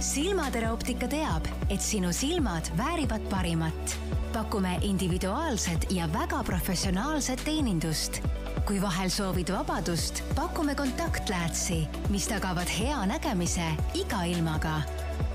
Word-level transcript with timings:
silmatera 0.00 0.72
optika 0.72 1.08
teab, 1.08 1.44
et 1.68 1.82
sinu 1.84 2.12
silmad 2.12 2.70
väärivad 2.76 3.20
parimat. 3.30 3.96
pakume 4.32 4.78
individuaalset 4.82 5.86
ja 5.90 6.08
väga 6.12 6.44
professionaalset 6.44 7.44
teenindust. 7.44 8.22
kui 8.66 8.82
vahel 8.82 9.08
soovid 9.08 9.52
vabadust, 9.52 10.22
pakume 10.34 10.74
kontaktläätsi, 10.74 11.88
mis 12.08 12.28
tagavad 12.28 12.68
hea 12.78 13.06
nägemise 13.06 13.76
iga 13.94 14.22
ilmaga. 14.22 14.82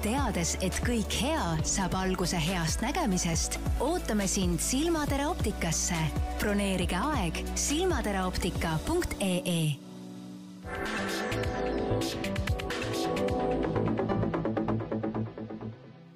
teades, 0.02 0.57
et 0.62 0.82
kõik 0.86 1.21
hea 1.21 1.57
saab 1.63 1.93
alguse 1.93 2.38
heast 2.38 2.82
nägemisest, 2.82 3.59
ootame 3.79 4.27
sind 4.27 4.59
Silmatera 4.59 5.29
optikasse. 5.29 5.95
broneerige 6.39 6.95
aeg 6.95 7.45
silmateraoptika.ee 7.55 9.86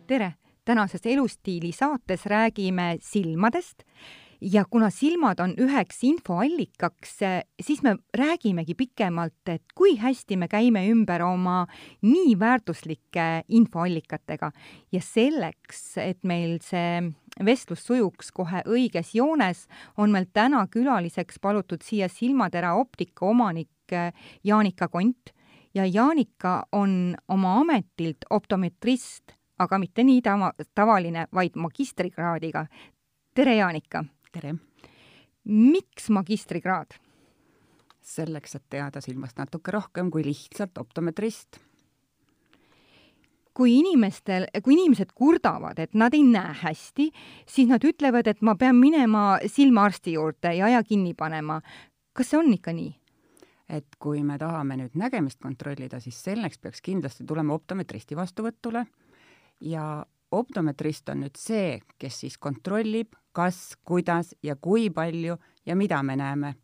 tere! 0.10 0.34
tänases 0.66 1.06
Elustiili 1.06 1.72
saates 1.72 2.26
räägime 2.26 2.98
silmadest 3.02 3.84
ja 4.42 4.64
kuna 4.70 4.90
silmad 4.90 5.40
on 5.40 5.54
üheks 5.62 6.02
infoallikaks, 6.04 7.14
siis 7.62 7.84
me 7.86 7.96
räägimegi 8.18 8.74
pikemalt, 8.78 9.50
et 9.50 9.64
kui 9.76 9.98
hästi 10.02 10.38
me 10.38 10.48
käime 10.50 10.84
ümber 10.90 11.22
oma 11.26 11.68
nii 12.02 12.34
väärtuslike 12.40 13.28
infoallikatega 13.50 14.52
ja 14.92 15.02
selleks, 15.02 15.98
et 16.02 16.24
meil 16.24 16.58
see 16.66 17.02
vestlus 17.46 17.86
sujuks 17.86 18.34
kohe 18.34 18.66
õiges 18.66 19.14
joones, 19.14 19.68
on 19.98 20.10
meil 20.12 20.30
täna 20.34 20.66
külaliseks 20.74 21.38
palutud 21.42 21.86
siia 21.86 22.10
Silmatera 22.10 22.74
optika 22.82 23.30
omanik 23.30 23.98
Jaanika 24.44 24.88
Kont 24.88 25.36
ja 25.74 25.86
Jaanika 25.86 26.64
on 26.72 27.16
oma 27.28 27.60
ametilt 27.62 28.26
optometrist 28.30 29.39
aga 29.60 29.80
mitte 29.80 30.04
nii 30.04 30.22
tava, 30.24 30.52
tavaline, 30.76 31.28
vaid 31.36 31.56
magistrikraadiga. 31.56 32.66
tere, 33.36 33.56
Jaanika! 33.56 34.04
tere! 34.32 34.56
miks 35.46 36.10
magistrikraad? 36.10 37.00
selleks, 38.10 38.56
et 38.56 38.64
teada 38.70 39.02
silmast 39.02 39.38
natuke 39.38 39.72
rohkem 39.72 40.10
kui 40.12 40.24
lihtsalt 40.26 40.78
optometrist. 40.78 41.60
kui 43.54 43.76
inimestel, 43.80 44.48
kui 44.64 44.74
inimesed 44.74 45.12
kurdavad, 45.16 45.80
et 45.80 45.94
nad 45.94 46.14
ei 46.14 46.24
näe 46.24 46.54
hästi, 46.62 47.10
siis 47.46 47.68
nad 47.68 47.84
ütlevad, 47.84 48.28
et 48.28 48.42
ma 48.42 48.56
pean 48.56 48.78
minema 48.80 49.40
silmaarsti 49.46 50.14
juurde 50.16 50.54
ja 50.56 50.66
aja 50.66 50.84
kinni 50.84 51.14
panema. 51.14 51.62
kas 52.14 52.32
see 52.32 52.40
on 52.40 52.54
ikka 52.54 52.74
nii? 52.74 52.96
et 53.70 54.00
kui 54.00 54.24
me 54.24 54.38
tahame 54.38 54.80
nüüd 54.80 54.96
nägemist 54.98 55.40
kontrollida, 55.44 56.00
siis 56.00 56.24
selleks 56.24 56.58
peaks 56.58 56.82
kindlasti 56.82 57.24
tulema 57.28 57.54
optometristi 57.54 58.16
vastuvõtule 58.16 58.88
ja 59.62 60.06
optometrist 60.32 61.10
on 61.10 61.24
nüüd 61.24 61.38
see, 61.40 61.80
kes 62.00 62.22
siis 62.24 62.38
kontrollib, 62.38 63.16
kas, 63.36 63.78
kuidas 63.86 64.34
ja 64.44 64.56
kui 64.56 64.90
palju 64.94 65.38
ja 65.66 65.76
mida 65.76 66.04
me 66.04 66.16
näeme. 66.16 66.56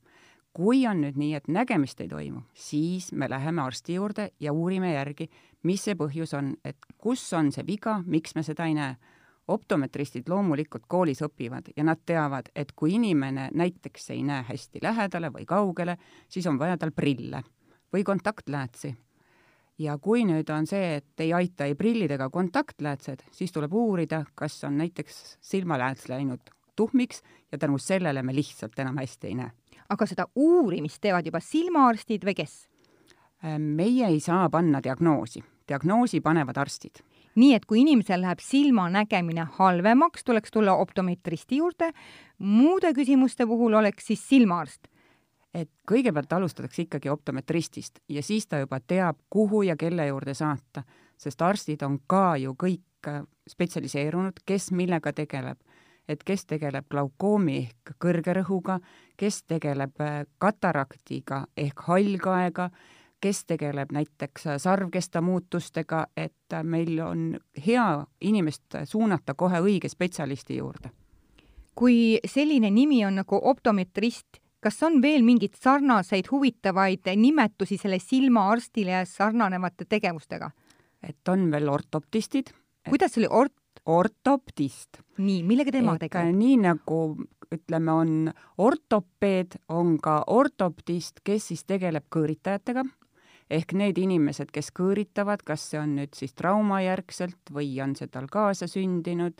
kui 0.55 0.85
on 0.87 1.01
nüüd 1.03 1.17
nii, 1.19 1.33
et 1.35 1.49
nägemist 1.51 1.99
ei 1.99 2.07
toimu, 2.07 2.45
siis 2.55 3.09
me 3.11 3.27
läheme 3.29 3.59
arsti 3.61 3.97
juurde 3.97 4.29
ja 4.39 4.53
uurime 4.53 4.93
järgi, 4.93 5.27
mis 5.63 5.83
see 5.83 5.97
põhjus 5.99 6.31
on, 6.37 6.53
et 6.63 6.77
kus 6.97 7.25
on 7.33 7.51
see 7.51 7.65
viga, 7.67 7.97
miks 8.05 8.35
me 8.35 8.43
seda 8.43 8.65
ei 8.65 8.73
näe. 8.73 8.95
optometristid 9.47 10.29
loomulikult 10.29 10.85
koolis 10.87 11.21
õpivad 11.21 11.67
ja 11.77 11.83
nad 11.83 11.99
teavad, 12.05 12.47
et 12.55 12.71
kui 12.71 12.95
inimene 12.95 13.49
näiteks 13.53 14.09
ei 14.09 14.23
näe 14.23 14.45
hästi 14.47 14.79
lähedale 14.81 15.29
või 15.29 15.45
kaugele, 15.45 15.97
siis 16.29 16.47
on 16.47 16.59
vaja 16.59 16.77
tal 16.77 16.91
prille 16.91 17.43
või 17.93 18.03
kontaktläätsi 18.03 18.95
ja 19.79 19.97
kui 20.01 20.23
nüüd 20.27 20.49
on 20.53 20.67
see, 20.69 20.99
et 20.99 21.23
ei 21.23 21.33
aita 21.35 21.67
ei 21.67 21.75
prillid 21.75 22.11
ega 22.15 22.29
kontaktläätsed, 22.31 23.25
siis 23.35 23.51
tuleb 23.55 23.73
uurida, 23.75 24.23
kas 24.35 24.61
on 24.67 24.77
näiteks 24.79 25.37
silmalääts 25.43 26.09
läinud 26.09 26.53
tuhmiks 26.75 27.21
ja 27.51 27.57
tänu 27.57 27.77
sellele 27.77 28.23
me 28.23 28.35
lihtsalt 28.35 28.79
enam 28.79 28.97
hästi 28.97 29.27
ei 29.27 29.35
näe. 29.35 29.51
aga 29.89 30.05
seda 30.05 30.25
uurimist 30.35 31.01
teevad 31.01 31.25
juba 31.25 31.39
silmaarstid 31.39 32.23
või 32.25 32.33
kes? 32.35 32.55
Äh, 33.43 33.59
meie 33.59 34.07
ei 34.07 34.19
saa 34.19 34.49
panna 34.49 34.81
diagnoosi, 34.83 35.43
diagnoosi 35.67 36.21
panevad 36.21 36.57
arstid. 36.57 37.03
nii 37.35 37.53
et 37.53 37.65
kui 37.65 37.81
inimesel 37.81 38.21
läheb 38.21 38.39
silmanägemine 38.39 39.47
halvemaks, 39.57 40.23
tuleks 40.23 40.51
tulla 40.51 40.73
optometristi 40.73 41.57
juurde, 41.57 41.91
muude 42.39 42.93
küsimuste 42.93 43.45
puhul 43.45 43.73
oleks 43.73 44.07
siis 44.07 44.29
silmaarst 44.29 44.87
et 45.55 45.71
kõigepealt 45.87 46.33
alustatakse 46.33 46.83
ikkagi 46.83 47.09
optometristist 47.09 47.99
ja 48.09 48.23
siis 48.23 48.47
ta 48.47 48.59
juba 48.59 48.79
teab, 48.79 49.17
kuhu 49.29 49.61
ja 49.63 49.75
kelle 49.79 50.07
juurde 50.07 50.33
saata, 50.33 50.83
sest 51.17 51.41
arstid 51.41 51.83
on 51.87 51.99
ka 52.07 52.35
ju 52.41 52.55
kõik 52.59 53.07
äh, 53.07 53.23
spetsialiseerunud, 53.47 54.43
kes 54.45 54.71
millega 54.71 55.13
tegeleb. 55.13 55.59
et 56.07 56.23
kes 56.23 56.45
tegeleb 56.45 56.85
glaukoomi 56.89 57.55
ehk 57.57 57.95
kõrge 58.03 58.33
rõhuga, 58.37 58.79
kes 59.17 59.43
tegeleb 59.43 60.01
äh, 60.01 60.25
kataraktiga 60.37 61.47
ehk 61.57 61.81
hallkaega, 61.87 62.69
kes 63.21 63.45
tegeleb 63.45 63.91
näiteks 63.91 64.47
äh, 64.47 64.57
sarvkesta 64.57 65.21
muutustega, 65.21 66.07
et 66.17 66.59
meil 66.63 66.99
on 66.99 67.39
hea 67.67 68.05
inimest 68.21 68.77
suunata 68.83 69.33
kohe 69.33 69.59
õige 69.59 69.89
spetsialisti 69.89 70.57
juurde. 70.57 70.91
kui 71.75 72.19
selline 72.25 72.69
nimi 72.71 73.05
on 73.05 73.15
nagu 73.15 73.39
optometrist 73.43 74.44
kas 74.65 74.81
on 74.87 74.97
veel 75.01 75.21
mingeid 75.25 75.57
sarnaseid 75.61 76.31
huvitavaid 76.31 77.11
nimetusi 77.21 77.77
selle 77.77 77.99
silmaarstile 78.01 79.03
sarnanevate 79.09 79.85
tegevustega? 79.89 80.49
et 81.05 81.29
on 81.29 81.51
veel 81.51 81.69
ortoptistid. 81.69 82.49
kuidas 82.89 83.13
see 83.13 83.21
oli, 83.21 83.29
ort-? 83.43 83.81
ortoptist. 83.85 85.03
nii, 85.17 85.43
millega 85.45 85.75
tema 85.75 85.97
tegeleb? 86.01 86.33
nii 86.33 86.55
nagu 86.63 87.01
ütleme, 87.53 87.91
on 87.93 88.31
ortopeed, 88.57 89.59
on 89.69 89.99
ka 90.01 90.23
ortoptist, 90.33 91.21
kes 91.23 91.51
siis 91.51 91.61
tegeleb 91.69 92.07
kõõritajatega 92.09 92.83
ehk 93.53 93.75
need 93.77 93.99
inimesed, 94.01 94.49
kes 94.49 94.71
kõõritavad, 94.73 95.43
kas 95.45 95.67
see 95.69 95.77
on 95.77 95.93
nüüd 95.99 96.17
siis 96.17 96.33
traumajärgselt 96.33 97.53
või 97.53 97.69
on 97.85 97.93
see 97.93 98.09
tal 98.09 98.25
kaasasündinud, 98.33 99.37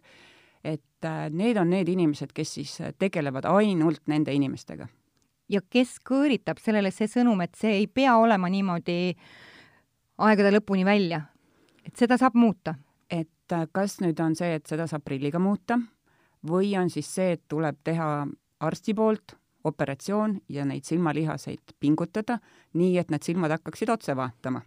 et 0.62 1.10
äh, 1.10 1.26
need 1.34 1.58
on 1.58 1.74
need 1.74 1.90
inimesed, 1.90 2.30
kes 2.30 2.54
siis 2.60 2.78
tegelevad 3.02 3.50
ainult 3.50 4.06
nende 4.14 4.38
inimestega 4.38 4.86
ja 5.50 5.62
kes 5.70 5.98
kõõritab 6.06 6.60
sellele 6.62 6.92
see 6.92 7.10
sõnum, 7.12 7.42
et 7.46 7.56
see 7.58 7.80
ei 7.82 7.88
pea 7.88 8.18
olema 8.18 8.50
niimoodi 8.50 9.16
aegade 10.26 10.52
lõpuni 10.56 10.86
välja, 10.88 11.22
et 11.86 11.96
seda 11.98 12.18
saab 12.22 12.38
muuta? 12.40 12.76
et 13.10 13.54
äh, 13.54 13.68
kas 13.72 14.00
nüüd 14.02 14.20
on 14.20 14.36
see, 14.36 14.56
et 14.58 14.66
seda 14.66 14.88
saab 14.90 15.04
prilliga 15.06 15.40
muuta 15.40 15.78
või 16.50 16.74
on 16.80 16.90
siis 16.90 17.10
see, 17.14 17.36
et 17.38 17.44
tuleb 17.48 17.78
teha 17.84 18.26
arsti 18.66 18.96
poolt 18.98 19.36
operatsioon 19.66 20.40
ja 20.50 20.66
neid 20.66 20.86
silmalihaseid 20.86 21.76
pingutada, 21.80 22.40
nii 22.74 22.98
et 22.98 23.12
need 23.14 23.26
silmad 23.26 23.54
hakkaksid 23.54 23.90
otse 23.94 24.16
vaatama 24.18 24.62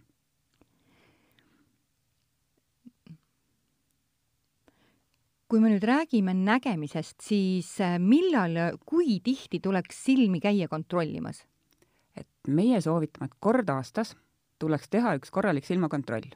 kui 5.49 5.59
me 5.59 5.71
nüüd 5.71 5.83
räägime 5.83 6.33
nägemisest, 6.37 7.23
siis 7.25 7.71
äh, 7.81 7.97
millal, 7.99 8.53
kui 8.85 9.17
tihti 9.25 9.59
tuleks 9.59 10.03
silmi 10.05 10.39
käia 10.39 10.67
kontrollimas? 10.69 11.45
et 12.17 12.27
meie 12.47 12.81
soovitame, 12.81 13.29
et 13.29 13.37
kord 13.39 13.69
aastas 13.71 14.11
tuleks 14.59 14.89
teha 14.91 15.13
üks 15.17 15.31
korralik 15.31 15.65
silmakontroll. 15.65 16.29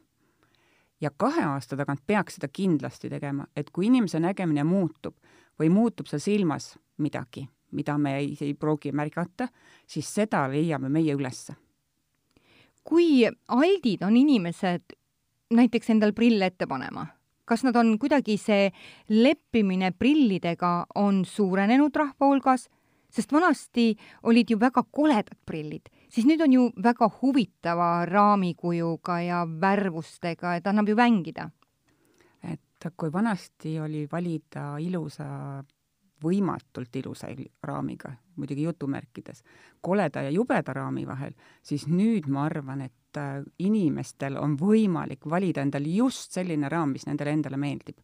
ja 1.02 1.12
kahe 1.18 1.44
aasta 1.46 1.78
tagant 1.78 2.02
peaks 2.08 2.40
seda 2.40 2.48
kindlasti 2.48 3.10
tegema, 3.10 3.46
et 3.56 3.70
kui 3.70 3.86
inimese 3.92 4.20
nägemine 4.20 4.64
muutub 4.64 5.18
või 5.60 5.70
muutub 5.70 6.08
seal 6.10 6.24
silmas 6.24 6.74
midagi, 6.98 7.46
mida 7.72 7.98
me 7.98 8.18
ei, 8.18 8.38
ei 8.42 8.54
pruugi 8.54 8.92
märgata, 8.92 9.48
siis 9.88 10.10
seda 10.10 10.48
leiame 10.50 10.90
meie 10.90 11.14
ülesse. 11.14 11.54
kui 12.84 13.28
aldid 13.48 14.02
on 14.02 14.18
inimesed 14.18 14.98
näiteks 15.54 15.90
endal 15.90 16.14
prille 16.14 16.50
ette 16.50 16.66
panema 16.68 17.06
kas 17.46 17.64
nad 17.64 17.76
on 17.76 17.98
kuidagi, 18.00 18.38
see 18.38 18.70
leppimine 19.10 19.92
prillidega 19.92 20.74
on 20.96 21.24
suurenenud 21.26 21.96
rahva 21.96 22.30
hulgas, 22.30 22.70
sest 23.14 23.32
vanasti 23.32 23.92
olid 24.24 24.50
ju 24.50 24.58
väga 24.60 24.84
koledad 24.92 25.38
prillid, 25.46 25.90
siis 26.10 26.26
nüüd 26.26 26.42
on 26.42 26.54
ju 26.54 26.70
väga 26.84 27.10
huvitava 27.22 28.06
raamikujuga 28.10 29.20
ja 29.22 29.44
värvustega, 29.46 30.56
et 30.58 30.68
annab 30.68 30.90
ju 30.90 30.96
mängida. 30.96 31.50
et 32.44 32.92
kui 32.98 33.12
vanasti 33.12 33.80
oli 33.80 34.08
valida 34.12 34.76
ilusa 34.80 35.64
võimatult 36.24 36.96
ilusa 36.96 37.30
raamiga, 37.64 38.14
muidugi 38.36 38.64
jutumärkides, 38.64 39.44
koleda 39.82 40.24
ja 40.24 40.32
jubeda 40.34 40.74
raami 40.74 41.06
vahel, 41.08 41.34
siis 41.64 41.88
nüüd 41.88 42.28
ma 42.32 42.46
arvan, 42.50 42.82
et 42.88 42.94
et 43.14 43.18
äh, 43.18 43.44
inimestel 43.60 44.38
on 44.38 44.58
võimalik 44.58 45.28
valida 45.30 45.62
endale 45.62 45.90
just 45.94 46.34
selline 46.34 46.70
raam, 46.70 46.94
mis 46.94 47.06
nendele 47.06 47.32
endale 47.32 47.58
meeldib. 47.58 47.98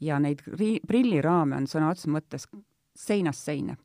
ja 0.00 0.18
neid 0.18 0.42
ri-, 0.58 0.80
prilliraame 0.86 1.56
on 1.56 1.66
sõna 1.66 1.90
otseses 1.90 2.10
mõttes 2.10 2.48
seinast 2.94 3.44
seina. 3.44 3.76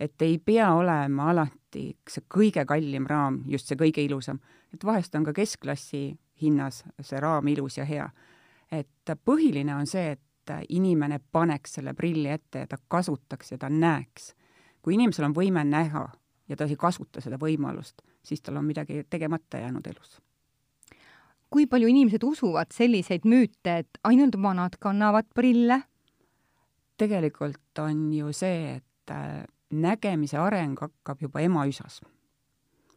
et 0.00 0.22
ei 0.22 0.38
pea 0.38 0.72
olema 0.74 1.30
alati 1.30 1.96
see 2.08 2.24
kõige 2.28 2.64
kallim 2.66 3.06
raam 3.06 3.44
just 3.48 3.66
see 3.66 3.76
kõige 3.76 4.04
ilusam, 4.04 4.40
et 4.74 4.84
vahest 4.84 5.14
on 5.14 5.24
ka 5.24 5.32
keskklassi 5.32 6.18
hinnas 6.42 6.84
see 7.00 7.20
raam 7.20 7.48
ilus 7.48 7.78
ja 7.78 7.84
hea. 7.84 8.10
et 8.70 9.10
põhiline 9.24 9.74
on 9.74 9.86
see, 9.86 10.10
et 10.10 10.20
inimene 10.68 11.20
paneks 11.32 11.78
selle 11.78 11.94
prilli 11.94 12.28
ette 12.28 12.58
ja 12.58 12.66
ta 12.66 12.76
kasutaks 12.88 13.52
ja 13.52 13.58
ta 13.58 13.68
näeks. 13.68 14.34
kui 14.82 14.94
inimesel 14.94 15.24
on 15.24 15.34
võime 15.34 15.64
näha 15.64 16.08
ja 16.48 16.56
ta 16.56 16.64
ei 16.64 16.76
kasuta 16.76 17.20
seda 17.20 17.38
võimalust, 17.38 18.02
siis 18.24 18.42
tal 18.42 18.56
on 18.56 18.64
midagi 18.64 19.04
tegemata 19.10 19.58
jäänud 19.58 19.86
elus. 19.86 20.20
kui 21.50 21.66
palju 21.66 21.86
inimesed 21.86 22.22
usuvad 22.22 22.72
selliseid 22.74 23.22
müüte, 23.24 23.78
et 23.78 23.98
ainult 24.04 24.36
vanad 24.42 24.78
kannavad 24.80 25.26
prille? 25.34 25.82
tegelikult 26.96 27.78
on 27.78 28.12
ju 28.12 28.32
see, 28.32 28.76
et 28.76 29.10
äh, 29.10 29.44
nägemise 29.70 30.38
areng 30.38 30.78
hakkab 30.80 31.22
juba 31.22 31.40
emaüsas. 31.40 32.00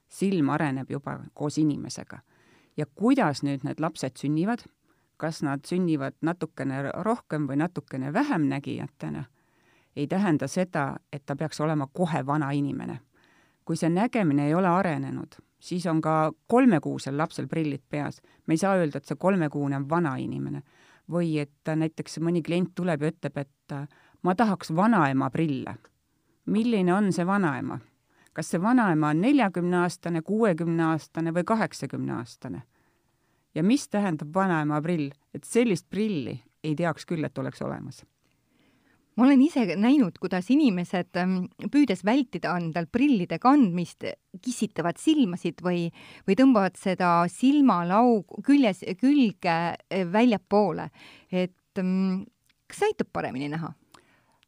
silm 0.07 0.49
areneb 0.49 0.91
juba 0.91 1.19
koos 1.33 1.57
inimesega. 1.57 2.19
ja 2.77 2.85
kuidas 2.85 3.43
nüüd 3.43 3.63
need 3.63 3.79
lapsed 3.79 4.17
sünnivad, 4.17 4.63
kas 5.17 5.41
nad 5.43 5.65
sünnivad 5.65 6.13
natukene 6.21 6.91
rohkem 6.91 7.47
või 7.47 7.57
natukene 7.57 8.13
vähem 8.13 8.41
nägijatena, 8.49 9.25
ei 9.95 10.07
tähenda 10.07 10.47
seda, 10.47 10.97
et 11.13 11.25
ta 11.25 11.35
peaks 11.35 11.59
olema 11.61 11.87
kohe 11.93 12.25
vana 12.25 12.51
inimene. 12.51 12.99
Kui 13.67 13.75
see 13.75 13.89
nägemine 13.91 14.47
ei 14.47 14.53
ole 14.55 14.69
arenenud, 14.71 15.35
siis 15.59 15.83
on 15.91 15.99
ka 16.01 16.31
kolmekuusel 16.47 17.17
lapsel 17.17 17.49
prillid 17.51 17.83
peas. 17.89 18.21
me 18.47 18.53
ei 18.53 18.57
saa 18.57 18.77
öelda, 18.79 18.97
et 18.97 19.05
see 19.05 19.19
kolmekuune 19.19 19.75
on 19.75 19.89
vana 19.89 20.15
inimene. 20.15 20.63
või 21.11 21.37
et 21.39 21.75
näiteks 21.75 22.19
mõni 22.19 22.41
klient 22.43 22.73
tuleb 22.75 23.01
ja 23.01 23.11
ütleb, 23.11 23.37
et 23.37 23.75
ma 24.23 24.35
tahaks 24.35 24.75
vanaema 24.75 25.29
prille 25.29 25.77
milline 26.47 26.93
on 26.93 27.13
see 27.13 27.27
vanaema. 27.27 27.79
kas 28.33 28.51
see 28.51 28.61
vanaema 28.61 29.09
on 29.09 29.21
neljakümneaastane, 29.21 30.21
kuuekümneaastane 30.21 31.33
või 31.33 31.43
kaheksakümneaastane? 31.43 32.61
ja 33.55 33.63
mis 33.63 33.89
tähendab 33.89 34.33
vanaema 34.33 34.81
prill, 34.81 35.09
et 35.33 35.43
sellist 35.43 35.89
prilli 35.89 36.39
ei 36.63 36.75
teaks 36.75 37.05
küll, 37.05 37.23
et 37.23 37.37
oleks 37.37 37.61
olemas 37.61 38.05
ma 39.17 39.25
olen 39.25 39.41
ise 39.41 39.65
näinud, 39.79 40.19
kuidas 40.21 40.51
inimesed, 40.53 41.09
ähm, 41.17 41.47
püüdes 41.73 42.03
vältida 42.05 42.53
endal 42.61 42.85
prillide 42.91 43.39
kandmist, 43.41 44.05
kissitavad 44.43 44.99
silmasid 45.01 45.63
või, 45.65 45.87
või 46.27 46.37
tõmbavad 46.37 46.77
seda 46.79 47.11
silmalau 47.31 48.21
küljes, 48.45 48.83
külge 49.01 49.57
äh, 49.73 50.05
väljapoole. 50.13 50.89
et 51.31 51.81
ähm, 51.81 52.23
kas 52.67 52.83
see 52.83 52.91
aitab 52.93 53.11
paremini 53.13 53.49
näha? 53.49 53.73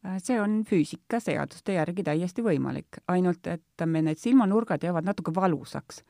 Äh, 0.06 0.20
see 0.24 0.38
on 0.42 0.62
füüsikaseaduste 0.70 1.76
järgi 1.76 2.06
täiesti 2.08 2.46
võimalik, 2.46 3.02
ainult 3.12 3.48
et 3.52 3.86
me 3.86 4.04
need 4.06 4.22
silmanurgad 4.22 4.84
jäävad 4.84 5.10
natuke 5.10 5.34
valusaks. 5.36 6.04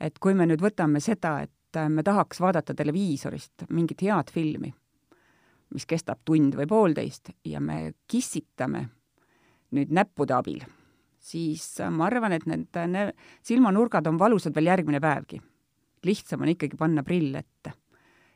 et 0.00 0.18
kui 0.18 0.34
me 0.34 0.46
nüüd 0.46 0.60
võtame 0.60 1.00
seda, 1.00 1.40
et 1.42 1.76
äh, 1.80 1.88
me 1.88 2.02
tahaks 2.02 2.40
vaadata 2.40 2.74
televiisorist 2.74 3.70
mingit 3.70 4.02
head 4.02 4.30
filmi, 4.30 4.74
mis 5.72 5.86
kestab 5.88 6.20
tund 6.24 6.56
või 6.58 6.68
poolteist 6.68 7.32
ja 7.44 7.60
me 7.60 7.94
kissitame 8.08 8.86
nüüd 9.72 9.92
näppude 9.92 10.34
abil, 10.36 10.62
siis 11.18 11.64
äh, 11.80 11.90
ma 11.90 12.06
arvan, 12.10 12.32
et 12.36 12.46
need 12.46 13.14
silmanurgad 13.42 14.06
on 14.06 14.18
valusad 14.20 14.54
veel 14.54 14.72
järgmine 14.72 15.00
päevgi. 15.00 15.40
lihtsam 16.04 16.42
on 16.42 16.48
ikkagi 16.48 16.76
panna 16.76 17.02
prill 17.02 17.34
ette. 17.34 17.72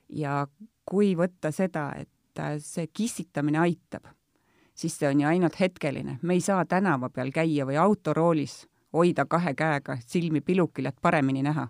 ja 0.08 0.46
kui 0.84 1.14
võtta 1.16 1.52
seda, 1.52 1.92
et 1.98 2.62
see 2.62 2.86
kissitamine 2.92 3.58
aitab 3.58 4.06
siis 4.76 4.98
see 4.98 5.08
on 5.08 5.20
ju 5.20 5.28
ainult 5.28 5.60
hetkeline. 5.60 6.18
me 6.22 6.34
ei 6.34 6.40
saa 6.40 6.64
tänava 6.64 7.08
peal 7.10 7.30
käia 7.32 7.66
või 7.66 7.76
autoroolis 7.80 8.66
hoida 8.92 9.26
kahe 9.26 9.54
käega 9.54 9.98
silmi 10.06 10.40
pilukil, 10.40 10.86
et 10.86 10.96
paremini 11.02 11.42
näha. 11.42 11.68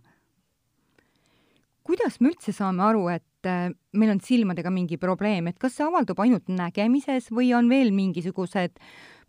kuidas 1.85 2.21
me 2.21 2.29
üldse 2.29 2.53
saame 2.53 2.83
aru, 2.83 3.09
et 3.09 3.25
äh, 3.46 3.70
meil 3.96 4.14
on 4.14 4.22
silmadega 4.22 4.70
mingi 4.70 4.98
probleem, 5.00 5.50
et 5.50 5.58
kas 5.58 5.76
see 5.78 5.87
avaldub 5.87 6.20
ainult 6.22 6.48
nägemises 6.52 7.31
või 7.34 7.52
on 7.56 7.70
veel 7.72 7.93
mingisugused, 7.96 8.81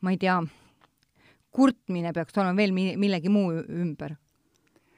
ma 0.02 0.14
ei 0.14 0.22
tea, 0.22 0.40
kurtmine 1.52 2.14
peaks 2.14 2.38
olema 2.38 2.58
veel 2.58 2.74
millegi 2.76 3.34
muu 3.34 3.54
ümber? 3.64 4.18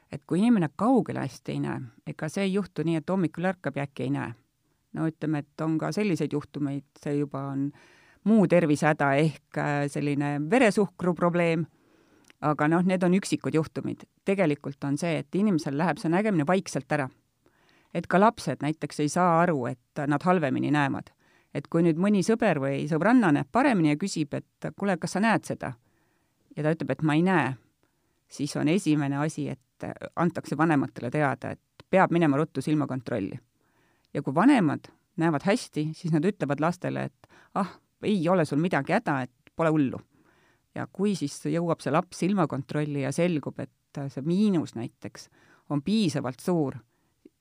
et 0.09 0.23
kui 0.25 0.39
inimene 0.41 0.71
kaugele 0.73 1.21
hästi 1.21 1.53
ei 1.53 1.59
näe, 1.61 1.81
ega 2.09 2.29
see 2.33 2.47
ei 2.47 2.53
juhtu 2.55 2.81
nii, 2.85 2.97
et 2.97 3.11
hommikul 3.13 3.45
ärkab 3.45 3.75
ja 3.77 3.85
äkki 3.85 4.07
ei 4.07 4.13
näe. 4.15 4.33
no 4.97 5.05
ütleme, 5.05 5.43
et 5.43 5.61
on 5.61 5.77
ka 5.77 5.91
selliseid 5.93 6.33
juhtumeid, 6.33 6.87
see 6.97 7.19
juba 7.19 7.43
on 7.51 7.67
muu 8.25 8.47
tervisehäda 8.49 9.11
ehk 9.21 9.59
äh, 9.61 9.83
selline 9.87 10.39
veresuhkru 10.49 11.13
probleem, 11.13 11.67
aga 12.41 12.67
noh, 12.71 12.81
need 12.85 13.03
on 13.03 13.13
üksikud 13.19 13.53
juhtumid. 13.53 14.07
tegelikult 14.25 14.83
on 14.83 14.97
see, 14.97 15.19
et 15.21 15.35
inimesel 15.35 15.77
läheb 15.77 16.01
see 16.01 16.09
nägemine 16.09 16.47
vaikselt 16.47 16.91
ära. 16.91 17.09
Et 17.93 18.07
ka 18.07 18.19
lapsed 18.19 18.61
näiteks 18.61 18.99
ei 18.99 19.09
saa 19.09 19.39
aru, 19.41 19.65
et 19.65 20.03
nad 20.07 20.23
halvemini 20.23 20.71
näevad. 20.71 21.09
et 21.53 21.65
kui 21.67 21.81
nüüd 21.81 21.97
mõni 21.97 22.19
sõber 22.21 22.59
või 22.61 22.83
sõbranna 22.85 23.31
näeb 23.33 23.47
paremini 23.51 23.89
ja 23.89 23.97
küsib, 23.97 24.33
et 24.37 24.67
kuule, 24.77 24.97
kas 24.97 25.17
sa 25.17 25.19
näed 25.19 25.45
seda? 25.45 25.73
ja 26.55 26.63
ta 26.63 26.73
ütleb, 26.75 26.91
et 26.91 27.01
ma 27.01 27.15
ei 27.15 27.23
näe, 27.25 27.53
siis 28.27 28.55
on 28.55 28.67
esimene 28.67 29.17
asi, 29.17 29.47
et 29.49 29.87
antakse 30.15 30.57
vanematele 30.57 31.09
teada, 31.11 31.51
et 31.51 31.85
peab 31.89 32.11
minema 32.11 32.37
ruttu 32.37 32.61
silmakontrolli. 32.61 33.39
ja 34.13 34.21
kui 34.21 34.35
vanemad 34.35 34.91
näevad 35.17 35.45
hästi, 35.45 35.89
siis 35.93 36.13
nad 36.13 36.25
ütlevad 36.25 36.61
lastele, 36.61 37.03
et 37.03 37.27
ah, 37.55 37.79
ei 38.03 38.29
ole 38.29 38.45
sul 38.45 38.59
midagi 38.61 38.93
häda, 38.93 39.21
et 39.21 39.53
pole 39.55 39.69
hullu. 39.69 39.99
ja 40.75 40.87
kui 40.87 41.15
siis 41.15 41.41
jõuab 41.45 41.81
see 41.81 41.91
laps 41.91 42.21
silmakontrolli 42.21 43.01
ja 43.01 43.11
selgub, 43.11 43.59
et 43.59 44.01
see 44.13 44.21
miinus 44.21 44.75
näiteks 44.77 45.29
on 45.69 45.81
piisavalt 45.81 46.39
suur, 46.39 46.77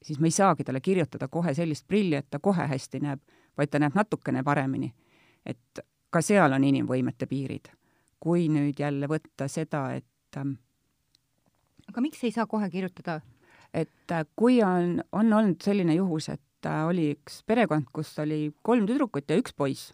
siis 0.03 0.21
me 0.21 0.29
ei 0.29 0.35
saagi 0.35 0.65
talle 0.65 0.81
kirjutada 0.81 1.29
kohe 1.29 1.55
sellist 1.55 1.87
prilli, 1.89 2.17
et 2.17 2.31
ta 2.31 2.39
kohe 2.39 2.67
hästi 2.71 3.01
näeb, 3.03 3.21
vaid 3.59 3.71
ta 3.71 3.81
näeb 3.83 3.95
natukene 3.95 4.43
paremini. 4.45 4.93
et 5.47 5.81
ka 6.11 6.21
seal 6.23 6.53
on 6.53 6.65
inimvõimete 6.65 7.27
piirid. 7.27 7.69
kui 8.21 8.49
nüüd 8.49 8.79
jälle 8.79 9.07
võtta 9.07 9.49
seda, 9.49 9.93
et 9.95 10.37
ähm, 10.37 10.57
aga 11.89 12.01
miks 12.01 12.25
ei 12.25 12.33
saa 12.33 12.47
kohe 12.47 12.71
kirjutada? 12.71 13.21
et 13.75 14.13
äh, 14.13 14.25
kui 14.37 14.63
on, 14.63 15.03
on 15.13 15.33
olnud 15.33 15.63
selline 15.63 15.95
juhus, 15.95 16.29
et 16.29 16.67
äh, 16.67 16.87
oli 16.87 17.13
üks 17.13 17.43
perekond, 17.47 17.91
kus 17.93 18.19
oli 18.19 18.53
kolm 18.63 18.87
tüdrukut 18.87 19.29
ja 19.29 19.37
üks 19.37 19.53
poiss 19.53 19.93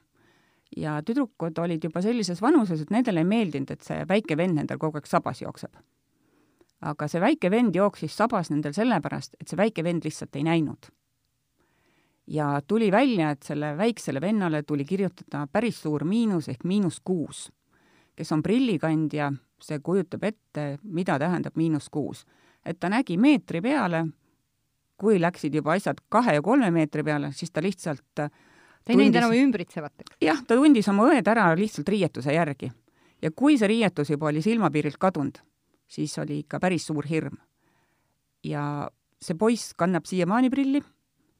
ja 0.77 0.99
tüdrukud 1.07 1.59
olid 1.59 1.85
juba 1.85 2.03
sellises 2.03 2.43
vanuses, 2.43 2.83
et 2.83 2.91
nendele 2.91 3.23
ei 3.23 3.29
meeldinud, 3.29 3.71
et 3.71 3.85
see 3.87 4.05
väike 4.09 4.37
vend 4.39 4.59
nendel 4.59 4.81
kogu 4.81 4.99
aeg 4.99 5.09
sabas 5.09 5.43
jookseb. 5.43 5.75
Aga 6.85 7.09
see 7.09 7.23
väike 7.23 7.51
vend 7.51 7.77
jooksis 7.77 8.17
sabas 8.17 8.51
nendel 8.53 8.75
sellepärast, 8.77 9.39
et 9.41 9.49
see 9.49 9.59
väike 9.59 9.85
vend 9.85 10.05
lihtsalt 10.05 10.37
ei 10.37 10.45
näinud. 10.45 10.91
ja 12.27 12.61
tuli 12.67 12.91
välja, 12.93 13.31
et 13.31 13.43
selle 13.43 13.75
väiksele 13.77 14.21
vennale 14.21 14.63
tuli 14.63 14.85
kirjutada 14.85 15.47
päris 15.53 15.83
suur 15.83 16.05
miinus 16.05 16.49
ehk 16.49 16.65
miinus 16.65 17.01
kuus. 17.01 17.53
kes 18.17 18.33
on 18.33 18.43
prillikandja, 18.43 19.33
see 19.61 19.79
kujutab 19.79 20.25
ette, 20.25 20.79
mida 20.83 21.19
tähendab 21.19 21.57
miinus 21.57 21.89
kuus. 21.91 22.27
et 22.65 22.81
ta 22.81 22.89
nägi 22.89 23.17
meetri 23.17 23.61
peale, 23.61 24.07
kui 24.97 25.21
läksid 25.21 25.55
juba 25.55 25.73
asjad 25.73 26.01
kahe 26.09 26.35
ja 26.35 26.43
kolme 26.43 26.71
meetri 26.71 27.03
peale, 27.03 27.33
siis 27.33 27.51
ta 27.51 27.63
lihtsalt 27.63 28.05
ta 28.15 28.93
ei 28.93 28.97
näinud 28.97 29.17
enam 29.17 29.33
ümbritsevat? 29.33 30.05
jah, 30.21 30.45
ta 30.47 30.57
tundis 30.57 30.89
oma 30.89 31.09
õed 31.09 31.29
ära 31.29 31.49
lihtsalt 31.57 31.89
riietuse 31.89 32.33
järgi. 32.33 32.71
ja 33.23 33.31
kui 33.31 33.59
see 33.59 33.69
riietus 33.69 34.11
juba 34.11 34.29
oli 34.29 34.43
silmapiirilt 34.43 35.01
kadunud, 35.01 35.41
siis 35.95 36.19
oli 36.19 36.41
ikka 36.43 36.61
päris 36.61 36.87
suur 36.87 37.07
hirm. 37.07 37.37
ja 38.45 38.91
see 39.23 39.37
poiss 39.39 39.75
kannab 39.75 40.05
siiamaani 40.05 40.51
prilli 40.51 40.83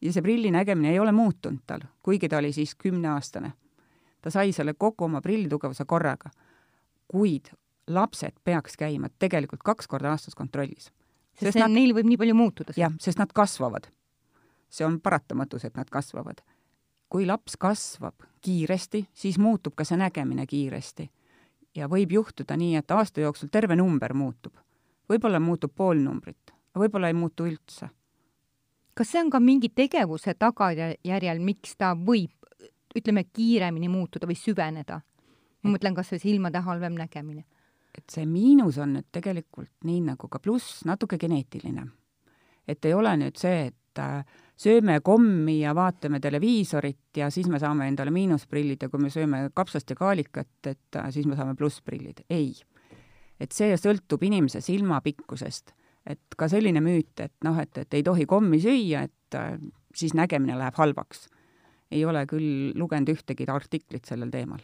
ja 0.01 0.13
see 0.13 0.23
prilli 0.23 0.51
nägemine 0.55 0.93
ei 0.93 0.99
ole 0.99 1.13
muutunud 1.13 1.67
tal, 1.67 1.85
kuigi 2.03 2.29
ta 2.29 2.39
oli 2.39 2.53
siis 2.53 2.75
kümneaastane. 2.75 3.53
ta 4.21 4.31
sai 4.31 4.53
selle 4.53 4.75
kogu 4.75 5.05
oma 5.05 5.21
prillitugevuse 5.21 5.85
korraga. 5.85 6.31
kuid 7.09 7.53
lapsed 7.87 8.41
peaks 8.45 8.77
käima 8.77 9.09
tegelikult 9.19 9.63
kaks 9.63 9.89
korda 9.89 10.11
aastas 10.11 10.35
kontrollis. 10.35 10.85
sest, 11.35 11.51
sest 11.51 11.59
nad, 11.59 11.71
neil 11.71 11.95
võib 11.95 12.09
nii 12.09 12.17
palju 12.17 12.35
muutuda. 12.35 12.73
jah, 12.77 12.93
sest 13.01 13.19
nad 13.19 13.33
kasvavad. 13.33 13.91
see 14.69 14.87
on 14.87 15.01
paratamatus, 15.01 15.65
et 15.65 15.77
nad 15.77 15.91
kasvavad 15.91 16.41
kui 17.15 17.27
laps 17.27 17.55
kasvab 17.61 18.25
kiiresti, 18.43 19.05
siis 19.15 19.37
muutub 19.39 19.77
ka 19.79 19.85
see 19.87 19.95
nägemine 20.01 20.49
kiiresti. 20.51 21.05
Ja 21.75 21.89
võib 21.91 22.13
juhtuda 22.13 22.57
nii, 22.59 22.77
et 22.79 22.91
aasta 22.91 23.21
jooksul 23.25 23.51
terve 23.53 23.77
number 23.77 24.15
muutub. 24.15 24.55
võib-olla 25.09 25.41
muutub 25.41 25.75
pool 25.77 25.99
numbrit, 26.01 26.53
võib-olla 26.75 27.09
ei 27.09 27.15
muutu 27.15 27.47
üldse. 27.47 27.89
kas 28.95 29.11
see 29.11 29.21
on 29.21 29.31
ka 29.31 29.41
mingi 29.41 29.69
tegevuse 29.69 30.35
tagajärjel, 30.35 31.41
miks 31.41 31.77
ta 31.77 31.95
võib, 31.95 32.33
ütleme, 32.97 33.25
kiiremini 33.25 33.89
muutuda 33.89 34.27
või 34.27 34.39
süveneda? 34.39 35.01
ma 35.63 35.71
mõtlen 35.71 35.95
kas 35.95 36.13
või 36.13 36.21
silmade 36.21 36.61
halvem 36.61 36.95
nägemine. 36.95 37.45
et 37.99 38.11
see 38.11 38.27
miinus 38.27 38.79
on 38.79 38.95
nüüd 38.99 39.11
tegelikult 39.13 39.85
nii 39.85 40.01
nagu 40.01 40.29
ka 40.29 40.39
pluss, 40.39 40.85
natuke 40.85 41.19
geneetiline. 41.19 41.89
et 42.69 42.85
ei 42.85 42.95
ole 42.95 43.17
nüüd 43.17 43.37
see, 43.37 43.67
et 43.67 43.77
äh, 44.03 44.25
sööme 44.57 45.01
kommi 45.05 45.59
ja 45.61 45.75
vaatame 45.75 46.21
televiisorit 46.23 47.17
ja 47.19 47.31
siis 47.31 47.49
me 47.51 47.59
saame 47.63 47.89
endale 47.91 48.13
miinusprillid 48.15 48.83
ja 48.83 48.91
kui 48.91 49.03
me 49.03 49.11
sööme 49.11 49.49
kapsast 49.55 49.91
ja 49.91 49.97
kaalikat, 49.99 50.53
et 50.71 50.99
äh, 50.99 51.09
siis 51.15 51.27
me 51.27 51.37
saame 51.37 51.57
plussprillid. 51.59 52.25
ei. 52.31 52.55
et 53.41 53.53
see 53.53 53.75
sõltub 53.77 54.23
inimese 54.23 54.61
silmapikkusest. 54.61 55.75
et 56.07 56.37
ka 56.37 56.49
selline 56.49 56.81
müüt, 56.81 57.19
et 57.21 57.35
noh, 57.45 57.59
et, 57.59 57.79
et 57.79 57.95
ei 57.95 58.03
tohi 58.03 58.27
kommi 58.27 58.61
süüa, 58.61 59.03
et 59.03 59.39
äh, 59.39 59.59
siis 59.95 60.15
nägemine 60.15 60.59
läheb 60.59 60.75
halvaks. 60.79 61.29
ei 61.91 62.05
ole 62.05 62.27
küll 62.27 62.73
lugenud 62.75 63.09
ühtegi 63.09 63.47
artiklit 63.51 64.05
sellel 64.05 64.31
teemal. 64.31 64.63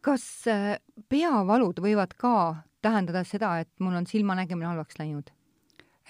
kas 0.00 0.44
peavalud 1.08 1.78
võivad 1.78 2.16
ka 2.16 2.64
tähendada 2.82 3.22
seda, 3.24 3.58
et 3.62 3.70
mul 3.78 3.94
on 3.94 4.06
silmanägemine 4.06 4.72
halvaks 4.72 4.98
läinud? 4.98 5.30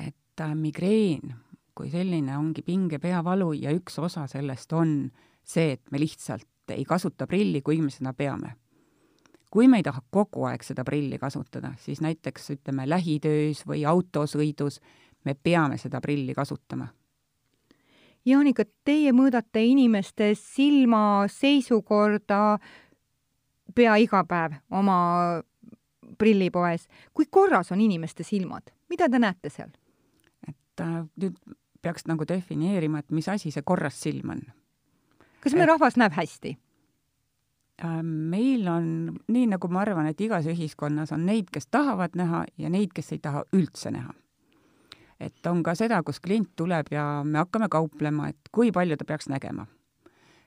et 0.00 0.46
migreen 0.54 1.34
kui 1.74 1.90
selline 1.90 2.36
ongi 2.36 2.62
pinge 2.62 2.98
peavalu 2.98 3.52
ja 3.52 3.72
üks 3.72 3.98
osa 3.98 4.26
sellest 4.26 4.72
on 4.72 5.10
see, 5.44 5.72
et 5.72 5.82
me 5.90 6.00
lihtsalt 6.00 6.48
ei 6.72 6.84
kasuta 6.84 7.26
prilli, 7.26 7.62
kuigi 7.62 7.82
me 7.82 7.90
seda 7.90 8.12
peame 8.12 8.56
kui 9.52 9.68
me 9.68 9.82
ei 9.82 9.84
taha 9.84 10.00
kogu 10.10 10.46
aeg 10.48 10.62
seda 10.64 10.84
prilli 10.84 11.18
kasutada, 11.20 11.74
siis 11.78 12.00
näiteks 12.00 12.54
ütleme 12.54 12.86
lähitöös 12.88 13.66
või 13.68 13.84
autosõidus 13.84 14.80
me 15.28 15.34
peame 15.34 15.76
seda 15.78 16.00
prilli 16.00 16.32
kasutama. 16.34 16.88
Jaanika, 18.24 18.64
teie 18.84 19.12
mõõdate 19.12 19.64
inimeste 19.66 20.30
silma 20.38 21.26
seisukorda 21.28 22.58
pea 23.74 23.96
iga 24.00 24.22
päev 24.24 24.56
oma 24.70 24.96
prillipoes. 26.18 26.88
kui 27.12 27.26
korras 27.30 27.72
on 27.72 27.80
inimeste 27.80 28.24
silmad, 28.24 28.72
mida 28.88 29.08
te 29.08 29.18
näete 29.18 29.50
seal? 29.50 29.70
et 30.48 30.80
äh, 30.80 31.04
nüüd 31.16 31.36
peaks 31.82 32.06
nagu 32.06 32.26
defineerima, 32.28 33.02
et 33.02 33.10
mis 33.10 33.28
asi 33.28 33.50
see 33.50 33.62
korras 33.66 34.00
silm 34.00 34.36
on. 34.36 34.42
kas 35.42 35.54
meie 35.54 35.66
rahvas 35.66 35.98
näeb 35.98 36.14
hästi? 36.16 36.56
Äh, 37.84 38.02
meil 38.02 38.68
on, 38.68 38.86
nii 39.28 39.46
nagu 39.50 39.68
ma 39.72 39.82
arvan, 39.82 40.06
et 40.06 40.20
igas 40.20 40.46
ühiskonnas 40.46 41.12
on 41.12 41.26
neid, 41.26 41.48
kes 41.52 41.66
tahavad 41.66 42.14
näha 42.18 42.44
ja 42.58 42.70
neid, 42.70 42.92
kes 42.94 43.12
ei 43.16 43.18
taha 43.18 43.44
üldse 43.52 43.90
näha. 43.90 44.14
et 45.22 45.46
on 45.46 45.62
ka 45.62 45.76
seda, 45.78 46.00
kus 46.02 46.18
klient 46.20 46.48
tuleb 46.58 46.88
ja 46.90 47.22
me 47.24 47.38
hakkame 47.38 47.68
kauplema, 47.70 48.28
et 48.28 48.48
kui 48.52 48.72
palju 48.72 48.96
ta 48.96 49.04
peaks 49.04 49.28
nägema. 49.28 49.66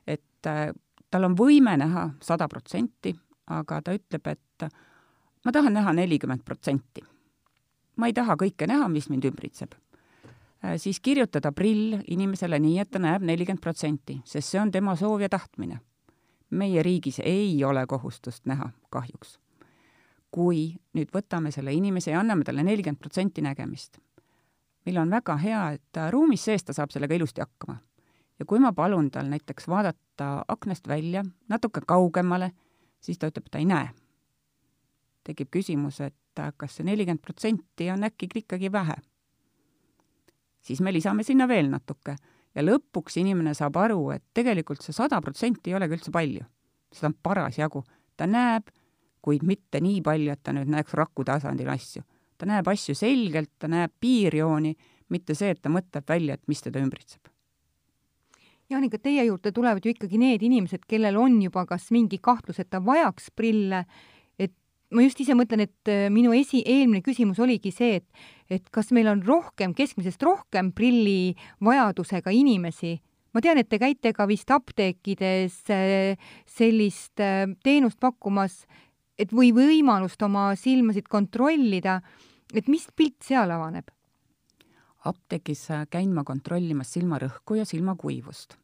et 0.08 0.48
äh, 0.48 0.72
tal 1.12 1.24
on 1.24 1.36
võime 1.38 1.78
näha 1.78 2.10
sada 2.22 2.48
protsenti, 2.52 3.16
aga 3.48 3.82
ta 3.82 3.94
ütleb, 3.96 4.28
et 4.28 4.68
ma 5.46 5.52
tahan 5.52 5.74
näha 5.74 5.94
nelikümmend 5.94 6.44
protsenti. 6.46 7.04
ma 7.96 8.08
ei 8.08 8.14
taha 8.14 8.36
kõike 8.36 8.68
näha, 8.68 8.88
mis 8.92 9.10
mind 9.10 9.26
ümbritseb. 9.26 9.76
Siis 10.78 11.00
kirjutada 11.00 11.52
prill 11.52 12.00
inimesele 12.08 12.60
nii, 12.60 12.80
et 12.80 12.90
ta 12.92 13.00
näeb 13.00 13.26
nelikümmend 13.28 13.62
protsenti, 13.62 14.22
sest 14.26 14.54
see 14.54 14.62
on 14.62 14.72
tema 14.72 14.96
soov 14.96 15.22
ja 15.22 15.30
tahtmine 15.30 15.80
meie 16.50 16.84
riigis 16.84 17.20
ei 17.24 17.64
ole 17.64 17.86
kohustust 17.88 18.46
näha, 18.46 18.70
kahjuks. 18.90 19.40
kui 20.32 20.76
nüüd 20.92 21.14
võtame 21.16 21.48
selle 21.56 21.72
inimese 21.72 22.12
ja 22.12 22.20
anname 22.20 22.44
talle 22.44 22.64
nelikümmend 22.64 23.00
protsenti 23.00 23.40
nägemist, 23.42 24.02
meil 24.86 24.98
on 25.00 25.10
väga 25.10 25.38
hea, 25.40 25.62
et 25.78 26.00
ruumis 26.12 26.44
sees 26.44 26.64
ta 26.64 26.74
saab 26.76 26.92
sellega 26.92 27.16
ilusti 27.16 27.42
hakkama. 27.42 27.78
ja 28.40 28.46
kui 28.46 28.60
ma 28.60 28.74
palun 28.74 29.12
tal 29.12 29.30
näiteks 29.32 29.68
vaadata 29.68 30.46
aknast 30.48 30.88
välja 30.88 31.24
natuke 31.48 31.82
kaugemale, 31.88 32.52
siis 33.00 33.18
ta 33.18 33.28
ütleb, 33.28 33.46
et 33.46 33.52
ta 33.52 33.58
ei 33.58 33.66
näe. 33.66 33.90
tekib 35.24 35.50
küsimus, 35.50 36.02
et 36.02 36.44
kas 36.58 36.76
see 36.76 36.84
nelikümmend 36.84 37.22
protsenti 37.22 37.90
on 37.92 38.04
äkki 38.04 38.28
ikkagi 38.36 38.72
vähe. 38.72 38.96
Siis 40.66 40.82
me 40.82 40.94
lisame 40.94 41.24
sinna 41.24 41.48
veel 41.48 41.70
natuke 41.70 42.16
ja 42.56 42.64
lõpuks 42.64 43.20
inimene 43.22 43.54
saab 43.58 43.78
aru, 43.82 44.10
et 44.16 44.24
tegelikult 44.34 44.84
see 44.84 44.96
sada 44.96 45.20
protsenti 45.24 45.72
ei 45.72 45.78
olegi 45.78 45.98
üldse 46.00 46.14
palju. 46.16 46.46
seda 46.96 47.12
on 47.12 47.18
parasjagu. 47.24 47.84
ta 48.18 48.26
näeb, 48.28 48.72
kuid 49.22 49.44
mitte 49.44 49.82
nii 49.82 50.02
palju, 50.02 50.32
et 50.32 50.44
ta 50.44 50.54
nüüd 50.54 50.70
näeks 50.72 50.94
raku 50.94 51.24
tasandil 51.24 51.70
asju. 51.70 52.04
ta 52.38 52.46
näeb 52.46 52.68
asju 52.68 52.96
selgelt, 52.96 53.52
ta 53.60 53.68
näeb 53.68 53.92
piirjooni, 54.00 54.76
mitte 55.10 55.36
see, 55.36 55.52
et 55.52 55.62
ta 55.62 55.70
mõtleb 55.70 56.08
välja, 56.08 56.34
et 56.34 56.48
mis 56.48 56.62
teda 56.62 56.80
ümbritseb. 56.80 57.30
Jaanika, 58.70 58.98
teie 58.98 59.24
juurde 59.28 59.52
tulevad 59.54 59.86
ju 59.86 59.92
ikkagi 59.94 60.18
need 60.18 60.42
inimesed, 60.42 60.88
kellel 60.90 61.20
on 61.22 61.38
juba 61.42 61.68
kas 61.70 61.92
mingi 61.94 62.18
kahtlus, 62.18 62.60
et 62.60 62.70
ta 62.70 62.80
vajaks 62.82 63.30
prille 63.36 63.84
ma 64.94 65.06
just 65.06 65.20
ise 65.24 65.36
mõtlen, 65.38 65.66
et 65.66 65.92
äh, 65.92 66.06
minu 66.14 66.34
esi, 66.36 66.62
eelmine 66.68 67.02
küsimus 67.06 67.40
oligi 67.42 67.72
see, 67.74 68.02
et, 68.02 68.26
et 68.52 68.70
kas 68.74 68.92
meil 68.96 69.10
on 69.12 69.24
rohkem, 69.26 69.74
keskmisest 69.78 70.22
rohkem 70.26 70.72
prillivajadusega 70.76 72.34
inimesi. 72.36 73.00
ma 73.36 73.42
tean, 73.44 73.60
et 73.60 73.68
te 73.68 73.80
käite 73.82 74.14
ka 74.16 74.28
vist 74.30 74.52
apteekides 74.52 75.58
äh, 75.74 76.30
sellist 76.48 77.20
äh, 77.20 77.48
teenust 77.64 78.00
pakkumas, 78.00 78.64
et 79.18 79.32
või 79.34 79.52
võimalust 79.56 80.22
oma 80.24 80.52
silmasid 80.60 81.10
kontrollida, 81.10 82.02
et 82.54 82.68
mis 82.68 82.88
pilt 82.96 83.22
seal 83.24 83.52
avaneb? 83.52 83.92
apteegis 85.06 85.68
käin 85.94 86.16
ma 86.18 86.24
kontrollimas 86.26 86.90
silmarõhku 86.96 87.60
ja 87.60 87.66
silmakuivust. 87.66 88.58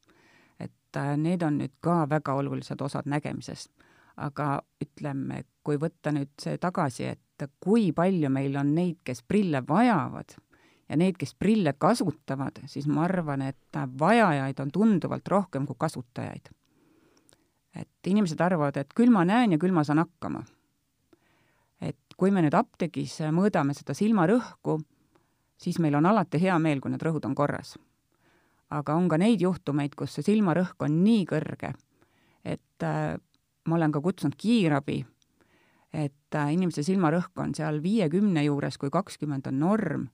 et 0.59 0.97
need 1.17 1.43
on 1.45 1.59
nüüd 1.61 1.73
ka 1.81 2.07
väga 2.09 2.33
olulised 2.33 2.81
osad 2.81 3.05
nägemisest 3.05 3.69
aga 4.17 4.61
ütleme, 4.83 5.43
kui 5.63 5.77
võtta 5.77 6.11
nüüd 6.11 6.31
see 6.41 6.57
tagasi, 6.57 7.11
et 7.13 7.49
kui 7.59 7.91
palju 7.95 8.29
meil 8.29 8.57
on 8.59 8.73
neid, 8.75 8.99
kes 9.05 9.23
prille 9.23 9.63
vajavad 9.67 10.35
ja 10.91 10.97
neid, 10.99 11.15
kes 11.19 11.33
prille 11.39 11.73
kasutavad, 11.79 12.59
siis 12.67 12.87
ma 12.91 13.05
arvan, 13.07 13.45
et 13.47 13.79
vajajaid 13.99 14.59
on 14.59 14.71
tunduvalt 14.71 15.27
rohkem 15.27 15.67
kui 15.67 15.75
kasutajaid. 15.79 16.51
et 17.75 18.07
inimesed 18.07 18.41
arvavad, 18.43 18.75
et 18.77 18.89
küll 18.93 19.09
ma 19.09 19.23
näen 19.23 19.53
ja 19.55 19.57
küll 19.57 19.71
ma 19.71 19.83
saan 19.83 20.03
hakkama. 20.03 20.43
et 21.81 22.17
kui 22.17 22.31
me 22.31 22.41
nüüd 22.41 22.53
apteegis 22.53 23.21
mõõdame 23.31 23.73
seda 23.73 23.93
silmarõhku, 23.93 24.81
siis 25.57 25.79
meil 25.79 25.95
on 25.95 26.05
alati 26.05 26.41
hea 26.41 26.59
meel, 26.59 26.81
kui 26.81 26.91
need 26.91 27.01
rõhud 27.01 27.25
on 27.25 27.35
korras. 27.35 27.77
aga 28.69 28.95
on 28.95 29.07
ka 29.09 29.17
neid 29.17 29.41
juhtumeid, 29.41 29.95
kus 29.95 30.13
see 30.15 30.27
silmarõhk 30.27 30.83
on 30.83 31.03
nii 31.03 31.25
kõrge, 31.25 31.73
et 32.43 32.83
ma 33.67 33.77
olen 33.77 33.91
ka 33.91 34.01
kutsunud 34.01 34.35
kiirabi, 34.37 35.01
et 35.93 36.37
äh, 36.37 36.53
inimese 36.55 36.83
silmarõhk 36.87 37.37
on 37.43 37.53
seal 37.57 37.81
viiekümne 37.83 38.43
juures, 38.45 38.77
kui 38.81 38.91
kakskümmend 38.93 39.47
on 39.51 39.59
norm, 39.59 40.07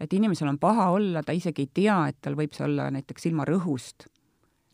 et 0.00 0.12
inimesel 0.12 0.48
on 0.52 0.60
paha 0.62 0.90
olla, 0.94 1.22
ta 1.24 1.34
isegi 1.36 1.66
ei 1.66 1.72
tea, 1.80 1.98
et 2.10 2.20
tal 2.22 2.36
võib 2.38 2.54
see 2.56 2.66
olla 2.66 2.90
näiteks 2.94 3.28
silmarõhust. 3.28 4.06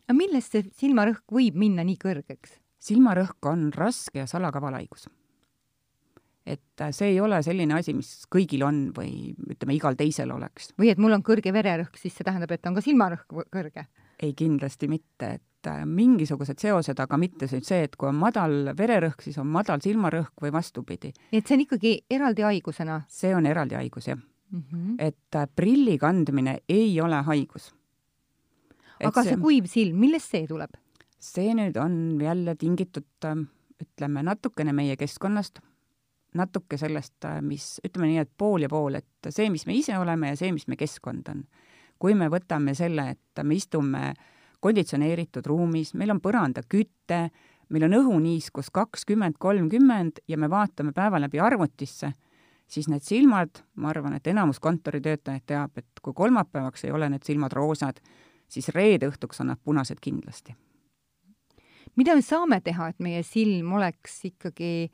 aga 0.07 0.17
millest 0.17 0.55
see 0.55 0.69
silmarõhk 0.83 1.25
võib 1.31 1.57
minna 1.59 1.85
nii 1.87 1.97
kõrgeks? 1.99 2.59
silmarõhk 2.83 3.47
on 3.47 3.69
raske 3.73 4.19
ja 4.19 4.27
salakavalhaigus. 4.27 5.07
et 6.45 6.81
äh, 6.81 6.91
see 6.91 7.15
ei 7.15 7.21
ole 7.23 7.41
selline 7.43 7.79
asi, 7.79 7.93
mis 7.93 8.25
kõigil 8.31 8.63
on 8.67 8.85
või 8.95 9.33
ütleme, 9.49 9.75
igal 9.75 9.95
teisel 9.99 10.31
oleks. 10.31 10.73
või 10.77 10.91
et 10.93 11.01
mul 11.01 11.17
on 11.17 11.23
kõrge 11.23 11.53
vererõhk, 11.53 11.97
siis 11.97 12.13
see 12.15 12.27
tähendab, 12.27 12.51
et 12.51 12.65
on 12.67 12.75
ka 12.77 12.85
silmarõhk 12.85 13.49
kõrge? 13.49 13.87
ei, 14.21 14.33
kindlasti 14.37 14.87
mitte, 14.87 15.33
et 15.39 15.47
Äh, 15.67 15.85
mingisugused 15.87 16.59
seosed, 16.59 16.99
aga 16.99 17.17
mitte 17.19 17.47
see, 17.47 17.83
et 17.85 17.93
kui 17.95 18.09
on 18.09 18.17
madal 18.19 18.73
vererõhk, 18.75 19.21
siis 19.23 19.37
on 19.39 19.47
madal 19.47 19.79
silmarõhk 19.83 20.41
või 20.43 20.51
vastupidi. 20.51 21.13
nii 21.31 21.39
et 21.39 21.47
see 21.47 21.55
on 21.55 21.63
ikkagi 21.63 21.91
eraldi 22.11 22.43
haigusena? 22.43 22.97
see 23.07 23.31
on 23.35 23.47
eraldi 23.47 23.77
haigus, 23.79 24.09
jah 24.09 24.17
mm. 24.17 24.63
-hmm. 24.63 24.95
et 24.99 25.35
äh, 25.39 25.47
prilli 25.55 25.97
kandmine 25.97 26.57
ei 26.67 26.99
ole 27.01 27.21
haigus. 27.29 27.71
aga 28.99 29.23
see, 29.23 29.29
see 29.29 29.39
kuiv 29.39 29.69
silm, 29.71 30.01
millest 30.03 30.35
see 30.35 30.47
tuleb? 30.47 30.75
see 31.19 31.55
nüüd 31.55 31.79
on 31.79 32.19
jälle 32.21 32.55
tingitud, 32.55 33.07
äh, 33.23 33.45
ütleme, 33.85 34.23
natukene 34.23 34.73
meie 34.73 34.99
keskkonnast, 34.99 35.63
natuke 36.33 36.77
sellest, 36.77 37.23
mis, 37.41 37.79
ütleme 37.87 38.11
nii, 38.11 38.19
et 38.19 38.31
pool 38.37 38.67
ja 38.67 38.69
pool, 38.69 38.99
et 38.99 39.31
see, 39.31 39.47
mis 39.49 39.65
me 39.65 39.79
ise 39.79 39.95
oleme 39.97 40.35
ja 40.35 40.35
see, 40.35 40.51
mis 40.51 40.67
meie 40.67 40.77
keskkond 40.77 41.31
on. 41.31 41.47
kui 41.99 42.13
me 42.19 42.27
võtame 42.27 42.75
selle, 42.75 43.09
et 43.15 43.43
me 43.47 43.55
istume 43.55 44.07
äh, 44.09 44.31
konditsioneeritud 44.63 45.45
ruumis, 45.45 45.93
meil 45.99 46.13
on 46.13 46.21
põrandaküte, 46.23 47.19
meil 47.73 47.87
on 47.87 47.97
õhuniiskus 47.99 48.71
kakskümmend, 48.73 49.35
kolmkümmend 49.39 50.23
ja 50.27 50.37
me 50.39 50.49
vaatame 50.49 50.93
päeva 50.95 51.19
läbi 51.19 51.41
arvutisse, 51.43 52.13
siis 52.67 52.87
need 52.87 53.03
silmad, 53.03 53.63
ma 53.75 53.91
arvan, 53.91 54.15
et 54.17 54.27
enamus 54.31 54.61
kontoritöötajaid 54.63 55.45
teab, 55.49 55.77
et 55.77 56.01
kui 56.01 56.15
kolmapäevaks 56.15 56.87
ei 56.87 56.93
ole 56.95 57.09
need 57.11 57.25
silmad 57.27 57.55
roosad, 57.55 57.99
siis 58.47 58.69
reede 58.75 59.09
õhtuks 59.11 59.41
on 59.43 59.51
nad 59.51 59.59
punased 59.63 59.99
kindlasti. 60.01 60.55
mida 61.95 62.15
me 62.15 62.21
saame 62.21 62.61
teha, 62.61 62.87
et 62.89 62.99
meie 62.99 63.23
silm 63.23 63.73
oleks 63.73 64.21
ikkagi 64.25 64.91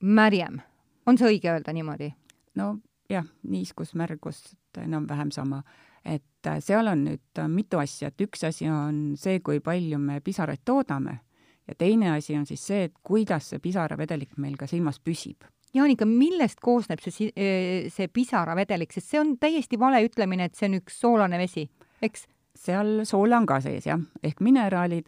märjem? 0.00 0.60
on 1.06 1.18
see 1.18 1.34
õige 1.34 1.50
öelda 1.50 1.72
niimoodi? 1.72 2.12
no 2.54 2.76
jah, 3.10 3.26
niiskus, 3.42 3.94
märgus, 3.98 4.54
enam-vähem 4.78 5.30
sama 5.30 5.62
et 6.04 6.46
äh, 6.46 6.60
seal 6.62 6.88
on 6.90 7.04
nüüd 7.06 7.38
äh, 7.38 7.48
mitu 7.50 7.80
asja, 7.82 8.10
et 8.10 8.24
üks 8.24 8.44
asi 8.46 8.68
on 8.70 9.14
see, 9.20 9.40
kui 9.44 9.62
palju 9.64 10.00
me 10.02 10.20
pisaraid 10.24 10.64
toodame. 10.66 11.20
Ja 11.68 11.76
teine 11.78 12.10
asi 12.16 12.34
on 12.34 12.46
siis 12.46 12.62
see, 12.66 12.88
et 12.88 12.94
kuidas 13.06 13.52
see 13.52 13.62
pisaravedelik 13.62 14.34
meil 14.42 14.56
ka 14.58 14.66
silmas 14.70 14.98
püsib. 14.98 15.46
Jaanika, 15.72 16.04
millest 16.04 16.60
koosneb 16.60 17.00
see, 17.04 17.30
äh, 17.30 17.90
see 17.92 18.08
pisaravedelik, 18.12 18.92
sest 18.92 19.12
see 19.12 19.20
on 19.22 19.36
täiesti 19.40 19.78
vale 19.80 20.02
ütlemine, 20.04 20.50
et 20.50 20.58
see 20.58 20.68
on 20.68 20.80
üks 20.82 20.98
soolane 21.04 21.40
vesi, 21.40 21.68
eks? 22.02 22.26
seal 22.62 23.06
soola 23.08 23.38
on 23.40 23.46
ka 23.48 23.62
sees 23.64 23.86
jah, 23.88 24.00
ehk 24.22 24.42
mineraalid. 24.44 25.06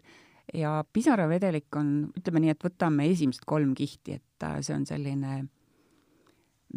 Ja 0.53 0.79
pisaravedelik 0.93 1.73
on, 1.77 1.91
ütleme 2.17 2.41
nii, 2.41 2.53
et 2.53 2.63
võtame 2.63 3.07
esimesed 3.09 3.45
kolm 3.49 3.71
kihti, 3.77 4.17
et 4.19 4.45
see 4.65 4.75
on 4.75 4.83
selline 4.85 5.39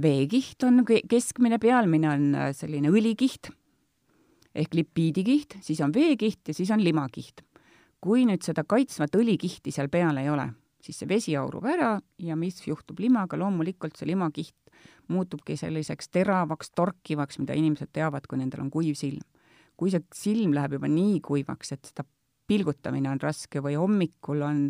veekiht 0.00 0.64
on 0.64 0.84
keskmine, 0.86 1.58
pealmine 1.60 2.08
on 2.08 2.26
selline 2.56 2.92
õlikiht 2.92 3.50
ehk 4.54 4.74
lipiidikiht, 4.74 5.58
siis 5.64 5.80
on 5.84 5.92
veekiht 5.94 6.48
ja 6.48 6.54
siis 6.54 6.70
on 6.70 6.84
limakiht. 6.84 7.44
kui 8.00 8.22
nüüd 8.22 8.44
seda 8.46 8.62
kaitsvat 8.62 9.16
õlikihti 9.18 9.72
seal 9.74 9.88
peal 9.90 10.20
ei 10.20 10.28
ole, 10.30 10.44
siis 10.78 11.00
see 11.00 11.08
vesi 11.10 11.32
aurub 11.36 11.64
ära 11.66 11.96
ja 12.22 12.36
mis 12.38 12.60
juhtub 12.66 13.00
limaga, 13.02 13.36
loomulikult 13.36 13.98
see 13.98 14.06
limakiht 14.06 14.54
muutubki 15.08 15.56
selliseks 15.58 16.12
teravaks, 16.14 16.70
torkivaks, 16.78 17.40
mida 17.42 17.56
inimesed 17.58 17.90
teavad, 17.92 18.28
kui 18.28 18.38
nendel 18.38 18.62
on 18.66 18.70
kuiv 18.70 18.94
silm. 18.98 19.24
kui 19.78 19.90
see 19.90 20.02
silm 20.14 20.54
läheb 20.54 20.72
juba 20.74 20.88
nii 20.90 21.20
kuivaks, 21.22 21.72
et 21.72 21.90
seda 21.90 22.02
pilgutamine 22.50 23.10
on 23.10 23.20
raske 23.22 23.60
või 23.62 23.76
hommikul 23.78 24.42
on 24.42 24.62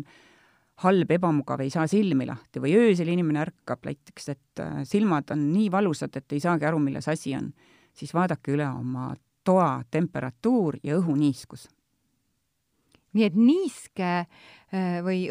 halb, 0.83 1.11
ebamugav, 1.11 1.63
ei 1.63 1.71
saa 1.73 1.87
silmi 1.89 2.27
lahti 2.29 2.61
või 2.61 2.75
öösel 2.77 3.09
inimene 3.11 3.41
ärkab 3.41 3.87
näiteks, 3.87 4.29
et 4.35 4.61
äh, 4.63 4.83
silmad 4.87 5.31
on 5.33 5.47
nii 5.51 5.71
valusad, 5.73 6.13
et 6.15 6.35
ei 6.35 6.43
saagi 6.43 6.67
aru, 6.69 6.79
milles 6.83 7.09
asi 7.11 7.33
on, 7.35 7.49
siis 7.95 8.13
vaadake 8.15 8.53
üle 8.55 8.67
oma 8.69 9.09
toa 9.43 9.83
temperatuur 9.91 10.79
ja 10.83 10.97
õhuniiskus. 10.99 11.67
nii 13.13 13.25
et 13.25 13.35
niiske 13.35 14.09
äh, 14.19 14.99
või 15.03 15.27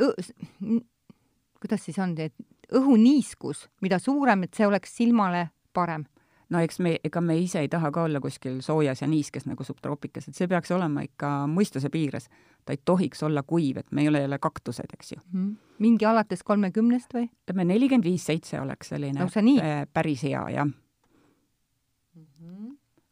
kuidas 1.61 1.85
siis 1.85 1.99
on, 1.99 2.15
et 2.19 2.35
õhuniiskus, 2.75 3.69
mida 3.81 3.99
suurem, 3.99 4.43
et 4.45 4.55
see 4.55 4.67
oleks 4.67 4.97
silmale 4.97 5.49
parem? 5.73 6.05
no 6.49 6.61
eks 6.65 6.81
me, 6.85 6.95
ega 7.05 7.21
me 7.25 7.37
ise 7.39 7.61
ei 7.61 7.69
taha 7.69 7.91
ka 7.95 8.07
olla 8.09 8.21
kuskil 8.25 8.61
soojas 8.65 9.03
ja 9.03 9.09
niiskes 9.11 9.47
nagu 9.49 9.65
subtroopikas, 9.65 10.29
et 10.29 10.39
see 10.39 10.49
peaks 10.51 10.73
olema 10.75 11.05
ikka 11.05 11.33
mõistuse 11.51 11.91
piires. 11.93 12.29
ta 12.65 12.75
ei 12.77 12.81
tohiks 12.85 13.23
olla 13.23 13.43
kuiv, 13.43 13.79
et 13.81 13.93
me 13.93 14.03
ei 14.03 14.09
ole 14.09 14.21
jälle 14.21 14.39
kaktused, 14.39 14.93
eks 14.93 15.13
ju 15.13 15.19
mm. 15.21 15.47
-hmm. 15.47 15.57
mingi 15.79 16.05
alates 16.05 16.43
kolmekümnest 16.43 17.15
või? 17.15 17.29
ütleme, 17.45 17.65
nelikümmend 17.65 18.05
viis, 18.05 18.27
seitse 18.27 18.61
oleks 18.61 18.89
selline 18.89 19.21
no, 19.21 19.29
nii? 19.43 19.61
päris 19.93 20.23
hea, 20.23 20.45
jah. 20.51 20.69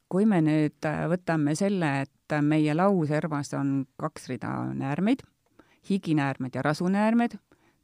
Kui 0.08 0.26
me 0.26 0.40
nüüd 0.44 0.86
äh, 0.86 1.06
võtame 1.10 1.54
selle, 1.58 2.06
et 2.06 2.36
meie 2.42 2.75
lauservas 2.75 3.52
on 3.54 3.86
kaks 4.00 4.28
rida 4.28 4.52
näärmeid, 4.75 5.22
higinäärmed 5.90 6.54
ja 6.54 6.62
rasunäärmed 6.62 7.36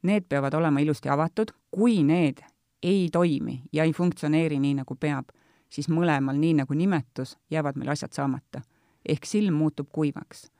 need 0.03 0.27
peavad 0.29 0.53
olema 0.53 0.79
ilusti 0.79 1.09
avatud, 1.09 1.51
kui 1.71 2.03
need 2.03 2.43
ei 2.83 3.09
toimi 3.11 3.61
ja 3.73 3.83
ei 3.83 3.93
funktsioneeri 3.93 4.59
nii, 4.59 4.75
nagu 4.81 4.95
peab, 4.99 5.31
siis 5.71 5.89
mõlemal, 5.89 6.37
nii 6.39 6.59
nagu 6.61 6.75
nimetus, 6.77 7.37
jäävad 7.51 7.79
meil 7.79 7.93
asjad 7.95 8.11
saamata. 8.11 8.61
ehk 9.09 9.25
silm 9.25 9.53
muutub 9.53 9.87
kuivaks. 9.91 10.51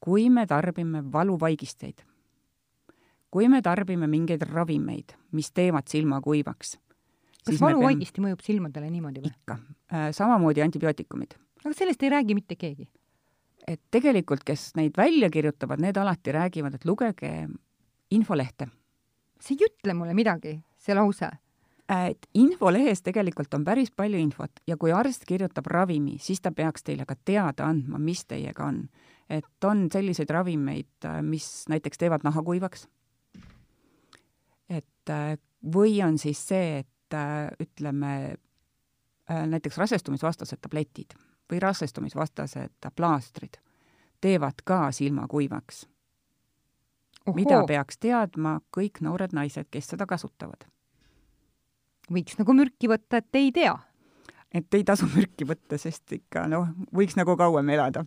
kui 0.00 0.30
me 0.30 0.46
tarbime 0.46 1.12
valuvaigisteid, 1.12 2.04
kui 3.30 3.48
me 3.48 3.62
tarbime 3.62 4.06
mingeid 4.06 4.42
ravimeid, 4.42 5.12
mis 5.32 5.52
teevad 5.52 5.86
silma 5.86 6.20
kuivaks, 6.20 6.78
kas 7.48 7.60
valuvaigisti 7.64 8.18
peame... 8.18 8.30
mõjub 8.30 8.46
silmadele 8.46 8.90
niimoodi 8.92 9.24
või? 9.24 9.34
ikka 9.34 9.58
äh,. 9.58 10.08
samamoodi 10.16 10.64
antibiootikumid. 10.64 11.36
aga 11.64 11.74
sellest 11.76 12.02
ei 12.02 12.14
räägi 12.14 12.38
mitte 12.38 12.56
keegi? 12.56 12.88
et 13.68 13.80
tegelikult, 13.92 14.44
kes 14.48 14.70
neid 14.78 14.96
välja 14.96 15.28
kirjutavad, 15.30 15.80
need 15.84 15.96
alati 16.00 16.32
räägivad, 16.32 16.78
et 16.78 16.86
lugege 16.88 17.32
infolehte 18.10 18.70
see 19.42 19.56
ei 19.58 19.68
ütle 19.68 19.94
mulle 19.94 20.16
midagi, 20.16 20.58
see 20.80 20.96
lause. 20.96 21.30
et 21.88 22.26
infolehes 22.36 23.00
tegelikult 23.00 23.54
on 23.56 23.62
päris 23.64 23.88
palju 23.96 24.18
infot 24.20 24.60
ja 24.68 24.76
kui 24.76 24.92
arst 24.92 25.22
kirjutab 25.24 25.70
ravimi, 25.72 26.18
siis 26.20 26.42
ta 26.44 26.52
peaks 26.52 26.84
teile 26.84 27.06
ka 27.08 27.16
teada 27.16 27.64
andma, 27.64 27.98
mis 27.98 28.26
teiega 28.28 28.66
on. 28.66 28.82
et 29.28 29.64
on 29.64 29.86
selliseid 29.92 30.30
ravimeid, 30.30 31.08
mis 31.22 31.64
näiteks 31.68 31.98
teevad 31.98 32.24
naha 32.24 32.42
kuivaks. 32.42 32.88
et 34.68 35.14
või 35.64 36.02
on 36.04 36.18
siis 36.18 36.40
see, 36.48 36.78
et 36.80 36.88
ütleme, 37.60 38.36
näiteks 39.28 39.78
rasestumisvastased 39.78 40.60
tabletid 40.60 41.14
või 41.48 41.60
rasestumisvastased 41.62 42.90
plaastrid 42.96 43.60
teevad 44.20 44.64
ka 44.64 44.88
silma 44.92 45.26
kuivaks 45.28 45.86
mida 47.34 47.62
peaks 47.68 47.98
teadma 48.00 48.58
kõik 48.74 49.02
noored 49.04 49.34
naised, 49.36 49.68
kes 49.70 49.92
seda 49.92 50.06
kasutavad. 50.08 50.66
võiks 52.12 52.38
nagu 52.38 52.54
mürki 52.56 52.88
võtta, 52.88 53.20
et 53.20 53.34
ei 53.34 53.52
tea? 53.52 53.76
et 54.54 54.74
ei 54.74 54.84
tasu 54.84 55.08
mürki 55.16 55.44
võtta, 55.48 55.78
sest 55.78 56.12
ikka 56.12 56.46
noh, 56.48 56.68
võiks 56.94 57.16
nagu 57.16 57.36
kauem 57.36 57.68
elada. 57.68 58.04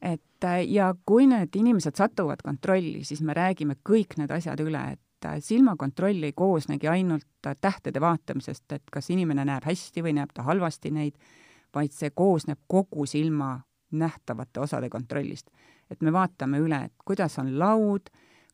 et 0.00 0.48
ja 0.68 0.94
kui 1.06 1.26
need 1.26 1.54
inimesed 1.54 1.96
satuvad 1.96 2.42
kontrolli, 2.42 3.04
siis 3.04 3.22
me 3.22 3.34
räägime 3.34 3.78
kõik 3.88 4.18
need 4.18 4.30
asjad 4.30 4.60
üle, 4.60 4.92
et 4.92 5.00
silmakontroll 5.40 6.22
ei 6.22 6.32
koosnegi 6.32 6.88
ainult 6.88 7.26
tähtede 7.60 8.00
vaatamisest, 8.00 8.72
et 8.72 8.90
kas 8.92 9.10
inimene 9.10 9.44
näeb 9.44 9.64
hästi 9.66 10.02
või 10.02 10.16
näeb 10.18 10.32
ta 10.34 10.42
halvasti 10.46 10.90
neid, 10.90 11.18
vaid 11.74 11.92
see 11.94 12.10
koosneb 12.10 12.60
kogu 12.68 13.06
silma 13.06 13.60
nähtavate 13.92 14.60
osade 14.60 14.88
kontrollist. 14.88 15.50
et 15.90 16.00
me 16.00 16.12
vaatame 16.12 16.58
üle, 16.58 16.84
et 16.84 16.92
kuidas 17.04 17.38
on 17.38 17.58
laud, 17.58 18.08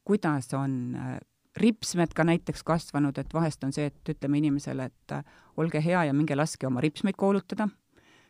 kuidas 0.04 0.54
on 0.54 0.94
äh, 0.96 1.18
ripsmed 1.56 2.14
ka 2.14 2.24
näiteks 2.24 2.64
kasvanud, 2.66 3.18
et 3.18 3.34
vahest 3.34 3.64
on 3.64 3.72
see, 3.72 3.86
et 3.86 4.10
ütleme 4.10 4.38
inimesele, 4.38 4.88
et 4.90 5.12
äh, 5.12 5.24
olge 5.56 5.82
hea 5.84 6.04
ja 6.08 6.14
minge 6.14 6.34
laske 6.36 6.66
oma 6.66 6.80
ripsmeid 6.80 7.14
koolutada, 7.16 7.68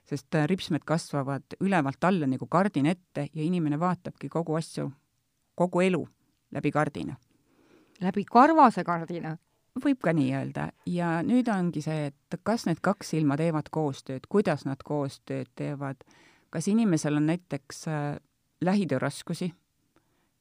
sest 0.05 0.35
äh, 0.35 0.45
ripsmed 0.49 0.85
kasvavad 0.85 1.57
ülevalt 1.61 2.05
alla 2.05 2.29
nagu 2.29 2.47
kardin 2.47 2.87
ette 2.87 3.29
ja 3.33 3.43
inimene 3.43 3.81
vaatabki 3.81 4.29
kogu 4.29 4.59
asju, 4.61 4.91
kogu 5.55 5.81
elu 5.81 6.05
läbi 6.53 6.73
kardina. 6.73 7.17
Läbi 8.01 8.25
karvase 8.25 8.85
kardina? 8.85 9.37
võib 9.79 10.01
ka 10.03 10.11
nii 10.11 10.33
öelda 10.35 10.65
ja 10.91 11.21
nüüd 11.23 11.47
ongi 11.55 11.79
see, 11.85 12.09
et 12.11 12.39
kas 12.43 12.65
need 12.67 12.81
kaks 12.83 13.13
silma 13.15 13.37
teevad 13.39 13.69
koostööd, 13.71 14.27
kuidas 14.27 14.65
nad 14.67 14.83
koostööd 14.83 15.53
teevad, 15.55 16.03
kas 16.51 16.67
inimesel 16.67 17.21
on 17.21 17.29
näiteks 17.31 17.85
lähitööraskusi 18.65 19.53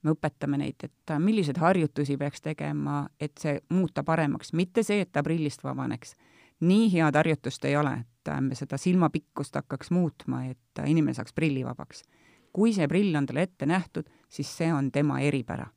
me 0.04 0.14
õpetame 0.16 0.60
neid, 0.62 0.88
et 0.88 1.14
milliseid 1.20 1.60
harjutusi 1.62 2.18
peaks 2.18 2.42
tegema, 2.42 3.04
et 3.20 3.38
see 3.42 3.60
muuta 3.74 4.04
paremaks, 4.08 4.54
mitte 4.58 4.84
see, 4.86 5.04
et 5.04 5.12
ta 5.12 5.24
prillist 5.24 5.64
vabaneks. 5.64 6.16
nii 6.60 6.90
head 6.90 7.16
harjutust 7.16 7.66
ei 7.66 7.76
ole, 7.78 7.92
et 8.02 8.32
me 8.42 8.56
seda 8.56 8.78
silmapikkust 8.82 9.56
hakkaks 9.56 9.92
muutma, 9.92 10.46
et 10.46 10.82
inimene 10.86 11.14
saaks 11.14 11.34
prillivabaks. 11.34 12.04
kui 12.54 12.74
see 12.74 12.88
prill 12.88 13.16
on 13.16 13.26
talle 13.26 13.42
ette 13.42 13.66
nähtud, 13.66 14.10
siis 14.30 14.58
see 14.58 14.74
on 14.74 14.92
tema 14.92 15.20
eripära 15.20 15.68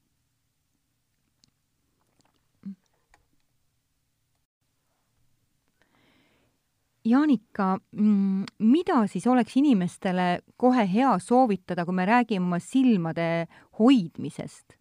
Jaanika, 7.05 7.79
mm, 7.93 8.45
mida 8.59 9.07
siis 9.09 9.27
oleks 9.27 9.57
inimestele 9.57 10.43
kohe 10.61 10.85
hea 10.85 11.15
soovitada, 11.19 11.87
kui 11.89 11.97
me 11.97 12.05
räägime 12.07 12.45
oma 12.45 12.59
silmade 12.61 13.47
hoidmisest? 13.79 14.77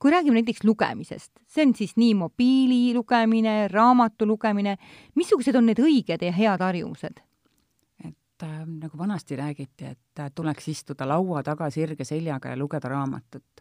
kui 0.00 0.10
räägime 0.10 0.40
näiteks 0.40 0.64
lugemisest, 0.64 1.42
see 1.44 1.66
on 1.66 1.74
siis 1.76 1.90
nii 2.00 2.14
mobiili 2.16 2.94
lugemine, 2.96 3.68
raamatu 3.68 4.24
lugemine, 4.26 4.78
missugused 5.14 5.54
on 5.54 5.66
need 5.68 5.82
õiged 5.84 6.24
ja 6.24 6.32
head 6.32 6.64
harjumused? 6.64 7.20
et 8.08 8.42
äh, 8.42 8.62
nagu 8.66 8.98
vanasti 8.98 9.36
räägiti, 9.36 9.84
et 9.84 10.20
äh, 10.20 10.30
tuleks 10.34 10.68
istuda 10.72 11.08
laua 11.08 11.42
taga 11.44 11.68
sirge 11.70 12.04
seljaga 12.04 12.54
ja 12.54 12.56
lugeda 12.56 12.88
raamatut. 12.88 13.60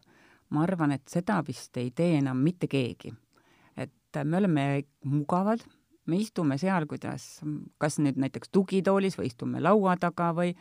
ma 0.49 0.63
arvan, 0.63 0.91
et 0.91 1.03
seda 1.07 1.43
vist 1.47 1.77
ei 1.77 1.91
tee 1.91 2.17
enam 2.17 2.37
mitte 2.37 2.67
keegi. 2.67 3.13
et 3.77 4.15
äh, 4.15 4.25
me 4.25 4.37
oleme 4.37 4.83
mugavad 5.03 5.59
me 6.09 6.19
istume 6.19 6.57
seal, 6.61 6.85
kuidas, 6.89 7.39
kas 7.81 7.99
nüüd 8.01 8.19
näiteks 8.19 8.51
tugitoolis 8.53 9.17
või 9.19 9.29
istume 9.29 9.61
laua 9.63 9.95
taga 10.01 10.31
või 10.35 10.53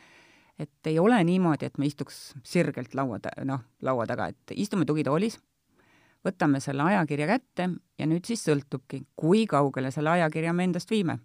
et 0.58 0.90
ei 0.90 0.98
ole 0.98 1.18
niimoodi, 1.24 1.68
et 1.68 1.78
me 1.78 1.86
istuks 1.86 2.32
sirgelt 2.46 2.94
laua 2.98 3.20
ta-, 3.22 3.34
noh, 3.46 3.62
laua 3.82 4.06
taga, 4.10 4.28
et 4.32 4.54
istume 4.58 4.86
tugitoolis, 4.88 5.38
võtame 6.26 6.60
selle 6.60 6.82
ajakirja 6.82 7.28
kätte 7.30 7.70
ja 7.98 8.06
nüüd 8.10 8.26
siis 8.26 8.42
sõltubki, 8.46 9.04
kui 9.16 9.46
kaugele 9.46 9.92
selle 9.94 10.16
ajakirja 10.16 10.52
me 10.52 10.68
endast 10.68 10.90
viime. 10.90 11.18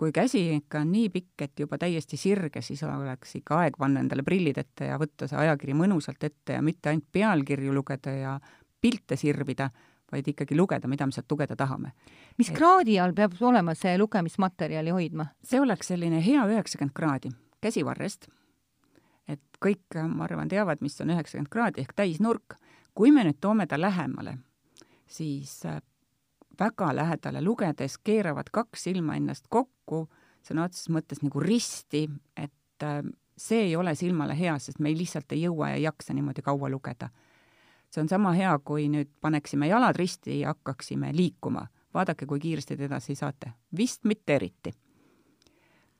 kui 0.00 0.14
käsi 0.16 0.40
ikka 0.54 0.80
on 0.80 0.92
nii 0.94 1.10
pikk, 1.12 1.42
et 1.44 1.60
juba 1.60 1.76
täiesti 1.76 2.16
sirge, 2.16 2.62
siis 2.64 2.80
oleks 2.86 3.34
ikka 3.36 3.58
aeg 3.60 3.74
panna 3.76 4.00
endale 4.00 4.22
prillid 4.24 4.56
ette 4.56 4.86
ja 4.88 4.96
võtta 4.96 5.26
see 5.28 5.36
ajakiri 5.36 5.74
mõnusalt 5.76 6.24
ette 6.24 6.56
ja 6.56 6.62
mitte 6.64 6.88
ainult 6.88 7.04
pealkirju 7.12 7.74
lugeda 7.76 8.14
ja 8.16 8.38
pilte 8.80 9.18
sirvida 9.20 9.68
vaid 10.12 10.28
ikkagi 10.28 10.56
lugeda, 10.56 10.88
mida 10.88 11.06
me 11.06 11.14
sealt 11.14 11.30
lugeda 11.30 11.56
tahame. 11.56 11.92
mis 12.38 12.50
kraadi 12.50 12.98
all 13.00 13.14
peab 13.14 13.34
olema 13.40 13.74
see 13.74 13.96
lugemismaterjali 13.98 14.90
hoidma? 14.90 15.26
see 15.44 15.60
oleks 15.60 15.92
selline 15.92 16.20
hea 16.24 16.44
üheksakümmend 16.46 16.94
kraadi, 16.94 17.30
käsivarrest, 17.60 18.28
et 19.28 19.42
kõik, 19.62 19.98
ma 20.08 20.24
arvan, 20.26 20.48
teavad, 20.48 20.80
mis 20.80 21.00
on 21.00 21.14
üheksakümmend 21.14 21.52
kraadi 21.52 21.84
ehk 21.84 21.94
täisnurk. 21.96 22.58
kui 22.94 23.12
me 23.14 23.24
nüüd 23.24 23.38
toome 23.40 23.66
ta 23.66 23.78
lähemale, 23.80 24.38
siis 25.06 25.64
äh, 25.66 25.80
väga 26.58 26.94
lähedale 26.96 27.42
lugedes 27.42 27.98
keeravad 27.98 28.50
kaks 28.52 28.84
silma 28.88 29.16
ennast 29.16 29.46
kokku, 29.48 30.08
sõna 30.42 30.66
otseses 30.66 30.90
mõttes 30.90 31.22
nagu 31.22 31.40
risti, 31.40 32.08
et 32.36 32.84
äh, 32.84 33.02
see 33.36 33.68
ei 33.70 33.76
ole 33.76 33.94
silmale 33.94 34.36
hea, 34.36 34.58
sest 34.58 34.80
me 34.80 34.90
ei 34.90 34.98
lihtsalt 34.98 35.32
ei 35.32 35.46
jõua 35.46 35.70
ja 35.70 35.80
ei 35.80 35.86
jaksa 35.86 36.14
niimoodi 36.14 36.42
kaua 36.42 36.68
lugeda 36.68 37.08
see 37.90 38.02
on 38.02 38.08
sama 38.08 38.32
hea, 38.32 38.52
kui 38.64 38.88
nüüd 38.88 39.10
paneksime 39.20 39.68
jalad 39.68 39.96
risti 39.98 40.40
ja 40.40 40.54
hakkaksime 40.54 41.10
liikuma. 41.16 41.66
vaadake, 41.94 42.26
kui 42.26 42.38
kiiresti 42.38 42.76
te 42.76 42.84
edasi 42.84 43.14
saate. 43.14 43.52
vist 43.76 44.04
mitte 44.04 44.34
eriti. 44.34 44.72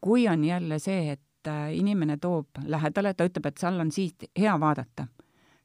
kui 0.01 0.29
on 0.29 0.45
jälle 0.45 0.79
see, 0.79 1.13
et 1.13 1.47
äh, 1.47 1.75
inimene 1.75 2.17
toob 2.17 2.47
lähedale, 2.65 3.15
ta 3.15 3.25
ütleb, 3.25 3.47
et 3.47 3.59
seal 3.59 3.81
on 3.81 3.93
siit 3.93 4.25
hea 4.39 4.61
vaadata, 4.61 5.07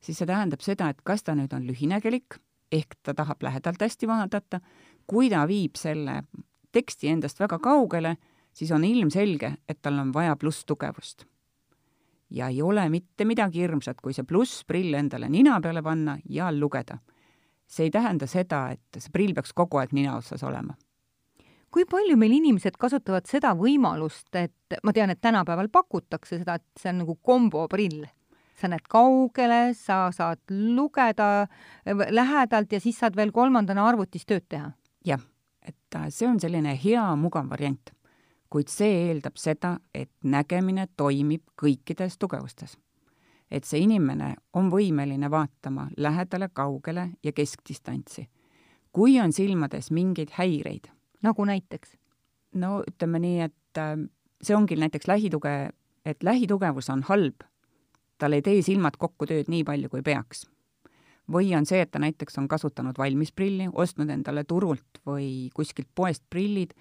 siis 0.01 0.17
see 0.17 0.27
tähendab 0.27 0.61
seda, 0.61 0.89
et 0.89 1.01
kas 1.03 1.23
ta 1.23 1.35
nüüd 1.35 1.53
on 1.53 1.67
lühinägelik, 1.67 2.39
ehk 2.71 2.95
ta 3.03 3.13
tahab 3.13 3.43
lähedalt 3.43 3.81
hästi 3.81 4.07
vaadata, 4.07 4.59
kui 5.07 5.29
ta 5.29 5.47
viib 5.47 5.75
selle 5.75 6.23
teksti 6.71 7.07
endast 7.07 7.39
väga 7.39 7.59
kaugele, 7.59 8.17
siis 8.53 8.71
on 8.71 8.83
ilmselge, 8.83 9.53
et 9.69 9.81
tal 9.81 9.99
on 9.99 10.13
vaja 10.13 10.35
plusstugevust. 10.35 11.25
Ja 12.29 12.47
ei 12.49 12.61
ole 12.61 12.89
mitte 12.89 13.25
midagi 13.25 13.61
hirmsat, 13.61 14.01
kui 14.01 14.13
see 14.13 14.25
plussprill 14.25 14.93
endale 14.93 15.29
nina 15.29 15.59
peale 15.61 15.83
panna 15.83 16.17
ja 16.29 16.51
lugeda. 16.51 16.97
see 17.67 17.87
ei 17.87 17.91
tähenda 17.91 18.27
seda, 18.27 18.69
et 18.71 19.01
see 19.01 19.11
prill 19.11 19.33
peaks 19.33 19.53
kogu 19.53 19.77
aeg 19.77 19.93
nina 19.93 20.17
otsas 20.17 20.43
olema 20.43 20.75
kui 21.75 21.83
palju 21.91 22.15
meil 22.15 22.31
inimesed 22.37 22.77
kasutavad 22.79 23.25
seda 23.27 23.51
võimalust, 23.59 24.29
et 24.39 24.77
ma 24.87 24.93
tean, 24.95 25.11
et 25.11 25.19
tänapäeval 25.19 25.67
pakutakse 25.73 26.39
seda, 26.39 26.55
et 26.55 26.79
see 26.79 26.93
on 26.93 27.01
nagu 27.03 27.17
komboprill. 27.19 28.05
sa 28.55 28.69
näed 28.71 28.85
kaugele, 28.87 29.73
sa 29.75 30.13
saad 30.15 30.39
lugeda 30.47 31.47
lähedalt 31.85 32.71
ja 32.71 32.79
siis 32.79 32.95
saad 33.01 33.17
veel 33.19 33.33
kolmandana 33.35 33.83
arvutis 33.83 34.23
tööd 34.25 34.45
teha. 34.47 34.71
jah, 35.03 35.19
et 35.61 35.95
äh, 35.95 36.07
see 36.09 36.27
on 36.27 36.39
selline 36.39 36.77
hea 36.79 37.03
mugav 37.19 37.49
variant, 37.49 37.91
kuid 38.55 38.71
see 38.71 39.09
eeldab 39.09 39.35
seda, 39.35 39.73
et 39.91 40.13
nägemine 40.23 40.85
toimib 40.95 41.43
kõikides 41.59 42.15
tugevustes. 42.15 42.77
et 43.51 43.63
see 43.63 43.83
inimene 43.83 44.35
on 44.53 44.71
võimeline 44.71 45.29
vaatama 45.29 45.89
lähedale, 45.97 46.49
kaugele 46.53 47.09
ja 47.23 47.31
keskdistantsi. 47.31 48.29
kui 48.91 49.19
on 49.19 49.33
silmades 49.33 49.91
mingeid 49.91 50.31
häireid, 50.39 50.87
nagu 51.21 51.45
näiteks? 51.45 51.97
no 52.53 52.81
ütleme 52.87 53.19
nii, 53.19 53.41
et 53.41 53.77
äh, 53.77 54.07
see 54.41 54.55
ongi 54.55 54.79
näiteks 54.79 55.07
lähituge, 55.07 55.69
et 56.05 56.23
lähitugevus 56.23 56.89
on 56.89 57.03
halb, 57.03 57.43
tal 58.17 58.33
ei 58.33 58.41
tee 58.41 58.61
silmad 58.61 58.95
kokku 58.97 59.27
tööd 59.27 59.51
nii 59.51 59.63
palju, 59.63 59.89
kui 59.89 60.01
peaks. 60.01 60.47
või 61.31 61.51
on 61.57 61.65
see, 61.65 61.81
et 61.81 61.91
ta 61.91 61.99
näiteks 61.99 62.37
on 62.37 62.47
kasutanud 62.47 62.97
valmisprilli, 62.97 63.67
ostnud 63.73 64.09
endale 64.09 64.43
turult 64.43 65.03
või 65.05 65.49
kuskilt 65.53 65.91
poest 65.95 66.23
prillid, 66.29 66.71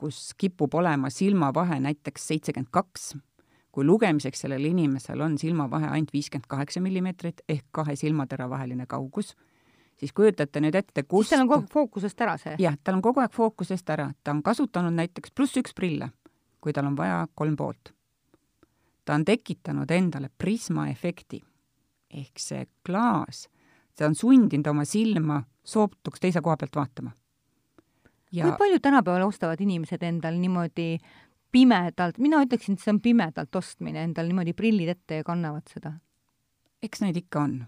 kus 0.00 0.32
kipub 0.40 0.74
olema 0.74 1.10
silmavahe 1.12 1.76
näiteks 1.84 2.28
seitsekümmend 2.32 2.72
kaks, 2.72 3.12
kui 3.72 3.84
lugemiseks 3.84 4.46
sellel 4.46 4.64
inimesel 4.64 5.20
on 5.20 5.36
silmavahe 5.38 5.92
ainult 5.92 6.12
viiskümmend 6.16 6.48
kaheksa 6.48 6.80
millimeetrit 6.80 7.44
ehk 7.48 7.66
kahe 7.76 7.96
silmatera 7.96 8.48
vaheline 8.50 8.86
kaugus 8.88 9.34
siis 10.00 10.12
kujutate 10.16 10.62
nüüd 10.64 10.76
ette, 10.78 11.04
kust 11.04 11.28
siis 11.28 11.36
tal 11.36 11.44
on 11.44 11.50
kogu 11.50 11.60
aeg 11.60 11.72
fookusest 11.74 12.24
ära 12.24 12.36
see? 12.40 12.56
jah, 12.62 12.76
tal 12.84 12.98
on 12.98 13.04
kogu 13.04 13.22
aeg 13.22 13.34
fookusest 13.36 13.92
ära, 13.92 14.08
ta 14.24 14.32
on 14.34 14.42
kasutanud 14.46 14.96
näiteks 14.96 15.34
pluss 15.36 15.60
üks 15.60 15.76
prille, 15.76 16.10
kui 16.60 16.74
tal 16.76 16.88
on 16.88 16.96
vaja 16.96 17.26
kolm 17.34 17.56
poolt. 17.56 17.92
ta 19.04 19.14
on 19.14 19.24
tekitanud 19.28 19.90
endale 19.90 20.30
prismaefekti 20.38 21.42
ehk 22.22 22.42
see 22.42 22.66
klaas, 22.86 23.46
see 23.94 24.06
on 24.06 24.16
sundinud 24.16 24.72
oma 24.72 24.84
silma 24.88 25.42
sootuks 25.64 26.20
teise 26.20 26.40
koha 26.40 26.56
pealt 26.56 26.76
vaatama. 26.76 27.12
Ja... 28.32 28.46
kui 28.46 28.58
palju 28.58 28.78
tänapäeval 28.82 29.26
ostavad 29.26 29.60
inimesed 29.60 30.02
endal 30.06 30.36
niimoodi 30.38 30.98
pimedalt, 31.50 32.20
mina 32.22 32.42
ütleksin, 32.44 32.76
et 32.78 32.84
see 32.84 32.92
on 32.94 33.00
pimedalt 33.02 33.56
ostmine, 33.58 34.04
endal 34.06 34.30
niimoodi 34.30 34.54
prillid 34.54 34.92
ette 34.94 35.20
ja 35.20 35.26
kannavad 35.26 35.66
seda? 35.72 35.96
eks 36.80 37.02
neid 37.04 37.18
ikka 37.20 37.42
on 37.42 37.58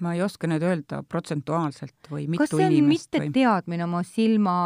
ma 0.00 0.14
ei 0.16 0.22
oska 0.24 0.48
nüüd 0.50 0.64
öelda 0.64 1.02
protsentuaalselt 1.06 2.10
või 2.10 2.26
mitu 2.30 2.44
kas 2.44 2.54
see 2.54 2.64
on 2.64 2.74
inimest 2.74 3.10
mitte 3.12 3.22
või... 3.26 3.32
teadmine 3.36 3.86
oma 3.86 4.02
silma 4.06 4.56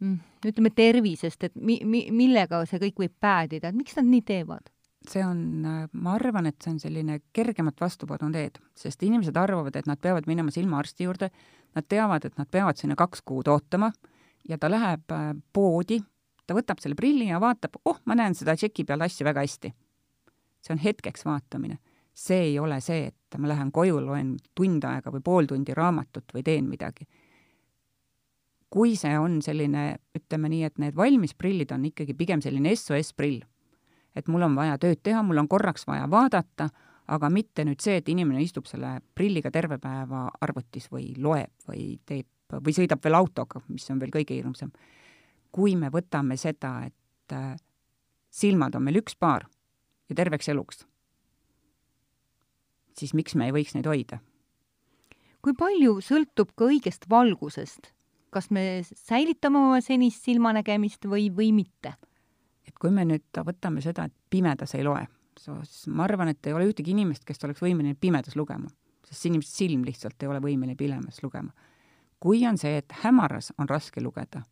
mm, 0.00 0.18
ütleme 0.50 0.72
tervisest, 0.74 1.48
et 1.50 1.56
mi-, 1.56 1.80
mi-, 1.84 2.08
millega 2.14 2.62
see 2.68 2.80
kõik 2.86 3.02
võib 3.04 3.16
päädida, 3.20 3.70
et 3.70 3.78
miks 3.78 3.98
nad 3.98 4.08
nii 4.08 4.22
teevad? 4.26 4.72
see 5.08 5.22
on, 5.24 5.64
ma 5.92 6.14
arvan, 6.16 6.50
et 6.50 6.58
see 6.60 6.74
on 6.74 6.80
selline 6.82 7.20
kergemat 7.36 7.78
vastupanu 7.80 8.28
teed, 8.34 8.58
sest 8.76 9.00
inimesed 9.06 9.36
arvavad, 9.40 9.76
et 9.76 9.88
nad 9.88 10.00
peavad 10.00 10.26
minema 10.28 10.52
silmaarsti 10.52 11.06
juurde, 11.06 11.30
nad 11.76 11.86
teavad, 11.88 12.26
et 12.28 12.36
nad 12.36 12.48
peavad 12.50 12.76
sinna 12.76 12.96
kaks 13.00 13.22
kuud 13.24 13.48
ootama 13.48 13.88
ja 14.48 14.58
ta 14.58 14.70
läheb 14.70 15.12
äh, 15.12 15.30
poodi, 15.52 16.00
ta 16.46 16.56
võtab 16.56 16.80
selle 16.82 16.98
prilli 16.98 17.28
ja 17.30 17.40
vaatab, 17.40 17.80
oh, 17.84 18.00
ma 18.04 18.16
näen 18.18 18.34
seda 18.34 18.56
tšeki 18.56 18.84
peal 18.84 19.06
asja 19.06 19.26
väga 19.26 19.46
hästi. 19.46 19.74
see 20.60 20.74
on 20.74 20.82
hetkeks 20.82 21.24
vaatamine 21.24 21.78
see 22.20 22.40
ei 22.50 22.58
ole 22.58 22.80
see, 22.84 23.08
et 23.08 23.38
ma 23.38 23.48
lähen 23.50 23.72
koju, 23.72 24.00
loen 24.04 24.34
tund 24.56 24.84
aega 24.84 25.12
või 25.14 25.24
pool 25.24 25.48
tundi 25.48 25.74
raamatut 25.76 26.34
või 26.34 26.44
teen 26.46 26.68
midagi. 26.68 27.08
kui 28.70 28.92
see 28.94 29.16
on 29.18 29.40
selline, 29.42 29.96
ütleme 30.14 30.48
nii, 30.52 30.60
et 30.68 30.76
need 30.78 30.94
valmisprillid 30.94 31.72
on 31.74 31.88
ikkagi 31.88 32.14
pigem 32.14 32.42
selline 32.44 32.70
SOS-prill, 32.76 33.40
et 34.14 34.28
mul 34.30 34.44
on 34.46 34.54
vaja 34.54 34.76
tööd 34.78 35.00
teha, 35.02 35.24
mul 35.26 35.42
on 35.42 35.48
korraks 35.50 35.88
vaja 35.88 36.04
vaadata, 36.10 36.68
aga 37.10 37.30
mitte 37.34 37.64
nüüd 37.66 37.82
see, 37.82 37.96
et 37.98 38.08
inimene 38.12 38.44
istub 38.44 38.68
selle 38.70 39.00
prilliga 39.14 39.50
terve 39.50 39.80
päeva 39.82 40.28
arvutis 40.40 40.86
või 40.92 41.08
loeb 41.18 41.50
või 41.66 41.96
teeb 42.06 42.28
või 42.58 42.74
sõidab 42.74 43.02
veel 43.04 43.18
autoga, 43.18 43.62
mis 43.68 43.86
on 43.90 44.00
veel 44.02 44.10
kõige 44.14 44.34
hirmsam. 44.34 44.72
kui 45.52 45.76
me 45.76 45.90
võtame 45.90 46.36
seda, 46.36 46.86
et 46.86 47.34
äh, 47.34 47.56
silmad 48.30 48.74
on 48.74 48.82
meil 48.82 49.00
üks 49.02 49.16
paar 49.18 49.46
ja 50.08 50.14
terveks 50.14 50.48
eluks 50.48 50.84
siis 53.00 53.14
miks 53.16 53.36
me 53.38 53.48
ei 53.48 53.54
võiks 53.54 53.76
neid 53.76 53.88
hoida? 53.90 54.20
kui 55.40 55.54
palju 55.56 56.02
sõltub 56.04 56.52
ka 56.56 56.68
õigest 56.68 57.08
valgusest? 57.10 57.92
kas 58.30 58.50
me 58.54 58.82
säilitame 58.84 59.58
oma 59.58 59.80
senist 59.82 60.26
silmanägemist 60.26 61.08
või, 61.10 61.30
või 61.34 61.50
mitte? 61.56 61.94
et 62.68 62.76
kui 62.78 62.92
me 62.94 63.06
nüüd 63.08 63.42
võtame 63.46 63.82
seda, 63.84 64.06
et 64.06 64.16
pimedas 64.30 64.76
ei 64.78 64.84
loe, 64.86 65.06
siis 65.40 65.88
ma 65.88 66.06
arvan, 66.06 66.32
et 66.34 66.46
ei 66.46 66.56
ole 66.56 66.68
ühtegi 66.70 66.94
inimest, 66.94 67.24
kes 67.26 67.42
oleks 67.46 67.64
võimeline 67.64 67.96
pimedas 67.98 68.36
lugema, 68.38 68.70
sest 69.08 69.30
inimese 69.30 69.56
silm 69.62 69.86
lihtsalt 69.88 70.22
ei 70.22 70.30
ole 70.30 70.42
võimeline 70.44 70.78
pimedas 70.78 71.22
lugema. 71.24 71.54
Kui 72.20 72.46
on 72.46 72.58
see, 72.58 72.76
et 72.76 72.92
hämaras 73.02 73.52
on 73.58 73.68
raske 73.68 74.00
lugeda, 74.00 74.42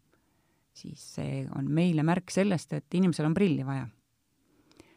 siis 0.73 1.03
see 1.15 1.47
on 1.57 1.71
meile 1.71 2.03
märk 2.03 2.31
sellest, 2.31 2.73
et 2.73 2.95
inimesel 2.95 3.27
on 3.27 3.35
prilli 3.35 3.67
vaja. 3.67 3.89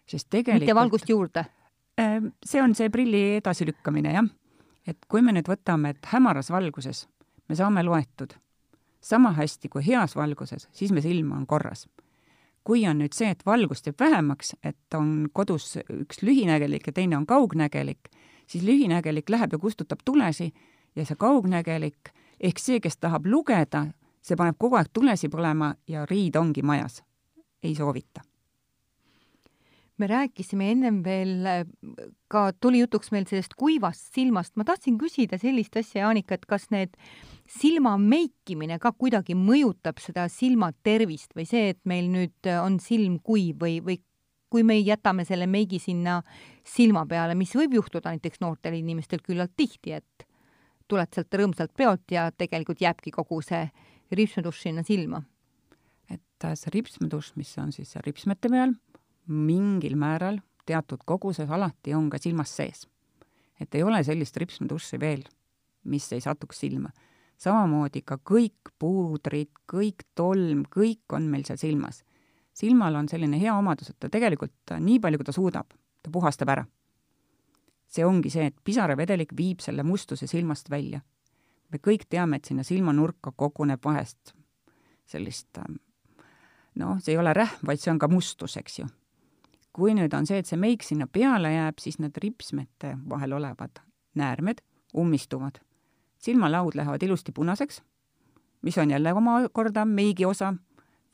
sest 0.06 0.30
tegelikult 0.30 0.62
mitte 0.62 0.76
valgust 0.76 1.10
juurde 1.10 1.46
Ehm, 1.98 2.28
see 2.46 2.62
on 2.62 2.76
see 2.76 2.90
prilli 2.90 3.22
edasilükkamine, 3.38 4.14
jah. 4.14 4.30
et 4.88 4.98
kui 5.08 5.22
me 5.22 5.34
nüüd 5.36 5.50
võtame, 5.50 5.92
et 5.94 6.08
hämaras 6.10 6.50
valguses 6.50 7.04
me 7.50 7.56
saame 7.56 7.84
loetud 7.86 8.34
sama 9.02 9.34
hästi 9.38 9.70
kui 9.70 9.84
heas 9.86 10.16
valguses, 10.16 10.68
siis 10.74 10.92
me 10.92 11.02
silm 11.02 11.32
on 11.36 11.46
korras. 11.48 11.88
kui 12.64 12.86
on 12.88 13.00
nüüd 13.02 13.14
see, 13.18 13.30
et 13.34 13.46
valgust 13.46 13.88
jääb 13.90 14.00
vähemaks, 14.00 14.56
et 14.64 14.94
on 14.94 15.30
kodus 15.34 15.78
üks 15.90 16.22
lühinägelik 16.22 16.88
ja 16.88 16.94
teine 16.94 17.18
on 17.18 17.26
kaugnägelik, 17.26 18.10
siis 18.48 18.64
lühinägelik 18.64 19.30
läheb 19.30 19.54
ja 19.54 19.60
kustutab 19.60 20.00
tulesi 20.06 20.54
ja 20.96 21.06
see 21.06 21.16
kaugnägelik 21.16 22.14
ehk 22.42 22.60
see, 22.60 22.80
kes 22.82 22.98
tahab 22.98 23.30
lugeda, 23.30 23.86
see 24.22 24.38
paneb 24.38 24.58
kogu 24.58 24.80
aeg 24.80 24.92
tulesi 24.94 25.30
põlema 25.30 25.76
ja 25.88 26.06
riid 26.10 26.36
ongi 26.36 26.66
majas. 26.66 27.04
ei 27.64 27.76
soovita 27.76 28.24
me 30.02 30.08
rääkisime 30.10 30.72
ennem 30.72 31.04
veel 31.06 31.46
ka, 32.32 32.52
tuli 32.60 32.82
jutuks 32.82 33.12
meil 33.14 33.28
sellest 33.30 33.54
kuivast 33.60 34.16
silmast, 34.16 34.56
ma 34.58 34.66
tahtsin 34.66 34.98
küsida 35.02 35.38
sellist 35.42 35.78
asja, 35.78 36.06
Jaanika, 36.06 36.38
et 36.38 36.48
kas 36.50 36.70
need 36.74 36.96
silma 37.60 37.94
meikimine 38.02 38.80
ka 38.82 38.94
kuidagi 38.98 39.36
mõjutab 39.38 40.02
seda 40.02 40.28
silma 40.32 40.72
tervist 40.86 41.36
või 41.38 41.46
see, 41.50 41.76
et 41.76 41.82
meil 41.90 42.10
nüüd 42.10 42.50
on 42.56 42.80
silm 42.82 43.20
kuiv 43.22 43.62
või, 43.62 43.78
või 43.86 44.00
kui 44.52 44.66
me 44.68 44.80
jätame 44.80 45.26
selle 45.28 45.48
meigi 45.48 45.80
sinna 45.80 46.20
silma 46.68 47.06
peale, 47.08 47.38
mis 47.40 47.54
võib 47.56 47.78
juhtuda 47.78 48.16
näiteks 48.16 48.42
noortel 48.44 48.80
inimestel 48.82 49.22
küllalt 49.24 49.54
tihti, 49.56 50.00
et 50.02 50.28
tuled 50.92 51.16
sealt 51.16 51.40
rõõmsalt 51.40 51.74
peolt 51.78 52.12
ja 52.12 52.28
tegelikult 52.36 52.84
jääbki 52.84 53.14
kogu 53.16 53.42
see 53.46 53.64
ripsmedušš 54.12 54.68
sinna 54.68 54.84
silma. 54.84 55.24
et 56.12 56.48
see 56.60 56.72
ripsmedušš, 56.74 57.36
mis 57.40 57.58
on 57.58 57.72
siis 57.72 57.96
ripsmete 58.06 58.50
peal 58.52 58.76
mingil 59.28 59.96
määral 59.96 60.42
teatud 60.66 61.04
koguses 61.06 61.50
alati 61.50 61.94
on 61.96 62.10
ka 62.10 62.20
silmas 62.22 62.56
sees. 62.56 62.88
et 63.60 63.76
ei 63.76 63.84
ole 63.84 64.04
sellist 64.04 64.38
ripsmeduši 64.38 64.98
veel, 65.00 65.24
mis 65.84 66.12
ei 66.14 66.22
satuks 66.22 66.60
silma. 66.60 66.90
samamoodi 67.38 68.02
ka 68.02 68.18
kõik 68.18 68.74
puudrid, 68.80 69.50
kõik 69.72 70.06
tolm, 70.16 70.66
kõik 70.66 71.14
on 71.14 71.30
meil 71.30 71.44
seal 71.46 71.58
silmas. 71.58 72.04
silmal 72.54 72.96
on 72.96 73.10
selline 73.10 73.40
hea 73.40 73.56
omadus, 73.56 73.90
et 73.90 74.00
ta 74.00 74.10
tegelikult 74.10 74.78
nii 74.80 75.00
palju, 75.00 75.18
kui 75.18 75.26
ta 75.26 75.32
suudab, 75.32 75.74
ta 76.04 76.12
puhastab 76.12 76.50
ära. 76.50 76.66
See 77.92 78.06
ongi 78.08 78.32
see, 78.32 78.48
et 78.48 78.56
pisaravedelik 78.64 79.36
viib 79.38 79.60
selle 79.64 79.84
mustuse 79.84 80.28
silmast 80.28 80.70
välja. 80.70 81.02
me 81.72 81.78
kõik 81.78 82.08
teame, 82.10 82.38
et 82.38 82.46
sinna 82.46 82.64
silmanurka 82.64 83.32
koguneb 83.36 83.84
vahest 83.86 84.34
sellist 85.06 85.60
noh, 86.76 86.98
see 87.00 87.14
ei 87.14 87.18
ole 87.20 87.34
rähm, 87.34 87.66
vaid 87.68 87.80
see 87.80 87.92
on 87.92 88.00
ka 88.00 88.08
mustus, 88.08 88.58
eks 88.58 88.80
ju 88.80 88.88
kui 89.74 89.96
nüüd 89.96 90.14
on 90.16 90.28
see, 90.28 90.42
et 90.42 90.50
see 90.50 90.60
meik 90.60 90.84
sinna 90.84 91.08
peale 91.08 91.54
jääb, 91.54 91.80
siis 91.80 91.98
need 92.04 92.18
ripsmete 92.20 92.96
vahel 93.10 93.38
olevad 93.40 93.82
näärmed 94.20 94.62
ummistuvad. 94.98 95.62
silmalaud 96.18 96.76
lähevad 96.76 97.04
ilusti 97.04 97.32
punaseks, 97.32 97.82
mis 98.62 98.78
on 98.78 98.92
jälle 98.92 99.14
omakorda 99.14 99.86
meigi 99.86 100.26
osa, 100.26 100.54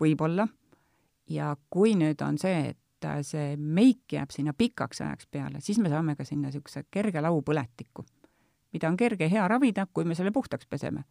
võib-olla, 0.01 0.47
ja 1.29 1.55
kui 1.69 1.95
nüüd 1.95 2.21
on 2.25 2.37
see, 2.37 2.69
et 2.69 2.77
äh, 3.05 3.21
see 3.25 3.55
meik 3.57 4.13
jääb 4.13 4.31
sinna 4.33 4.53
pikaks 4.57 5.01
ajaks 5.01 5.27
peale, 5.31 5.61
siis 5.61 5.79
me 5.83 5.89
saame 5.89 6.15
ka 6.15 6.25
sinna 6.27 6.49
niisuguse 6.49 6.85
kerge 6.91 7.21
laupõletiku, 7.21 8.05
mida 8.73 8.89
on 8.89 8.97
kerge 8.97 9.29
hea 9.31 9.47
ravida, 9.47 9.87
kui 9.93 10.05
me 10.05 10.15
selle 10.15 10.31
puhtaks 10.31 10.67
peseme. 10.67 11.03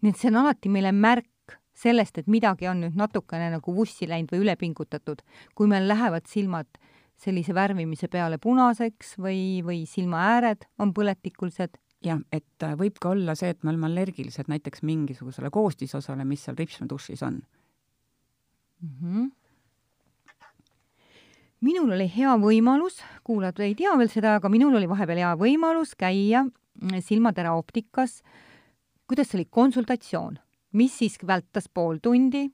nii 0.00 0.10
et 0.10 0.16
see 0.16 0.30
on 0.30 0.40
alati 0.42 0.68
meile 0.68 0.92
märk 0.92 1.58
sellest, 1.76 2.18
et 2.18 2.26
midagi 2.26 2.68
on 2.68 2.80
nüüd 2.84 2.96
natukene 2.96 3.50
nagu 3.52 3.74
vussi 3.74 4.08
läinud 4.08 4.32
või 4.32 4.44
üle 4.44 4.56
pingutatud, 4.56 5.22
kui 5.54 5.68
meil 5.70 5.88
lähevad 5.88 6.26
silmad 6.28 6.68
sellise 7.20 7.54
värvimise 7.54 8.08
peale 8.08 8.38
punaseks 8.40 9.16
või, 9.20 9.60
või 9.64 9.84
silmaääred 9.88 10.64
on 10.80 10.94
põletikulised 10.96 11.76
jah, 12.04 12.20
et 12.32 12.64
äh, 12.64 12.76
võib 12.80 12.98
ka 13.00 13.12
olla 13.14 13.34
see, 13.38 13.52
et 13.52 13.62
me 13.64 13.72
oleme 13.72 13.90
allergilised 13.90 14.48
näiteks 14.50 14.84
mingisugusele 14.88 15.50
koostisosale, 15.52 16.24
mis 16.28 16.44
seal 16.46 16.56
ripsmedušis 16.58 17.22
on 17.26 17.40
mm. 18.80 18.94
-hmm. 19.00 19.30
Minul 21.64 21.92
oli 21.94 22.06
hea 22.10 22.34
võimalus, 22.40 23.00
kuulajad 23.26 23.60
ei 23.64 23.74
tea 23.78 23.92
veel 24.00 24.10
seda, 24.12 24.36
aga 24.38 24.50
minul 24.52 24.76
oli 24.78 24.88
vahepeal 24.90 25.20
hea 25.22 25.32
võimalus 25.40 25.94
käia 25.98 26.44
mm, 26.46 27.02
silmatera 27.04 27.54
optikas. 27.56 28.20
kuidas 29.08 29.30
see 29.30 29.40
oli, 29.40 29.48
konsultatsioon, 29.50 30.38
mis 30.72 30.96
siis 30.98 31.18
vältas 31.26 31.68
pool 31.68 31.98
tundi. 32.02 32.48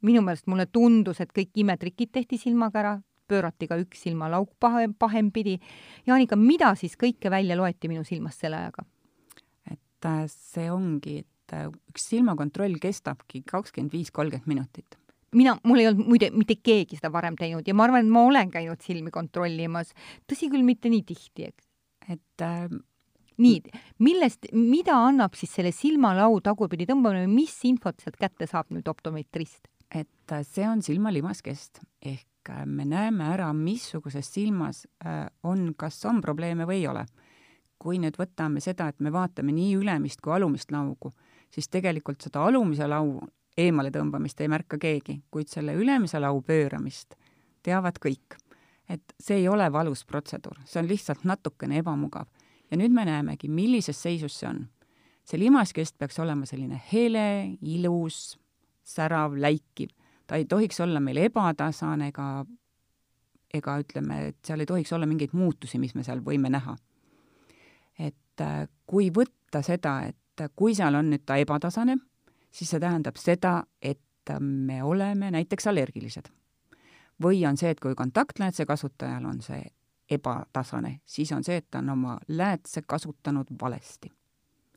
minu 0.00 0.22
meelest 0.24 0.46
mulle 0.48 0.66
tundus, 0.66 1.20
et 1.20 1.32
kõik 1.32 1.50
imetrikid 1.60 2.10
tehti 2.12 2.38
silmaga 2.40 2.78
ära, 2.80 2.94
pöörati 3.28 3.68
ka 3.68 3.76
üks 3.76 4.00
silmalauk 4.00 4.54
pahe, 4.60 4.88
pahempidi. 4.98 5.58
Jaanika, 6.06 6.36
mida 6.36 6.74
siis 6.74 6.96
kõike 6.96 7.30
välja 7.30 7.56
loeti 7.56 7.88
minu 7.88 8.04
silmast 8.04 8.40
selle 8.40 8.56
ajaga? 8.56 8.84
et 9.70 10.06
äh, 10.08 10.24
see 10.28 10.70
ongi, 10.72 11.20
et 11.20 11.52
äh, 11.54 11.68
üks 11.92 12.08
silmakontroll 12.08 12.80
kestabki 12.80 13.42
kakskümmend 13.46 13.92
viis, 13.92 14.10
kolmkümmend 14.10 14.48
minutit 14.48 14.99
mina, 15.36 15.56
mul 15.64 15.82
ei 15.82 15.90
olnud 15.90 16.08
muide 16.10 16.30
mitte 16.34 16.56
keegi 16.58 16.98
seda 16.98 17.12
varem 17.14 17.36
teinud 17.38 17.66
ja 17.66 17.74
ma 17.76 17.86
arvan, 17.86 18.06
et 18.06 18.12
ma 18.12 18.24
olen 18.28 18.50
käinud 18.52 18.80
silmi 18.84 19.12
kontrollimas, 19.14 19.92
tõsi 20.28 20.50
küll, 20.50 20.66
mitte 20.66 20.90
nii 20.92 21.04
tihti, 21.06 21.50
eks. 21.50 21.68
et 22.10 22.46
äh, 22.46 22.70
nii, 23.40 23.60
millest, 24.04 24.50
mida 24.56 24.96
annab 25.06 25.36
siis 25.38 25.52
selle 25.56 25.72
silmalau 25.74 26.40
tagurpidi 26.44 26.88
tõmbamine 26.88 27.26
või 27.26 27.42
mis 27.42 27.54
infot 27.68 28.00
sealt 28.02 28.18
kätte 28.20 28.48
saab 28.50 28.72
nüüd 28.74 28.88
optometrist? 28.90 29.68
et 29.90 30.32
äh, 30.32 30.44
see 30.46 30.66
on 30.68 30.82
silmalimaskest 30.86 31.80
ehk 32.06 32.50
äh, 32.50 32.66
me 32.66 32.84
näeme 32.86 33.26
ära, 33.32 33.48
missuguses 33.56 34.28
silmas 34.30 34.84
äh, 35.04 35.26
on, 35.42 35.72
kas 35.74 35.98
on 36.06 36.20
probleeme 36.22 36.66
või 36.68 36.84
ei 36.84 36.86
ole. 36.90 37.06
kui 37.80 37.96
nüüd 37.96 38.18
võtame 38.20 38.60
seda, 38.60 38.90
et 38.92 39.00
me 39.00 39.08
vaatame 39.08 39.54
nii 39.56 39.72
ülemist 39.78 40.20
kui 40.20 40.34
alumist 40.36 40.70
laugu, 40.70 41.14
siis 41.48 41.68
tegelikult 41.72 42.20
seda 42.20 42.42
alumise 42.44 42.84
lau 42.86 43.22
eemale 43.60 43.90
tõmbamist 43.94 44.40
ei 44.40 44.48
märka 44.48 44.78
keegi, 44.80 45.20
kuid 45.30 45.50
selle 45.52 45.74
ülemise 45.78 46.20
lau 46.20 46.40
pööramist 46.42 47.16
teavad 47.62 47.98
kõik. 48.02 48.38
et 48.90 49.14
see 49.20 49.36
ei 49.36 49.48
ole 49.48 49.68
valus 49.72 50.04
protseduur, 50.04 50.58
see 50.64 50.80
on 50.82 50.88
lihtsalt 50.88 51.24
natukene 51.24 51.78
ebamugav. 51.78 52.26
ja 52.70 52.76
nüüd 52.76 52.92
me 52.92 53.04
näemegi, 53.04 53.48
millises 53.48 54.02
seisus 54.02 54.38
see 54.38 54.48
on. 54.48 54.68
see 55.24 55.38
limaskest 55.38 55.98
peaks 55.98 56.18
olema 56.18 56.46
selline 56.46 56.82
hele, 56.92 57.56
ilus, 57.62 58.38
särav, 58.84 59.36
läikiv 59.36 59.90
ta 60.30 60.36
ei 60.36 60.44
tohiks 60.44 60.80
olla 60.80 61.00
meil 61.00 61.18
ebatasane 61.18 62.12
ega, 62.12 62.44
ega 63.54 63.72
ütleme, 63.82 64.18
et 64.28 64.36
seal 64.46 64.62
ei 64.62 64.68
tohiks 64.70 64.92
olla 64.94 65.08
mingeid 65.10 65.34
muutusi, 65.34 65.80
mis 65.82 65.96
me 65.98 66.04
seal 66.06 66.22
võime 66.22 66.52
näha. 66.54 66.76
et 67.98 68.40
äh, 68.40 68.68
kui 68.86 69.10
võtta 69.10 69.60
seda, 69.66 69.96
et 70.06 70.44
kui 70.56 70.76
seal 70.78 70.94
on 70.94 71.10
nüüd 71.10 71.24
ta 71.26 71.34
ebatasane, 71.42 71.98
siis 72.50 72.70
see 72.70 72.80
tähendab 72.80 73.16
seda, 73.16 73.64
et 73.82 73.98
me 74.40 74.82
oleme 74.82 75.30
näiteks 75.30 75.66
allergilised. 75.66 76.28
või 77.22 77.44
on 77.48 77.56
see, 77.56 77.70
et 77.70 77.80
kui 77.80 77.94
kontaktläätse 77.94 78.64
kasutajal 78.66 79.24
on 79.24 79.42
see 79.42 79.62
ebatasane, 80.10 81.00
siis 81.06 81.32
on 81.32 81.44
see, 81.44 81.56
et 81.56 81.66
ta 81.70 81.78
on 81.78 81.88
oma 81.88 82.18
läätse 82.28 82.82
kasutanud 82.82 83.46
valesti. 83.60 84.12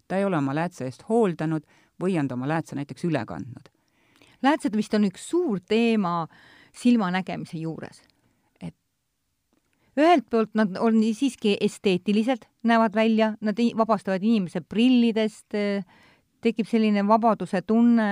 ta 0.08 0.18
ei 0.18 0.26
ole 0.26 0.38
oma 0.38 0.56
läätse 0.56 0.86
eest 0.86 1.06
hooldanud 1.10 1.64
või 2.02 2.20
on 2.20 2.28
ta 2.28 2.36
oma 2.36 2.48
läätse 2.48 2.76
näiteks 2.76 3.06
üle 3.06 3.26
kandnud 3.26 3.70
läätsed 4.44 4.76
vist 4.78 4.94
on 4.98 5.08
üks 5.08 5.30
suur 5.32 5.62
teema 5.68 6.28
silmanägemise 6.76 7.62
juures. 7.62 8.04
ühelt 9.94 10.26
poolt 10.34 10.56
nad 10.58 10.74
on 10.82 10.96
siiski 11.14 11.52
esteetilised, 11.62 12.48
näevad 12.66 12.96
välja, 12.98 13.36
nad 13.46 13.60
vabastavad 13.78 14.24
inimese 14.26 14.62
prillidest, 14.62 15.54
tekib 16.43 16.67
selline 16.69 17.06
vabaduse 17.08 17.62
tunne, 17.62 18.10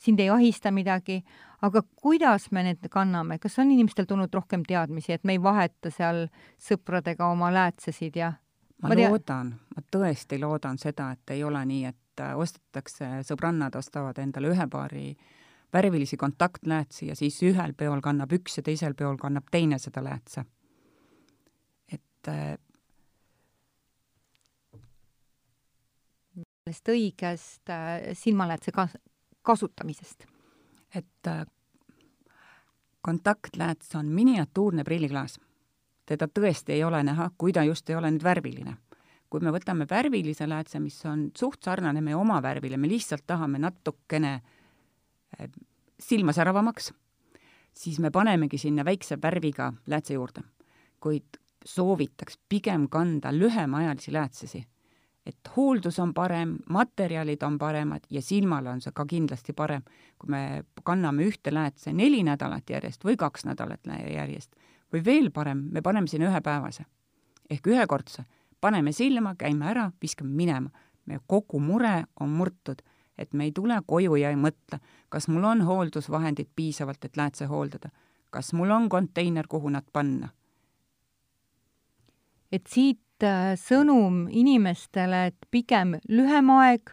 sind 0.00 0.20
ei 0.20 0.30
ahista 0.32 0.70
midagi, 0.72 1.20
aga 1.62 1.82
kuidas 2.02 2.50
me 2.52 2.64
need 2.64 2.86
kanname, 2.90 3.38
kas 3.38 3.58
on 3.58 3.72
inimestel 3.72 4.08
tulnud 4.08 4.34
rohkem 4.34 4.62
teadmisi, 4.68 5.12
et 5.12 5.24
me 5.24 5.36
ei 5.36 5.42
vaheta 5.42 5.92
seal 5.92 6.28
sõpradega 6.60 7.28
oma 7.32 7.50
läätsesid 7.52 8.16
ja 8.16 8.32
ma, 8.82 8.92
ma 8.92 9.00
loodan, 9.00 9.54
ma 9.76 9.84
tõesti 9.92 10.40
loodan 10.40 10.78
seda, 10.80 11.10
et 11.16 11.34
ei 11.36 11.44
ole 11.44 11.64
nii, 11.68 11.84
et 11.90 11.98
et 12.20 12.36
ostetakse, 12.36 13.08
sõbrannad 13.26 13.76
ostavad 13.78 14.18
endale 14.18 14.50
ühe 14.52 14.66
paari 14.70 15.16
värvilisi 15.72 16.16
kontaktläätsi 16.16 17.10
ja 17.10 17.16
siis 17.16 17.38
ühel 17.46 17.74
peol 17.78 18.00
kannab 18.02 18.32
üks 18.34 18.58
ja 18.58 18.62
teisel 18.66 18.94
peol 18.94 19.16
kannab 19.20 19.50
teine 19.50 19.78
seda 19.78 20.02
läätse. 20.04 20.44
et 21.92 22.28
äh, 22.28 22.58
sellest 26.70 26.88
õigest 26.88 27.70
äh, 27.70 28.14
silmaläätse 28.14 28.72
kas-, 28.72 28.98
kasutamisest. 29.42 30.26
et 30.94 31.26
äh, 31.26 31.46
kontaktlääts 33.00 33.94
on 33.94 34.06
miniatuurne 34.06 34.84
prilliklaas. 34.84 35.40
teda 36.06 36.26
tõesti 36.26 36.72
ei 36.72 36.84
ole 36.84 37.02
näha, 37.02 37.30
kui 37.38 37.52
ta 37.52 37.64
just 37.64 37.90
ei 37.90 37.96
ole 37.96 38.10
nüüd 38.10 38.22
värviline 38.22 38.76
kui 39.30 39.40
me 39.40 39.52
võtame 39.54 39.86
värvilise 39.86 40.48
läätse, 40.48 40.80
mis 40.82 40.98
on 41.06 41.28
suht 41.38 41.62
sarnane 41.62 42.00
meie 42.02 42.16
oma 42.18 42.40
värvile, 42.42 42.76
me 42.76 42.88
lihtsalt 42.90 43.22
tahame 43.26 43.60
natukene 43.62 44.32
eh, 45.38 45.50
silma 45.98 46.34
säravamaks, 46.34 46.90
siis 47.72 48.00
me 48.02 48.10
panemegi 48.10 48.58
sinna 48.58 48.84
väikse 48.84 49.20
värviga 49.22 49.72
läätse 49.86 50.14
juurde. 50.14 50.42
kuid 51.00 51.38
soovitaks 51.64 52.38
pigem 52.48 52.88
kanda 52.88 53.32
lühemaajalisi 53.32 54.12
läätsesi. 54.12 54.66
Et 55.26 55.50
hooldus 55.56 55.98
on 55.98 56.14
parem, 56.14 56.56
materjalid 56.68 57.42
on 57.42 57.58
paremad 57.58 58.06
ja 58.10 58.22
silmale 58.22 58.70
on 58.70 58.80
see 58.80 58.92
ka 58.92 59.04
kindlasti 59.06 59.52
parem, 59.52 59.82
kui 60.18 60.30
me 60.32 60.64
kanname 60.82 61.26
ühte 61.28 61.52
läätse 61.54 61.92
neli 61.92 62.22
nädalat 62.24 62.70
järjest 62.70 63.04
või 63.04 63.16
kaks 63.20 63.44
nädalat 63.44 63.86
järjest 64.14 64.54
või 64.92 65.04
veel 65.04 65.30
parem, 65.30 65.68
me 65.72 65.82
paneme 65.82 66.08
sinna 66.08 66.30
ühepäevase 66.30 66.86
ehk 67.50 67.66
ühekordse 67.66 68.24
paneme 68.60 68.92
silma, 68.92 69.34
käime 69.38 69.66
ära, 69.70 69.90
viskame 70.02 70.30
minema. 70.30 70.70
meie 71.06 71.20
kogu 71.26 71.58
mure 71.58 72.04
on 72.20 72.28
murtud, 72.28 72.82
et 73.18 73.32
me 73.32 73.44
ei 73.44 73.52
tule 73.52 73.80
koju 73.86 74.14
ja 74.20 74.30
ei 74.30 74.36
mõtle, 74.36 74.78
kas 75.08 75.26
mul 75.28 75.44
on 75.44 75.62
hooldusvahendid 75.66 76.50
piisavalt, 76.56 77.04
et 77.04 77.16
läätse 77.16 77.48
hooldada, 77.50 77.88
kas 78.30 78.52
mul 78.52 78.70
on 78.70 78.88
konteiner, 78.88 79.48
kuhu 79.48 79.68
nad 79.68 79.84
panna. 79.92 80.28
et 82.52 82.66
siit 82.66 83.00
sõnum 83.56 84.26
inimestele, 84.30 85.26
et 85.26 85.46
pigem 85.50 85.96
lühem 86.08 86.50
aeg, 86.50 86.92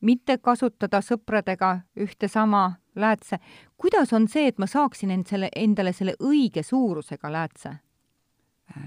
mitte 0.00 0.38
kasutada 0.38 1.00
sõpradega 1.04 1.80
ühte 1.96 2.28
sama 2.28 2.80
läätse. 2.94 3.38
kuidas 3.76 4.12
on 4.12 4.28
see, 4.28 4.46
et 4.48 4.58
ma 4.58 4.66
saaksin 4.66 5.10
end 5.10 5.26
selle, 5.26 5.48
endale 5.56 5.92
selle 5.92 6.14
õige 6.20 6.62
suurusega 6.62 7.32
läätse? 7.32 7.76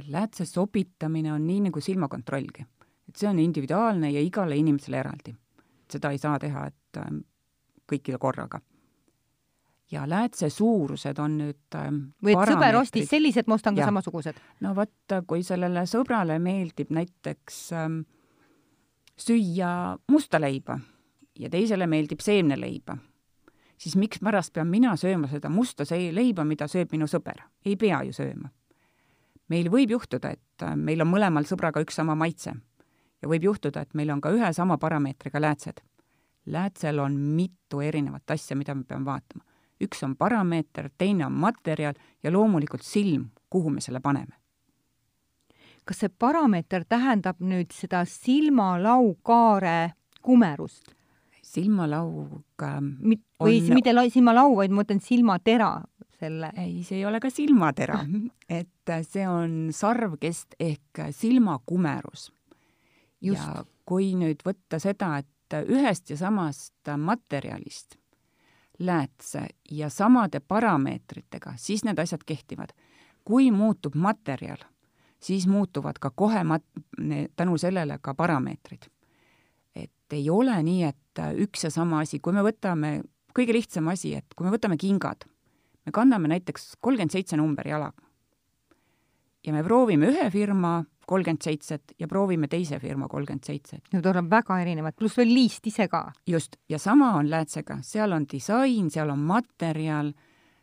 läätse 0.08 0.45
sobitamine 0.45 1.34
on 1.34 1.47
nii 1.47 1.60
nagu 1.60 1.82
silmakontrollgi. 1.82 2.65
et 3.10 3.15
see 3.15 3.30
on 3.30 3.39
individuaalne 3.39 4.12
ja 4.12 4.21
igale 4.21 4.58
inimesele 4.58 4.99
eraldi. 4.99 5.36
seda 5.89 6.12
ei 6.12 6.17
saa 6.17 6.39
teha, 6.39 6.65
et 6.67 6.97
äh, 6.97 7.10
kõikide 7.91 8.17
korraga. 8.17 8.62
Ja 9.93 10.08
läätse 10.10 10.49
suurused 10.49 11.19
on 11.21 11.38
nüüd 11.41 11.77
äh, 11.77 11.91
või 12.25 12.36
et 12.36 12.51
sõber 12.53 12.79
ostis 12.82 13.10
sellised, 13.12 13.47
ma 13.47 13.60
ostan 13.60 13.77
ka 13.77 13.88
samasugused? 13.89 14.41
no 14.65 14.73
vot, 14.77 15.17
kui 15.29 15.45
sellele 15.45 15.86
sõbrale 15.89 16.39
meeldib 16.41 16.93
näiteks 16.95 17.62
ähm, 17.77 18.01
süüa 19.19 19.93
musta 20.12 20.41
leiba 20.41 20.79
ja 21.39 21.49
teisele 21.53 21.88
meeldib 21.89 22.23
seemneleiba, 22.25 22.97
siis 23.77 23.95
mikspärast 23.99 24.53
pean 24.58 24.69
mina 24.73 24.97
sööma 24.97 25.29
seda 25.32 25.49
musta 25.53 25.86
leiba, 25.89 26.45
mida 26.45 26.67
sööb 26.67 26.91
minu 26.91 27.10
sõber? 27.10 27.45
ei 27.65 27.77
pea 27.77 28.03
ju 28.10 28.17
sööma 28.17 28.51
meil 29.51 29.69
võib 29.71 29.95
juhtuda, 29.97 30.34
et 30.34 30.65
äh, 30.65 30.75
meil 30.79 31.03
on 31.03 31.12
mõlemal 31.12 31.47
sõbraga 31.49 31.84
üks 31.84 31.97
sama 31.99 32.15
maitse 32.19 32.53
ja 32.53 33.32
võib 33.32 33.49
juhtuda, 33.49 33.84
et 33.84 33.97
meil 33.97 34.12
on 34.13 34.21
ka 34.23 34.32
ühe 34.36 34.51
sama 34.56 34.77
parameetriga 34.77 35.41
läätsed. 35.41 35.82
läätsel 36.45 36.99
on 36.99 37.15
mitu 37.38 37.82
erinevat 37.82 38.32
asja, 38.32 38.56
mida 38.56 38.75
me 38.75 38.84
peame 38.84 39.06
vaatama. 39.06 39.43
Üks 39.83 40.03
on 40.05 40.15
parameeter, 40.19 40.89
teine 40.97 41.25
on 41.25 41.35
materjal 41.39 41.97
ja 42.23 42.31
loomulikult 42.31 42.83
silm, 42.85 43.29
kuhu 43.49 43.69
me 43.69 43.81
selle 43.81 43.99
paneme. 44.03 44.35
kas 45.85 45.99
see 45.99 46.09
parameeter 46.09 46.85
tähendab 46.87 47.41
nüüd 47.43 47.73
seda 47.75 48.05
silmalaukaare 48.07 49.93
kumerust? 50.21 50.93
silmalaug 51.43 52.63
Mit, 52.99 53.21
või 53.39 53.59
on... 53.59 53.73
mitte 53.75 53.93
silmalau, 54.09 54.55
vaid 54.55 54.71
ma 54.71 54.81
mõtlen 54.81 55.01
silmatera 55.03 55.73
selle? 56.19 56.51
ei, 56.57 56.83
see 56.87 57.01
ei 57.01 57.05
ole 57.05 57.19
ka 57.19 57.29
silmatera 57.29 57.99
et 58.59 58.93
see 59.09 59.27
on 59.27 59.73
sarvkest 59.75 60.55
ehk 60.59 61.03
silmakumerus. 61.11 62.31
ja 63.21 63.65
kui 63.85 64.13
nüüd 64.15 64.43
võtta 64.45 64.79
seda, 64.79 65.17
et 65.19 65.59
ühest 65.67 66.09
ja 66.09 66.17
samast 66.17 66.95
materjalist 66.97 67.99
läätse 68.79 69.47
ja 69.71 69.89
samade 69.89 70.39
parameetritega, 70.39 71.53
siis 71.57 71.83
need 71.83 71.99
asjad 71.99 72.23
kehtivad. 72.25 72.73
kui 73.23 73.51
muutub 73.51 73.95
materjal, 73.95 74.57
siis 75.19 75.47
muutuvad 75.47 75.95
ka 75.99 76.09
kohe 76.15 76.43
mat-, 76.43 76.81
tänu 77.36 77.57
sellele 77.57 77.99
ka 78.01 78.13
parameetrid. 78.13 78.89
et 79.75 80.13
ei 80.13 80.29
ole 80.29 80.63
nii, 80.63 80.83
et 80.83 81.19
üks 81.38 81.63
ja 81.63 81.69
sama 81.69 81.99
asi, 81.99 82.19
kui 82.19 82.33
me 82.33 82.41
võtame, 82.41 83.01
kõige 83.33 83.53
lihtsam 83.53 83.88
asi, 83.88 84.15
et 84.15 84.25
kui 84.36 84.45
me 84.45 84.51
võtame 84.51 84.77
kingad, 84.77 85.25
me 85.86 85.91
kanname 85.91 86.27
näiteks 86.27 86.75
kolmkümmend 86.79 87.12
seitse 87.12 87.38
number 87.38 87.67
jalaga 87.67 88.03
ja 89.43 89.53
me 89.53 89.63
proovime 89.63 90.09
ühe 90.12 90.29
firma 90.31 90.83
kolmkümmend 91.07 91.41
seitset 91.43 91.93
ja 91.99 92.07
proovime 92.07 92.47
teise 92.47 92.79
firma 92.79 93.07
kolmkümmend 93.07 93.43
seitset. 93.43 93.81
Need 93.93 94.05
on 94.05 94.29
väga 94.29 94.59
erinevad, 94.61 94.95
pluss 94.97 95.17
veel 95.17 95.33
liist 95.33 95.67
ise 95.67 95.87
ka. 95.87 96.11
just, 96.27 96.55
ja 96.69 96.79
sama 96.79 97.13
on 97.17 97.29
läätsega, 97.29 97.79
seal 97.81 98.11
on 98.11 98.25
disain, 98.31 98.89
seal 98.91 99.09
on 99.09 99.19
materjal, 99.19 100.13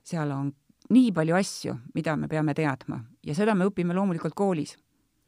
seal 0.03 0.31
on 0.31 0.53
nii 0.90 1.12
palju 1.12 1.37
asju, 1.37 1.76
mida 1.94 2.16
me 2.16 2.29
peame 2.29 2.55
teadma 2.55 3.00
ja 3.26 3.35
seda 3.35 3.55
me 3.55 3.68
õpime 3.68 3.94
loomulikult 3.94 4.35
koolis. 4.35 4.76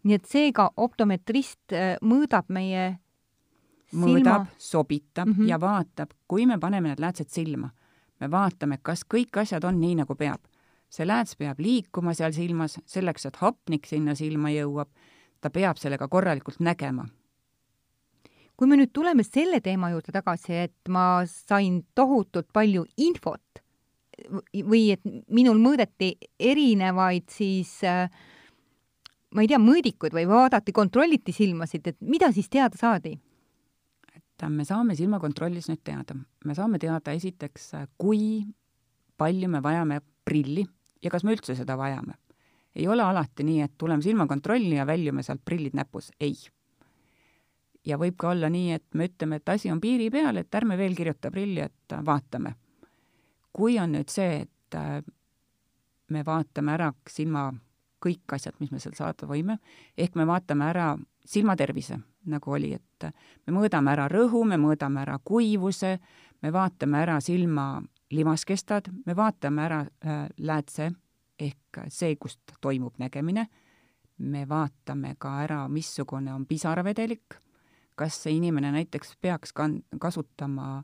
nii 0.02 0.14
et 0.14 0.26
seega 0.26 0.70
optometrist 0.76 1.72
äh, 1.72 1.96
mõõdab 2.02 2.48
meie 2.48 2.98
mõõdab, 3.92 4.46
sobitab 4.58 5.28
mm 5.28 5.34
-hmm. 5.34 5.48
ja 5.48 5.60
vaatab, 5.60 6.10
kui 6.28 6.46
me 6.46 6.58
paneme 6.58 6.88
need 6.88 7.00
läätsed 7.00 7.28
silma, 7.28 7.70
me 8.20 8.30
vaatame, 8.30 8.78
kas 8.82 9.04
kõik 9.04 9.40
asjad 9.40 9.64
on 9.64 9.80
nii, 9.80 9.94
nagu 9.94 10.14
peab 10.14 10.40
see 10.92 11.06
lääts 11.08 11.38
peab 11.40 11.60
liikuma 11.62 12.14
seal 12.14 12.34
silmas, 12.36 12.76
selleks, 12.86 13.26
et 13.28 13.40
hapnik 13.40 13.88
sinna 13.88 14.14
silma 14.18 14.52
jõuab, 14.52 14.90
ta 15.40 15.50
peab 15.50 15.80
sellega 15.80 16.08
korralikult 16.08 16.60
nägema. 16.60 17.08
kui 18.56 18.68
me 18.68 18.76
nüüd 18.76 18.92
tuleme 18.92 19.24
selle 19.24 19.58
teema 19.60 19.88
juurde 19.90 20.12
tagasi, 20.12 20.52
et 20.68 20.88
ma 20.88 21.24
sain 21.26 21.80
tohutult 21.94 22.52
palju 22.52 22.84
infot 22.96 23.62
või 24.68 24.92
et 24.92 25.00
minul 25.32 25.58
mõõdeti 25.58 26.12
erinevaid 26.38 27.32
siis 27.32 27.80
äh, 27.82 28.06
ma 29.34 29.42
ei 29.42 29.50
tea, 29.50 29.58
mõõdikuid 29.58 30.14
või 30.14 30.26
vaadati, 30.28 30.74
kontrolliti 30.76 31.32
silmasid, 31.34 31.88
et 31.88 31.98
mida 32.00 32.30
siis 32.32 32.48
teada 32.52 32.78
saadi? 32.78 33.18
et 34.12 34.48
me 34.50 34.64
saame 34.66 34.94
silmakontrollis 34.98 35.68
nüüd 35.70 35.80
teada, 35.84 36.16
me 36.44 36.54
saame 36.54 36.78
teada 36.82 37.14
esiteks, 37.16 37.70
kui 37.98 38.44
palju 39.16 39.48
me 39.48 39.60
vajame 39.62 40.00
prilli 40.26 40.64
ja 41.02 41.10
kas 41.10 41.24
me 41.24 41.34
üldse 41.36 41.56
seda 41.58 41.76
vajame. 41.78 42.14
ei 42.76 42.88
ole 42.88 43.02
alati 43.02 43.44
nii, 43.44 43.60
et 43.60 43.72
tuleme 43.78 44.02
silmakontrolli 44.02 44.76
ja 44.76 44.86
väljume 44.86 45.22
sealt 45.22 45.42
prillid 45.44 45.74
näpus, 45.76 46.10
ei. 46.20 46.36
ja 47.84 47.98
võib 47.98 48.16
ka 48.16 48.30
olla 48.32 48.48
nii, 48.50 48.72
et 48.72 48.94
me 48.94 49.10
ütleme, 49.10 49.36
et 49.36 49.48
asi 49.48 49.70
on 49.70 49.80
piiri 49.80 50.10
peal, 50.10 50.36
et 50.36 50.54
ärme 50.54 50.78
veel 50.78 50.96
kirjuta 50.96 51.30
prilli, 51.30 51.60
et 51.60 51.96
vaatame. 52.04 52.54
kui 53.52 53.78
on 53.78 53.92
nüüd 53.92 54.08
see, 54.08 54.46
et 54.46 54.78
me 56.08 56.24
vaatame 56.24 56.72
ära 56.72 56.92
silma 57.08 57.50
kõik 58.02 58.34
asjad, 58.34 58.56
mis 58.60 58.72
me 58.72 58.80
seal 58.82 58.94
saada 58.98 59.28
võime, 59.28 59.58
ehk 59.96 60.16
me 60.18 60.26
vaatame 60.26 60.66
ära 60.66 60.92
silmatervise, 61.24 61.98
nagu 62.32 62.54
oli, 62.56 62.72
et 62.74 63.06
me 63.46 63.54
mõõdame 63.54 63.92
ära 63.94 64.08
rõhu, 64.10 64.42
me 64.48 64.58
mõõdame 64.58 65.02
ära 65.04 65.18
kuivuse, 65.24 65.98
me 66.42 66.52
vaatame 66.54 66.98
ära 67.02 67.20
silma 67.22 67.82
limaskestad, 68.12 68.90
me 69.06 69.16
vaatame 69.16 69.64
ära 69.64 69.80
äh, 69.80 70.26
läätse 70.38 70.92
ehk 71.40 71.80
see, 71.88 72.16
kust 72.20 72.54
toimub 72.60 72.98
nägemine, 73.00 73.46
me 74.18 74.44
vaatame 74.48 75.14
ka 75.18 75.38
ära, 75.44 75.64
missugune 75.68 76.34
on 76.34 76.46
pisaravedelik, 76.46 77.38
kas 77.98 78.20
see 78.24 78.36
inimene 78.36 78.72
näiteks 78.72 79.16
peaks 79.20 79.52
kan-, 79.56 79.80
kasutama 80.00 80.82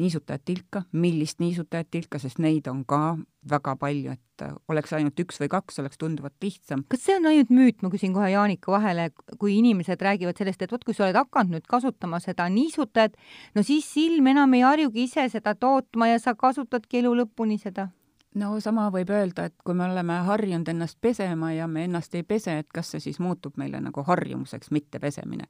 niisutajat 0.00 0.42
tilka, 0.48 0.82
millist 0.92 1.40
niisutajat 1.42 1.90
tilka, 1.90 2.18
sest 2.22 2.40
neid 2.42 2.68
on 2.70 2.82
ka 2.88 3.18
väga 3.50 3.76
palju, 3.80 4.16
et 4.16 4.44
oleks 4.72 4.92
ainult 4.96 5.20
üks 5.20 5.40
või 5.40 5.50
kaks, 5.52 5.78
oleks 5.82 6.00
tunduvalt 6.00 6.36
lihtsam. 6.42 6.84
kas 6.88 7.04
see 7.04 7.16
on 7.16 7.28
ainult 7.30 7.52
müüt, 7.54 7.80
ma 7.82 7.92
küsin 7.92 8.14
kohe 8.16 8.30
Jaanika 8.32 8.72
vahele, 8.72 9.10
kui 9.38 9.58
inimesed 9.58 10.02
räägivad 10.02 10.40
sellest, 10.40 10.62
et 10.62 10.72
vot 10.72 10.84
kui 10.84 10.96
sa 10.96 11.06
oled 11.06 11.20
hakanud 11.20 11.56
nüüd 11.56 11.68
kasutama 11.68 12.20
seda 12.24 12.48
niisutajat, 12.52 13.16
no 13.54 13.64
siis 13.66 13.88
silm 13.88 14.32
enam 14.32 14.56
ei 14.56 14.64
harjugi 14.66 15.06
ise 15.08 15.28
seda 15.32 15.54
tootma 15.54 16.10
ja 16.10 16.20
sa 16.22 16.34
kasutadki 16.34 17.02
elu 17.04 17.14
lõpuni 17.22 17.60
seda? 17.60 17.90
no 18.34 18.52
sama 18.62 18.88
võib 18.94 19.10
öelda, 19.10 19.48
et 19.48 19.56
kui 19.64 19.74
me 19.74 19.88
oleme 19.88 20.20
harjunud 20.26 20.68
ennast 20.70 20.98
pesema 21.00 21.52
ja 21.52 21.66
me 21.66 21.84
ennast 21.88 22.14
ei 22.14 22.22
pese, 22.22 22.58
et 22.62 22.68
kas 22.72 22.92
see 22.94 23.02
siis 23.08 23.18
muutub 23.18 23.56
meile 23.58 23.80
nagu 23.82 24.04
harjumuseks, 24.06 24.70
mitte 24.70 25.00
pesemine. 25.00 25.48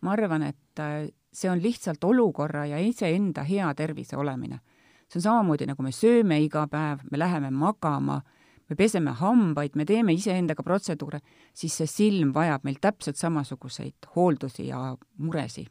ma 0.00 0.12
arvan, 0.12 0.42
et 0.42 1.14
see 1.34 1.50
on 1.50 1.62
lihtsalt 1.62 2.04
olukorra 2.04 2.66
ja 2.70 2.78
iseenda 2.78 3.42
hea 3.44 3.74
tervise 3.74 4.16
olemine. 4.16 4.60
see 5.08 5.18
on 5.18 5.22
samamoodi, 5.22 5.66
nagu 5.66 5.82
me 5.82 5.92
sööme 5.92 6.40
iga 6.40 6.66
päev, 6.70 7.04
me 7.10 7.18
läheme 7.18 7.50
magama, 7.50 8.22
me 8.68 8.76
peseme 8.76 9.12
hambaid, 9.12 9.76
me 9.76 9.84
teeme 9.84 10.12
iseendaga 10.16 10.62
protseduure, 10.62 11.20
siis 11.54 11.76
see 11.76 11.86
silm 11.86 12.32
vajab 12.34 12.64
meil 12.64 12.80
täpselt 12.80 13.20
samasuguseid 13.20 14.14
hooldusi 14.16 14.68
ja 14.68 14.96
muresi 15.18 15.66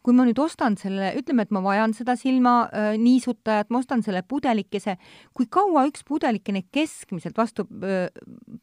kui 0.00 0.16
ma 0.16 0.24
nüüd 0.24 0.38
ostan 0.40 0.78
selle, 0.80 1.10
ütleme, 1.18 1.44
et 1.44 1.50
ma 1.52 1.60
vajan 1.64 1.92
seda 1.96 2.14
silmaniisutajat 2.16 3.66
äh,, 3.66 3.72
ma 3.72 3.80
ostan 3.82 4.00
selle 4.04 4.22
pudelikese, 4.24 4.96
kui 5.36 5.48
kaua 5.52 5.84
üks 5.90 6.06
pudelikene 6.08 6.64
keskmiselt 6.72 7.36
vastu 7.36 7.66
äh, 7.84 8.08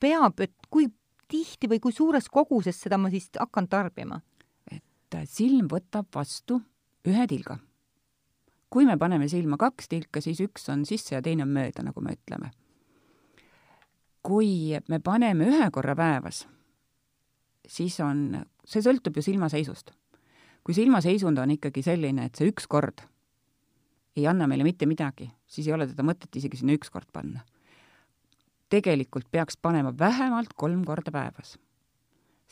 peab, 0.01 0.41
et 0.41 0.55
kui 0.73 0.89
tihti 1.29 1.69
või 1.69 1.81
kui 1.83 1.93
suures 1.93 2.29
koguses 2.33 2.79
seda 2.81 2.97
ma 2.97 3.11
siis 3.13 3.29
hakkan 3.37 3.69
tarbima? 3.69 4.21
Et 5.23 5.31
silm 5.31 5.67
võtab 5.71 6.09
vastu 6.13 6.59
ühe 7.07 7.27
tilga. 7.27 7.57
kui 8.69 8.85
me 8.85 8.97
paneme 8.97 9.29
silma 9.31 9.57
kaks 9.57 9.87
tilka, 9.87 10.21
siis 10.21 10.41
üks 10.43 10.67
on 10.69 10.83
sisse 10.85 11.15
ja 11.15 11.21
teine 11.23 11.45
on 11.45 11.53
mööda, 11.55 11.83
nagu 11.83 12.01
me 12.01 12.17
ütleme. 12.17 12.51
kui 14.21 14.77
me 14.89 14.99
paneme 14.99 15.47
ühe 15.47 15.69
korra 15.71 15.95
päevas, 15.95 16.45
siis 17.67 17.99
on, 17.99 18.43
see 18.65 18.81
sõltub 18.81 19.15
ju 19.15 19.23
silmaseisust. 19.23 19.91
kui 20.63 20.73
silmaseisund 20.73 21.37
on 21.37 21.55
ikkagi 21.55 21.83
selline, 21.83 22.25
et 22.25 22.35
see 22.35 22.49
üks 22.51 22.67
kord 22.67 23.05
ei 24.17 24.25
anna 24.27 24.47
meile 24.47 24.65
mitte 24.65 24.85
midagi, 24.89 25.29
siis 25.45 25.67
ei 25.67 25.73
ole 25.73 25.85
teda 25.87 26.03
mõtet 26.03 26.35
isegi 26.35 26.57
sinna 26.57 26.73
üks 26.73 26.89
kord 26.89 27.07
panna. 27.13 27.45
tegelikult 28.69 29.31
peaks 29.31 29.57
panema 29.57 29.93
vähemalt 29.97 30.53
kolm 30.55 30.83
korda 30.85 31.11
päevas 31.11 31.57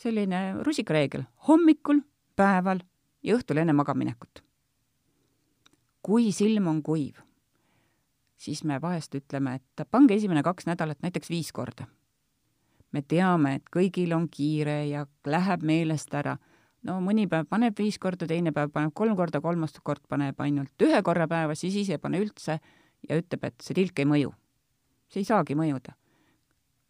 selline 0.00 0.62
rusikareegel, 0.64 1.24
hommikul 1.48 2.02
päeval 2.36 2.80
ja 3.24 3.36
õhtul 3.36 3.60
enne 3.62 3.74
magamaminekut. 3.76 4.42
kui 6.06 6.30
silm 6.32 6.68
on 6.70 6.82
kuiv, 6.86 7.16
siis 8.38 8.62
me 8.64 8.76
vahest 8.80 9.14
ütleme, 9.18 9.56
et 9.56 9.88
pange 9.90 10.14
esimene 10.14 10.42
kaks 10.46 10.68
nädalat 10.68 11.00
näiteks 11.02 11.30
viis 11.30 11.52
korda. 11.52 11.86
me 12.92 13.02
teame, 13.02 13.54
et 13.54 13.64
kõigil 13.76 14.14
on 14.14 14.28
kiire 14.28 14.86
ja 14.86 15.06
läheb 15.26 15.62
meelest 15.62 16.14
ära. 16.14 16.36
no 16.82 17.00
mõni 17.00 17.26
päev 17.28 17.46
paneb 17.48 17.78
viis 17.78 17.98
korda, 17.98 18.26
teine 18.26 18.52
päev 18.52 18.70
paneb 18.70 18.94
kolm 18.94 19.16
korda, 19.16 19.40
kolmas 19.40 19.72
kord 19.82 20.02
paneb 20.08 20.40
ainult 20.40 20.82
ühe 20.82 21.02
korra 21.02 21.28
päevas, 21.28 21.60
siis 21.60 21.74
ise 21.74 21.92
ei 21.92 21.98
pane 21.98 22.20
üldse 22.20 22.60
ja 23.08 23.16
ütleb, 23.16 23.44
et 23.44 23.60
see 23.60 23.74
tilk 23.74 23.98
ei 23.98 24.04
mõju. 24.04 24.32
see 25.08 25.20
ei 25.20 25.24
saagi 25.24 25.54
mõjuda. 25.54 25.94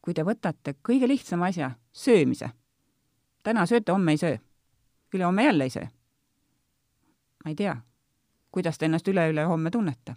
kui 0.01 0.15
te 0.15 0.23
võtate 0.23 0.75
kõige 0.83 1.09
lihtsama 1.09 1.47
asja, 1.47 1.71
söömise. 1.93 2.51
täna 3.43 3.67
sööte, 3.67 3.93
homme 3.93 4.13
ei 4.13 4.19
söö 4.19 4.37
ülehomme 5.14 5.45
jälle 5.45 5.71
söö. 5.71 5.87
ma 7.45 7.51
ei 7.51 7.55
tea, 7.55 7.77
kuidas 8.51 8.79
te 8.79 8.87
ennast 8.87 9.09
üle-ülehomme 9.09 9.71
tunnete. 9.71 10.16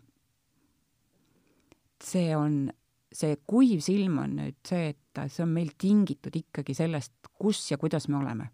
see 2.03 2.35
on, 2.35 2.71
see 3.13 3.35
kuiv 3.47 3.81
silm 3.83 4.17
on 4.23 4.37
nüüd 4.39 4.55
see, 4.67 4.93
et 4.93 5.21
see 5.27 5.43
on 5.43 5.51
meil 5.53 5.73
tingitud 5.77 6.35
ikkagi 6.35 6.73
sellest, 6.73 7.13
kus 7.39 7.71
ja 7.71 7.77
kuidas 7.77 8.07
me 8.07 8.17
oleme. 8.17 8.49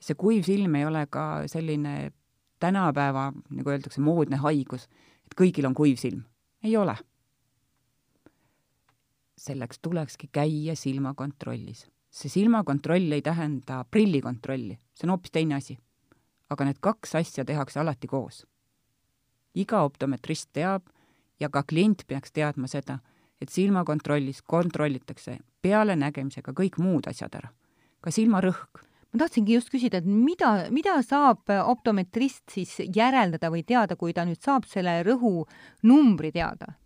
see 0.00 0.14
kuiv 0.18 0.44
silm 0.44 0.74
ei 0.74 0.86
ole 0.86 1.06
ka 1.06 1.46
selline 1.46 2.12
tänapäeva, 2.62 3.32
nagu 3.50 3.70
öeldakse, 3.70 4.00
moodne 4.00 4.36
haigus, 4.36 4.88
et 5.26 5.34
kõigil 5.38 5.66
on 5.66 5.74
kuiv 5.74 5.96
silm. 5.96 6.22
ei 6.64 6.76
ole. 6.76 6.96
selleks 9.38 9.78
tulekski 9.82 10.28
käia 10.32 10.76
silmakontrollis 10.76 11.91
see 12.12 12.28
silmakontroll 12.28 13.12
ei 13.16 13.22
tähenda 13.24 13.84
prillikontrolli, 13.90 14.76
see 14.94 15.06
on 15.08 15.14
hoopis 15.14 15.32
teine 15.32 15.56
asi. 15.56 15.78
aga 16.52 16.66
need 16.68 16.82
kaks 16.84 17.14
asja 17.16 17.44
tehakse 17.48 17.80
alati 17.80 18.06
koos. 18.06 18.44
iga 19.54 19.82
optometrist 19.82 20.50
teab 20.52 20.82
ja 21.40 21.48
ka 21.48 21.62
klient 21.62 22.04
peaks 22.06 22.32
teadma 22.32 22.68
seda, 22.68 22.98
et 23.40 23.48
silmakontrollis 23.48 24.42
kontrollitakse 24.42 25.38
peale 25.62 25.96
nägemisega 25.96 26.52
kõik 26.52 26.78
muud 26.78 27.08
asjad 27.08 27.34
ära, 27.40 27.52
ka 28.00 28.10
silmarõhk 28.10 28.84
ma 29.12 29.20
tahtsingi 29.20 29.56
just 29.56 29.72
küsida, 29.72 30.00
et 30.00 30.08
mida, 30.08 30.68
mida 30.72 30.96
saab 31.04 31.50
optometrist 31.52 32.52
siis 32.52 32.78
järeldada 32.94 33.50
või 33.52 33.64
teada, 33.64 33.96
kui 33.96 34.14
ta 34.16 34.24
nüüd 34.28 34.40
saab 34.40 34.68
selle 34.68 35.00
rõhunumbri 35.08 36.32
teada? 36.32 36.76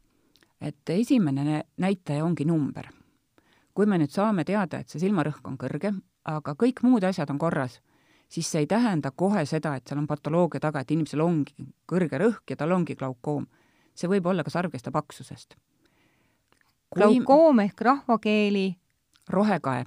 et 0.56 0.88
esimene 0.88 1.66
näitaja 1.76 2.24
ongi 2.24 2.46
number. 2.48 2.86
Kui 3.76 3.86
me 3.86 3.98
nüüd 4.00 4.12
saame 4.12 4.44
teada, 4.48 4.80
et 4.80 4.88
see 4.88 5.02
silmarõhk 5.02 5.44
on 5.44 5.58
kõrge, 5.60 5.92
aga 6.24 6.54
kõik 6.56 6.80
muud 6.86 7.04
asjad 7.04 7.30
on 7.30 7.38
korras, 7.38 7.80
siis 8.32 8.48
see 8.48 8.64
ei 8.64 8.70
tähenda 8.70 9.12
kohe 9.12 9.44
seda, 9.46 9.74
et 9.76 9.84
seal 9.86 10.00
on 10.00 10.08
patoloogia 10.08 10.62
taga, 10.64 10.80
et 10.80 10.94
inimesel 10.96 11.20
ongi 11.20 11.68
kõrge 11.88 12.20
rõhk 12.22 12.54
ja 12.54 12.56
tal 12.56 12.72
ongi 12.72 12.96
glaukoom. 12.96 13.46
see 13.96 14.08
võib 14.08 14.26
olla 14.26 14.44
ka 14.44 14.50
sarvkeste 14.50 14.90
paksusest. 14.90 15.56
glaukoom 16.94 17.60
ehk 17.60 17.80
rahvakeeli 17.80 18.76
rohekae 19.28 19.84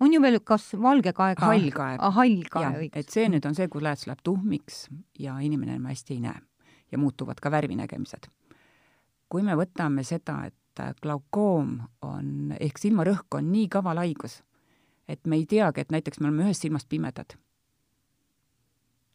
on 0.00 0.12
ju 0.12 0.22
veel 0.22 0.40
kas 0.40 0.72
valge 0.82 1.12
kae 1.12 1.34
ka? 1.34 1.46
hall 1.46 1.70
kae 1.70 1.96
ah,. 1.98 2.14
hall 2.14 2.42
kae, 2.50 2.70
õigus. 2.84 2.96
et 2.98 3.10
see 3.10 3.28
nüüd 3.28 3.46
on 3.46 3.54
see, 3.54 3.68
kui 3.68 3.82
lääts 3.82 4.06
läheb 4.08 4.22
tuhmiks 4.24 4.86
ja 5.18 5.38
inimene 5.40 5.76
enam 5.76 5.90
hästi 5.92 6.16
ei 6.16 6.24
näe 6.26 6.40
ja 6.92 6.98
muutuvad 6.98 7.40
ka 7.40 7.50
värvinägemised. 7.50 8.28
kui 9.28 9.42
me 9.42 9.56
võtame 9.56 10.04
seda, 10.04 10.42
et 10.46 10.56
glaukoom 11.02 11.80
on, 12.02 12.54
ehk 12.60 12.78
silmarõhk 12.80 13.36
on 13.38 13.50
nii 13.52 13.68
kaval 13.72 14.00
haigus, 14.02 14.40
et 15.08 15.26
me 15.26 15.36
ei 15.36 15.46
teagi, 15.46 15.82
et 15.82 15.92
näiteks 15.92 16.20
me 16.20 16.28
oleme 16.28 16.46
ühest 16.46 16.64
silmast 16.64 16.88
pimedad. 16.88 17.36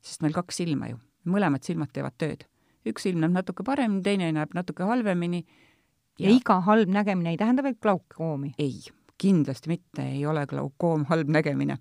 sest 0.02 0.22
meil 0.22 0.34
kaks 0.34 0.62
silma 0.62 0.88
ju, 0.88 1.00
mõlemad 1.26 1.64
silmad 1.64 1.92
teevad 1.94 2.16
tööd. 2.18 2.46
üks 2.88 3.04
silm 3.04 3.20
näeb 3.20 3.34
natuke 3.34 3.64
paremini, 3.64 4.04
teine 4.04 4.32
näeb 4.32 4.54
natuke 4.54 4.84
halvemini. 4.84 5.46
ja 6.20 6.30
iga 6.30 6.62
halb 6.62 6.90
nägemine 6.90 7.30
ei 7.30 7.38
tähenda 7.38 7.64
veel 7.64 7.76
glaukoomi? 7.82 8.54
ei, 8.60 8.80
kindlasti 9.18 9.70
mitte, 9.70 10.04
ei 10.04 10.26
ole 10.26 10.46
glaukoom 10.46 11.06
halb 11.06 11.28
nägemine. 11.30 11.78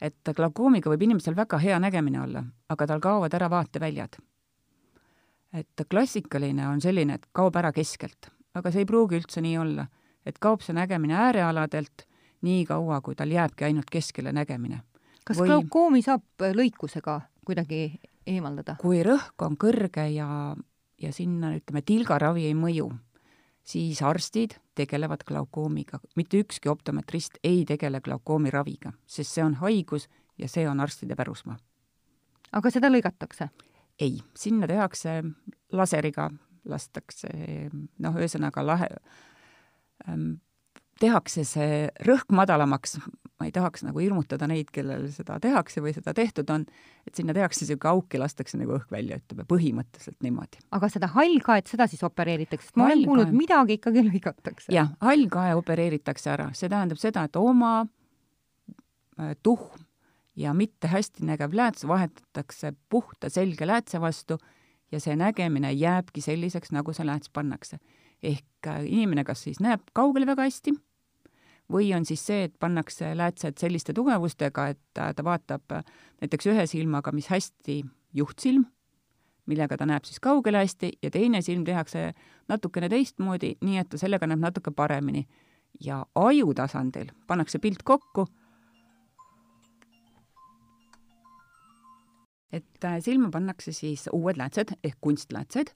et 0.00 0.32
glaukoomiga 0.36 0.90
võib 0.90 1.02
inimesel 1.02 1.36
väga 1.36 1.58
hea 1.58 1.78
nägemine 1.78 2.20
olla, 2.20 2.44
aga 2.68 2.86
tal 2.86 3.00
kaovad 3.00 3.34
ära 3.34 3.50
vaateväljad. 3.50 4.16
et 5.52 5.86
klassikaline 5.90 6.68
on 6.68 6.80
selline, 6.80 7.14
et 7.14 7.26
kaob 7.32 7.56
ära 7.56 7.72
keskelt, 7.72 8.35
aga 8.56 8.72
see 8.72 8.84
ei 8.84 8.88
pruugi 8.88 9.20
üldse 9.20 9.42
nii 9.44 9.56
olla. 9.60 9.86
et 10.26 10.38
kaob 10.42 10.62
see 10.64 10.74
nägemine 10.74 11.14
äärealadelt 11.14 12.06
nii 12.42 12.64
kaua, 12.66 13.00
kui 13.00 13.14
tal 13.14 13.30
jääbki 13.30 13.68
ainult 13.68 13.90
keskele 13.90 14.32
nägemine. 14.32 14.82
kas 15.24 15.38
Või... 15.38 15.50
glaukoomi 15.50 16.02
saab 16.02 16.46
lõikusega 16.56 17.20
kuidagi 17.46 18.00
eemaldada? 18.26 18.76
kui 18.80 19.02
rõhk 19.06 19.46
on 19.46 19.56
kõrge 19.60 20.08
ja, 20.14 20.28
ja 21.00 21.12
sinna, 21.12 21.54
ütleme, 21.56 21.82
tilgaravi 21.86 22.46
ei 22.48 22.56
mõju, 22.58 22.90
siis 23.66 24.02
arstid 24.02 24.58
tegelevad 24.74 25.24
glaukoomiga. 25.28 26.00
mitte 26.16 26.40
ükski 26.44 26.68
optometrist 26.68 27.40
ei 27.44 27.64
tegele 27.64 28.00
glaukoomi 28.00 28.50
raviga, 28.50 28.92
sest 29.06 29.36
see 29.36 29.44
on 29.44 29.54
haigus 29.62 30.08
ja 30.38 30.48
see 30.48 30.68
on 30.68 30.80
arstide 30.80 31.16
pärusmaa. 31.16 31.56
aga 32.52 32.70
seda 32.70 32.90
lõigatakse? 32.92 33.48
ei, 34.00 34.18
sinna 34.36 34.66
tehakse 34.66 35.22
laseriga, 35.72 36.30
lastakse 36.66 37.30
noh, 37.72 38.18
ühesõnaga 38.18 38.64
lahe 38.66 38.90
ähm,, 40.08 40.36
tehakse 41.00 41.44
see 41.44 41.86
rõhk 42.06 42.32
madalamaks, 42.32 42.96
ma 43.36 43.48
ei 43.48 43.52
tahaks 43.52 43.84
nagu 43.84 44.00
hirmutada 44.00 44.48
neid, 44.48 44.70
kellel 44.72 45.06
seda 45.12 45.36
tehakse 45.42 45.82
või 45.84 45.92
seda 45.96 46.14
tehtud 46.16 46.48
on, 46.52 46.64
et 47.04 47.18
sinna 47.18 47.34
tehakse 47.36 47.62
niisugune 47.62 47.92
auk 47.92 48.16
ja 48.16 48.22
lastakse 48.22 48.56
nagu 48.60 48.78
õhk 48.78 48.92
välja, 48.92 49.18
ütleme 49.20 49.44
põhimõtteliselt 49.50 50.16
niimoodi. 50.24 50.62
aga 50.76 50.90
seda 50.92 51.10
hallkaet, 51.12 51.68
seda 51.68 51.88
siis 51.90 52.04
opereeritakse, 52.06 52.70
sest 52.70 52.80
ma 52.80 52.88
olen 52.88 53.04
kuulnud, 53.04 53.34
midagi 53.36 53.76
ikkagi 53.80 54.06
lõigatakse. 54.08 54.70
jah, 54.72 54.94
hallkae 55.04 55.52
opereeritakse 55.58 56.32
ära, 56.32 56.48
see 56.56 56.72
tähendab 56.72 57.00
seda, 57.02 57.26
et 57.28 57.36
oma 57.40 57.74
äh, 57.84 59.36
tuhm 59.42 59.84
ja 60.36 60.52
mitte 60.56 60.88
hästi 60.92 61.24
nägev 61.28 61.54
lääts 61.56 61.86
vahetatakse 61.88 62.72
puhta 62.88 63.30
selge 63.32 63.68
läätse 63.68 64.00
vastu 64.00 64.40
ja 64.96 65.02
see 65.02 65.16
nägemine 65.16 65.72
jääbki 65.76 66.24
selliseks, 66.24 66.72
nagu 66.72 66.94
see 66.96 67.06
lääts 67.06 67.30
pannakse. 67.32 67.78
ehk 68.22 68.66
äh, 68.66 68.84
inimene 68.86 69.24
kas 69.24 69.42
siis 69.44 69.60
näeb 69.60 69.82
kaugele 69.92 70.26
väga 70.26 70.48
hästi 70.48 70.72
või 71.72 71.90
on 71.96 72.06
siis 72.06 72.22
see, 72.26 72.46
et 72.46 72.54
pannakse 72.58 73.10
läätsed 73.16 73.58
selliste 73.60 73.92
tugevustega, 73.92 74.68
et 74.72 74.80
ta 74.94 75.24
vaatab 75.24 75.80
näiteks 76.22 76.46
ühe 76.52 76.66
silmaga, 76.70 77.12
mis 77.12 77.28
hästi 77.28 77.82
juhtsilm, 78.14 78.64
millega 79.46 79.76
ta 79.76 79.86
näeb 79.86 80.06
siis 80.06 80.20
kaugele 80.22 80.62
hästi, 80.62 80.92
ja 81.02 81.10
teine 81.10 81.42
silm 81.42 81.64
tehakse 81.66 82.12
natukene 82.48 82.88
teistmoodi, 82.88 83.56
nii 83.60 83.82
et 83.82 83.90
ta 83.90 83.98
sellega 83.98 84.26
näeb 84.30 84.42
natuke 84.42 84.70
paremini. 84.70 85.26
ja 85.84 86.06
aju 86.14 86.54
tasandil 86.54 87.10
pannakse 87.26 87.58
pilt 87.58 87.82
kokku, 87.84 88.26
et 92.52 92.84
äh, 92.84 92.98
silma 93.04 93.30
pannakse 93.34 93.72
siis 93.74 94.06
uued 94.12 94.38
läätsed 94.38 94.76
ehk 94.84 94.98
kunstläätsed, 95.00 95.72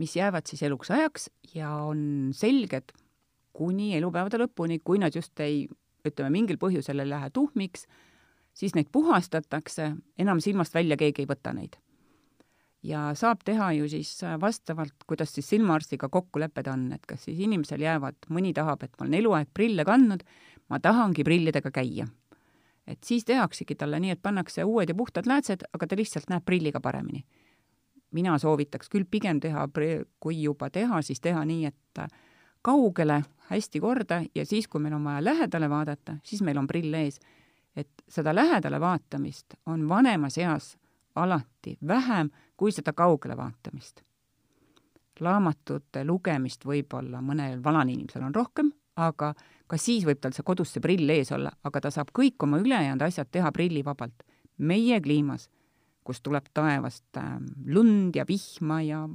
mis 0.00 0.16
jäävad 0.16 0.48
siis 0.48 0.62
eluks 0.62 0.90
ajaks 0.90 1.30
ja 1.54 1.72
on 1.88 2.32
selged 2.36 2.94
kuni 3.52 3.92
elupäevade 3.96 4.40
lõpuni, 4.40 4.80
kui 4.84 5.00
nad 5.02 5.14
just 5.14 5.38
ei, 5.44 5.66
ütleme, 6.06 6.32
mingil 6.32 6.58
põhjusel 6.60 7.02
ei 7.02 7.10
lähe 7.10 7.30
tuhmiks, 7.34 7.86
siis 8.56 8.76
neid 8.76 8.88
puhastatakse, 8.92 9.92
enam 10.18 10.40
silmast 10.40 10.74
välja 10.74 10.96
keegi 11.00 11.24
ei 11.24 11.30
võta 11.30 11.54
neid. 11.56 11.76
ja 12.82 13.12
saab 13.14 13.44
teha 13.46 13.68
ju 13.76 13.86
siis 13.88 14.16
vastavalt, 14.40 15.04
kuidas 15.06 15.30
siis 15.34 15.46
silmaarstiga 15.52 16.08
kokkulepped 16.08 16.66
on, 16.66 16.88
et 16.96 17.04
kas 17.06 17.28
siis 17.28 17.38
inimesel 17.38 17.84
jäävad, 17.84 18.16
mõni 18.28 18.50
tahab, 18.54 18.82
et 18.82 18.96
ma 18.98 19.06
olen 19.06 19.20
eluaeg 19.20 19.52
prille 19.54 19.84
kandnud, 19.86 20.24
ma 20.68 20.80
tahangi 20.82 21.22
prillidega 21.24 21.70
käia. 21.70 22.08
Et 22.86 23.04
siis 23.04 23.24
tehaksegi 23.24 23.74
talle 23.74 24.00
nii, 24.00 24.10
et 24.10 24.22
pannakse 24.22 24.64
uued 24.64 24.88
ja 24.88 24.94
puhtad 24.94 25.26
läätsed, 25.26 25.66
aga 25.72 25.86
ta 25.86 25.96
lihtsalt 25.96 26.30
näeb 26.30 26.44
prilliga 26.44 26.80
paremini. 26.80 27.24
mina 28.12 28.38
soovitaks 28.38 28.88
küll 28.92 29.04
pigem 29.10 29.40
teha, 29.40 29.68
kui 30.20 30.42
juba 30.42 30.70
teha, 30.70 31.02
siis 31.02 31.20
teha 31.20 31.44
nii, 31.44 31.64
et 31.66 32.00
kaugele 32.62 33.22
hästi 33.48 33.80
korda 33.80 34.22
ja 34.34 34.46
siis, 34.46 34.68
kui 34.68 34.80
meil 34.80 34.94
on 34.94 35.04
vaja 35.04 35.24
lähedale 35.24 35.70
vaadata, 35.70 36.16
siis 36.22 36.42
meil 36.42 36.58
on 36.58 36.66
prill 36.66 36.94
ees. 36.94 37.20
et 37.76 37.88
seda 38.08 38.34
lähedale 38.34 38.80
vaatamist 38.80 39.54
on 39.66 39.88
vanemas 39.88 40.38
eas 40.38 40.76
alati 41.14 41.78
vähem 41.86 42.30
kui 42.56 42.72
seda 42.72 42.92
kaugele 42.92 43.36
vaatamist. 43.36 44.02
raamatute 45.20 46.04
lugemist 46.04 46.64
võib-olla 46.64 47.20
mõnel 47.22 47.60
vanal 47.64 47.88
inimesel 47.88 48.22
on 48.22 48.34
rohkem, 48.34 48.72
aga 48.96 49.34
ka 49.72 49.78
siis 49.80 50.04
võib 50.04 50.20
tal 50.20 50.34
see 50.36 50.44
kodus 50.44 50.74
see 50.74 50.84
prill 50.84 51.08
ees 51.14 51.32
olla, 51.32 51.52
aga 51.64 51.80
ta 51.86 51.92
saab 51.94 52.12
kõik 52.12 52.44
oma 52.44 52.60
ülejäänud 52.60 53.02
asjad 53.08 53.30
teha 53.32 53.52
prillivabalt. 53.52 54.22
meie 54.58 55.00
kliimas, 55.00 55.48
kus 56.04 56.20
tuleb 56.20 56.44
taevast 56.54 57.16
äh, 57.16 57.38
lund 57.66 58.16
ja 58.16 58.26
vihma 58.28 58.82
ja, 58.82 59.08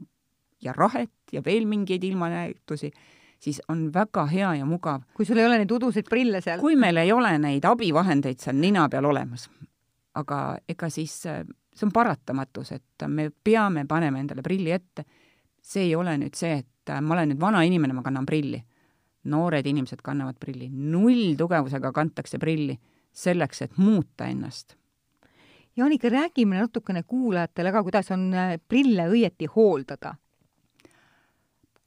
ja 0.61 0.73
rahet 0.73 1.13
ja 1.31 1.43
veel 1.45 1.67
mingeid 1.69 2.03
ilmanäitusi 2.03 2.91
siis 3.39 3.61
on 3.67 3.93
väga 3.93 4.25
hea 4.25 4.55
ja 4.55 4.65
mugav. 4.65 5.01
kui 5.13 5.25
sul 5.25 5.37
ei 5.37 5.45
ole 5.45 5.57
neid 5.61 5.71
uduseid 5.71 6.09
prille 6.09 6.41
seal. 6.41 6.59
kui 6.59 6.75
meil 6.75 6.97
ei 6.97 7.11
ole 7.11 7.37
neid 7.39 7.65
abivahendeid 7.65 8.41
seal 8.41 8.57
nina 8.57 8.87
peal 8.89 9.05
olemas. 9.05 9.49
aga 10.15 10.57
ega 10.69 10.89
siis 10.89 11.21
see 11.77 11.85
on 11.85 11.93
paratamatus, 11.93 12.71
et 12.71 13.07
me 13.07 13.29
peame 13.43 13.85
panema 13.85 14.19
endale 14.19 14.41
prilli 14.41 14.71
ette. 14.71 15.05
see 15.61 15.89
ei 15.89 15.95
ole 15.95 16.17
nüüd 16.17 16.35
see, 16.35 16.57
et 16.63 16.95
ma 17.01 17.13
olen 17.13 17.33
nüüd 17.33 17.41
vana 17.41 17.61
inimene, 17.67 17.93
ma 17.93 18.03
kannan 18.03 18.25
prilli. 18.25 18.63
Noored 19.27 19.65
inimesed 19.67 20.01
kannavad 20.03 20.39
prilli, 20.39 20.69
nulltugevusega 20.71 21.91
kantakse 21.93 22.39
prilli 22.41 22.77
selleks, 23.11 23.61
et 23.67 23.77
muuta 23.77 24.27
ennast 24.27 24.77
Jaanika, 25.77 26.09
räägime 26.09 26.57
natukene 26.57 27.03
kuulajatele 27.05 27.71
ka, 27.71 27.83
kuidas 27.85 28.07
on 28.15 28.31
prille 28.67 29.03
õieti 29.11 29.45
hooldada 29.55 30.15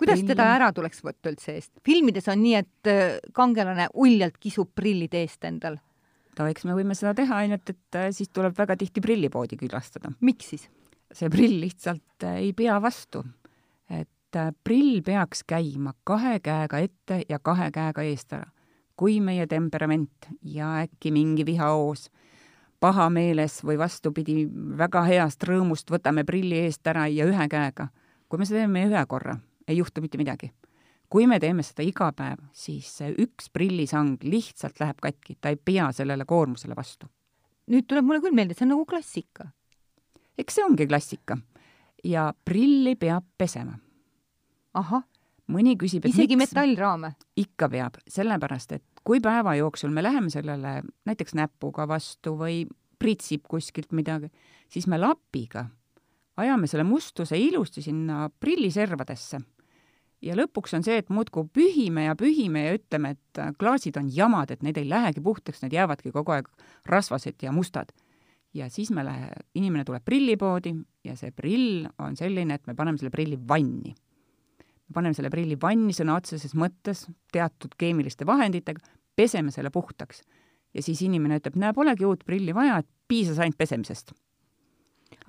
kuidas 0.00 0.24
teda 0.24 0.46
ära 0.54 0.70
tuleks 0.74 1.02
võtta 1.04 1.32
üldse 1.32 1.54
eest? 1.58 1.72
filmides 1.86 2.28
on 2.32 2.40
nii, 2.42 2.56
et 2.62 2.90
äh, 2.90 3.16
kangelane 3.36 3.90
uljalt 4.00 4.38
kisub 4.40 4.72
prillid 4.76 5.14
eest 5.18 5.44
endal. 5.48 5.78
no 6.38 6.46
eks 6.50 6.66
me 6.68 6.76
võime 6.78 6.96
seda 6.96 7.14
teha, 7.18 7.42
ainult 7.44 7.72
et 7.72 7.98
äh, 8.00 8.08
siis 8.16 8.32
tuleb 8.32 8.56
väga 8.58 8.78
tihti 8.80 9.02
prillipoodi 9.04 9.60
külastada. 9.60 10.12
miks 10.24 10.54
siis? 10.54 10.68
see 11.12 11.30
prill 11.32 11.58
lihtsalt 11.64 12.26
äh, 12.28 12.40
ei 12.46 12.54
pea 12.56 12.78
vastu. 12.82 13.24
et 13.90 14.10
prill 14.64 15.02
peaks 15.02 15.42
käima 15.42 15.92
kahe 16.04 16.38
käega 16.40 16.78
ette 16.78 17.22
ja 17.28 17.38
kahe 17.38 17.70
käega 17.70 18.02
eest 18.02 18.32
ära. 18.32 18.50
kui 18.96 19.20
meie 19.20 19.46
temperament 19.46 20.28
ja 20.42 20.82
äkki 20.82 21.10
mingi 21.10 21.46
vihahoos 21.46 22.10
pahameeles 22.80 23.64
või 23.64 23.78
vastupidi, 23.78 24.48
väga 24.78 25.02
heast 25.02 25.44
rõõmust 25.44 25.90
võtame 25.90 26.24
prilli 26.24 26.58
eest 26.64 26.86
ära 26.86 27.06
ja 27.06 27.24
ühe 27.24 27.48
käega. 27.48 27.88
kui 28.28 28.38
me 28.38 28.46
seda 28.46 28.60
teeme 28.60 28.86
ühe 28.86 29.06
korra 29.06 29.38
ei 29.70 29.76
juhtu 29.76 30.00
mitte 30.00 30.18
midagi. 30.18 30.52
kui 31.10 31.26
me 31.26 31.40
teeme 31.42 31.64
seda 31.66 31.82
iga 31.82 32.12
päev, 32.14 32.38
siis 32.54 32.86
see 33.00 33.08
üks 33.18 33.48
prillisang 33.50 34.20
lihtsalt 34.22 34.78
läheb 34.78 35.00
katki, 35.02 35.34
ta 35.40 35.50
ei 35.50 35.56
pea 35.58 35.88
sellele 35.92 36.24
koormusele 36.26 36.76
vastu. 36.76 37.06
nüüd 37.70 37.86
tuleb 37.86 38.06
mulle 38.06 38.22
küll 38.24 38.34
meelde, 38.34 38.54
see 38.54 38.66
on 38.66 38.74
nagu 38.74 38.86
klassika. 38.86 39.50
eks 40.38 40.58
see 40.58 40.66
ongi 40.66 40.86
klassika. 40.86 41.38
ja 42.04 42.32
prilli 42.44 42.96
peab 42.96 43.26
pesema. 43.38 43.78
Ahah. 44.74 45.04
mõni 45.50 45.74
küsib, 45.76 46.04
et 46.04 46.14
isegi 46.14 46.36
miks? 46.38 46.54
metallraame? 46.54 47.14
ikka 47.36 47.68
peab, 47.68 47.98
sellepärast 48.08 48.72
et 48.72 48.84
kui 49.04 49.20
päeva 49.20 49.56
jooksul 49.58 49.90
me 49.90 50.02
läheme 50.02 50.30
sellele 50.30 50.80
näiteks 51.08 51.34
näpuga 51.34 51.88
vastu 51.88 52.36
või 52.38 52.64
pritsib 52.98 53.46
kuskilt 53.48 53.92
midagi, 53.96 54.30
siis 54.68 54.86
me 54.86 54.98
lapiga 54.98 55.66
ajame 56.36 56.68
selle 56.70 56.84
mustuse 56.84 57.38
ilusti 57.38 57.82
sinna 57.82 58.28
prilliservadesse 58.40 59.40
ja 60.24 60.36
lõpuks 60.36 60.74
on 60.76 60.84
see, 60.86 61.00
et 61.00 61.10
muudkui 61.12 61.48
pühime 61.54 62.06
ja 62.06 62.16
pühime 62.18 62.66
ja 62.66 62.76
ütleme, 62.76 63.14
et 63.16 63.40
klaasid 63.60 63.96
on 64.00 64.10
jamad, 64.12 64.52
et 64.52 64.62
need 64.66 64.78
ei 64.80 64.88
lähegi 64.88 65.22
puhtaks, 65.24 65.62
need 65.64 65.76
jäävadki 65.76 66.12
kogu 66.14 66.36
aeg 66.36 66.48
rasvased 66.88 67.40
ja 67.42 67.52
mustad. 67.52 67.92
ja 68.54 68.66
siis 68.70 68.90
me 68.90 69.04
lähe-, 69.06 69.34
inimene 69.54 69.84
tuleb 69.86 70.02
prillipoodi 70.04 70.72
ja 71.06 71.14
see 71.16 71.30
prill 71.30 71.86
on 72.02 72.16
selline, 72.18 72.54
et 72.54 72.66
me 72.66 72.74
paneme 72.74 72.98
selle 72.98 73.12
prilli 73.14 73.38
vanni. 73.38 73.94
Me 74.90 74.98
paneme 74.98 75.14
selle 75.16 75.30
prilli 75.30 75.56
vanni 75.60 75.94
sõna 75.96 76.18
otseses 76.18 76.56
mõttes 76.58 77.06
teatud 77.32 77.76
keemiliste 77.78 78.26
vahenditega, 78.26 78.82
peseme 79.16 79.54
selle 79.54 79.70
puhtaks. 79.70 80.24
ja 80.74 80.82
siis 80.82 81.02
inimene 81.02 81.38
ütleb, 81.40 81.56
näe, 81.58 81.72
polegi 81.74 82.06
uut 82.06 82.26
prilli 82.26 82.54
vaja, 82.54 82.78
et 82.82 82.88
piisas 83.08 83.38
ainult 83.38 83.58
pesemisest 83.58 84.12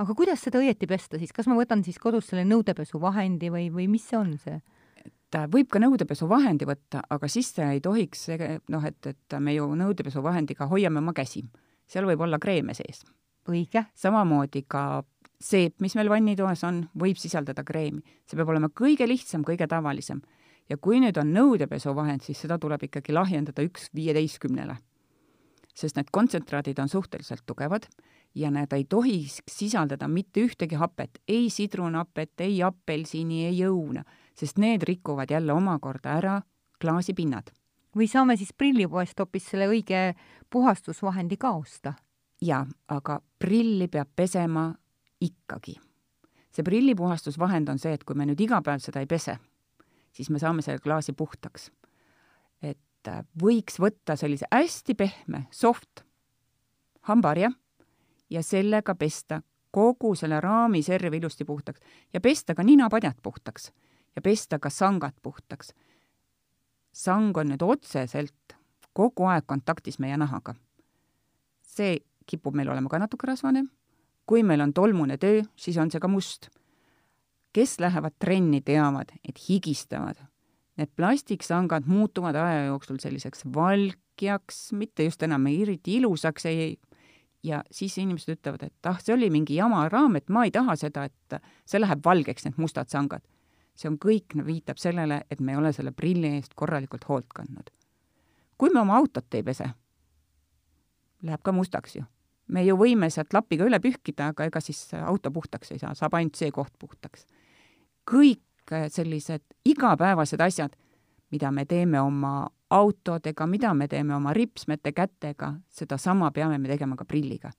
aga 0.02 0.14
kuidas 0.18 0.44
seda 0.46 0.62
õieti 0.62 0.88
pesta 0.90 1.20
siis, 1.20 1.34
kas 1.36 1.50
ma 1.50 1.58
võtan 1.58 1.84
siis 1.86 2.00
kodus 2.02 2.30
selle 2.32 2.46
nõudepesuvahendi 2.50 3.52
või, 3.54 3.70
või 3.74 3.88
mis 3.92 4.06
see 4.10 4.20
on 4.20 4.36
see? 4.42 4.60
et 5.02 5.38
võib 5.52 5.70
ka 5.72 5.80
nõudepesuvahendi 5.82 6.68
võtta, 6.68 7.02
aga 7.10 7.28
siis 7.32 7.54
ei 7.64 7.82
tohiks 7.84 8.28
noh, 8.70 8.86
et, 8.86 9.08
et 9.08 9.38
me 9.40 9.56
ju 9.56 9.70
nõudepesuvahendiga 9.80 10.68
hoiame 10.72 11.00
oma 11.00 11.14
käsi. 11.16 11.44
seal 11.88 12.06
võib 12.10 12.22
olla 12.22 12.40
kreeme 12.40 12.74
sees. 12.78 13.04
õige. 13.50 13.86
samamoodi 13.96 14.66
ka 14.68 15.04
seep, 15.42 15.80
mis 15.82 15.96
meil 15.98 16.10
vannitoas 16.10 16.64
on, 16.68 16.84
võib 17.00 17.18
sisaldada 17.18 17.64
kreemi. 17.64 18.02
see 18.26 18.38
peab 18.38 18.50
olema 18.50 18.70
kõige 18.70 19.08
lihtsam, 19.08 19.44
kõige 19.44 19.68
tavalisem. 19.68 20.22
ja 20.70 20.78
kui 20.78 21.00
nüüd 21.00 21.18
on 21.18 21.34
nõudepesuvahend, 21.34 22.22
siis 22.22 22.40
seda 22.40 22.58
tuleb 22.58 22.84
ikkagi 22.84 23.14
lahjendada 23.14 23.62
üks 23.62 23.90
viieteistkümnele. 23.96 24.78
sest 25.74 25.96
need 25.96 26.12
kontsentraadid 26.12 26.80
on 26.80 26.90
suhteliselt 26.90 27.44
tugevad 27.46 27.88
ja 28.36 28.52
need 28.52 28.74
ei 28.74 28.84
tohiks 28.84 29.42
sisaldada 29.48 30.08
mitte 30.08 30.42
ühtegi 30.42 30.76
hapet, 30.76 31.20
ei 31.28 31.50
sidrunhapet, 31.50 32.32
ei 32.42 32.64
apelsini, 32.64 33.46
ei 33.46 33.66
õuna 33.68 34.04
sest 34.42 34.58
need 34.58 34.84
rikuvad 34.84 35.32
jälle 35.32 35.54
omakorda 35.54 36.18
ära 36.18 36.42
klaasipinnad. 36.82 37.52
või 37.96 38.08
saame 38.08 38.38
siis 38.40 38.54
prillipoest 38.54 39.20
hoopis 39.20 39.50
selle 39.52 39.68
õige 39.68 40.16
puhastusvahendi 40.50 41.38
ka 41.38 41.52
osta? 41.52 41.94
jaa, 42.42 42.66
aga 42.88 43.22
prilli 43.40 43.88
peab 43.88 44.10
pesema 44.16 44.74
ikkagi. 45.22 45.80
see 46.52 46.64
prillipuhastusvahend 46.64 47.70
on 47.70 47.80
see, 47.80 47.94
et 47.94 48.04
kui 48.04 48.16
me 48.16 48.26
nüüd 48.28 48.42
iga 48.44 48.62
päev 48.62 48.82
seda 48.84 49.00
ei 49.00 49.08
pese, 49.08 49.38
siis 50.12 50.30
me 50.30 50.40
saame 50.40 50.62
selle 50.62 50.80
klaasi 50.84 51.14
puhtaks. 51.14 51.72
et 52.62 53.08
äh, 53.08 53.24
võiks 53.42 53.80
võtta 53.80 54.16
sellise 54.16 54.46
hästi 54.52 54.96
pehme, 54.96 55.48
soft 55.52 56.04
hambaharja 57.02 57.52
ja 58.30 58.44
sellega 58.44 58.96
pesta 58.96 59.42
kogu 59.72 60.16
selle 60.16 60.40
raami 60.42 60.84
servi 60.84 61.18
ilusti 61.18 61.46
puhtaks 61.46 61.80
ja 62.14 62.22
pesta 62.22 62.56
ka 62.56 62.64
ninapadjad 62.64 63.22
puhtaks 63.24 63.72
ja 64.16 64.22
pesta 64.22 64.60
ka 64.60 64.70
sangad 64.70 65.14
puhtaks. 65.22 65.74
sang 66.92 67.38
on 67.38 67.48
nüüd 67.48 67.64
otseselt 67.64 68.58
kogu 68.94 69.26
aeg 69.26 69.46
kontaktis 69.48 70.00
meie 70.00 70.18
nahaga. 70.18 70.56
see 71.62 72.00
kipub 72.26 72.56
meil 72.56 72.70
olema 72.70 72.90
ka 72.90 73.00
natuke 73.00 73.28
rasvane. 73.28 73.66
Kui 74.26 74.44
meil 74.44 74.62
on 74.62 74.74
tolmune 74.74 75.18
töö, 75.18 75.42
siis 75.56 75.78
on 75.78 75.92
see 75.92 76.00
ka 76.00 76.08
must. 76.08 76.50
kes 77.52 77.80
lähevad 77.84 78.14
trenni, 78.20 78.62
teavad, 78.64 79.10
et 79.28 79.40
higistavad. 79.50 80.16
Need 80.80 80.94
plastiksangad 80.96 81.84
muutuvad 81.86 82.36
aja 82.36 82.66
jooksul 82.66 83.02
selliseks 83.04 83.44
valkjaks, 83.54 84.72
mitte 84.72 85.04
just 85.04 85.24
enam 85.24 85.48
eriti 85.48 85.98
ilusaks 86.00 86.46
ei 86.46 86.80
ja 87.44 87.64
siis 87.72 87.98
inimesed 87.98 88.38
ütlevad, 88.38 88.64
et 88.64 88.88
ah, 88.88 89.02
see 89.04 89.14
oli 89.14 89.30
mingi 89.30 89.58
jama 89.58 89.84
raam, 89.90 90.16
et 90.16 90.30
ma 90.30 90.46
ei 90.48 90.52
taha 90.52 90.78
seda, 90.80 91.10
et 91.10 91.42
see 91.66 91.82
läheb 91.82 92.00
valgeks, 92.06 92.46
need 92.46 92.62
mustad 92.62 92.88
sangad 92.88 93.26
see 93.82 93.90
on 93.92 93.98
kõik, 94.02 94.36
viitab 94.46 94.80
sellele, 94.82 95.24
et 95.32 95.42
me 95.42 95.56
ei 95.56 95.60
ole 95.60 95.72
selle 95.76 95.94
prilli 95.96 96.36
eest 96.38 96.56
korralikult 96.56 97.08
hoolt 97.10 97.34
kandnud. 97.36 97.70
kui 98.58 98.70
me 98.70 98.80
oma 98.80 98.94
autot 99.00 99.34
ei 99.34 99.44
pese, 99.44 99.72
läheb 101.26 101.42
ka 101.42 101.52
mustaks 101.52 101.96
ju. 101.96 102.04
Me 102.52 102.64
ju 102.66 102.76
võime 102.78 103.10
sealt 103.10 103.34
lapiga 103.34 103.66
üle 103.68 103.80
pühkida, 103.80 104.32
aga 104.34 104.48
ega 104.50 104.62
siis 104.64 104.84
auto 105.00 105.32
puhtaks 105.32 105.72
ei 105.72 105.80
saa, 105.80 105.96
saab 105.98 106.16
ainult 106.20 106.36
see 106.40 106.52
koht 106.52 106.74
puhtaks. 106.80 107.26
kõik 108.12 108.42
sellised 108.90 109.44
igapäevased 109.66 110.42
asjad, 110.42 110.76
mida 111.32 111.52
me 111.52 111.66
teeme 111.66 112.00
oma 112.02 112.48
autodega, 112.70 113.48
mida 113.48 113.74
me 113.74 113.88
teeme 113.88 114.16
oma 114.16 114.34
ripsmete 114.34 114.92
kätega, 114.92 115.54
sedasama 115.70 116.32
peame 116.32 116.58
me 116.58 116.68
tegema 116.68 116.96
ka 116.96 117.06
prilliga 117.06 117.52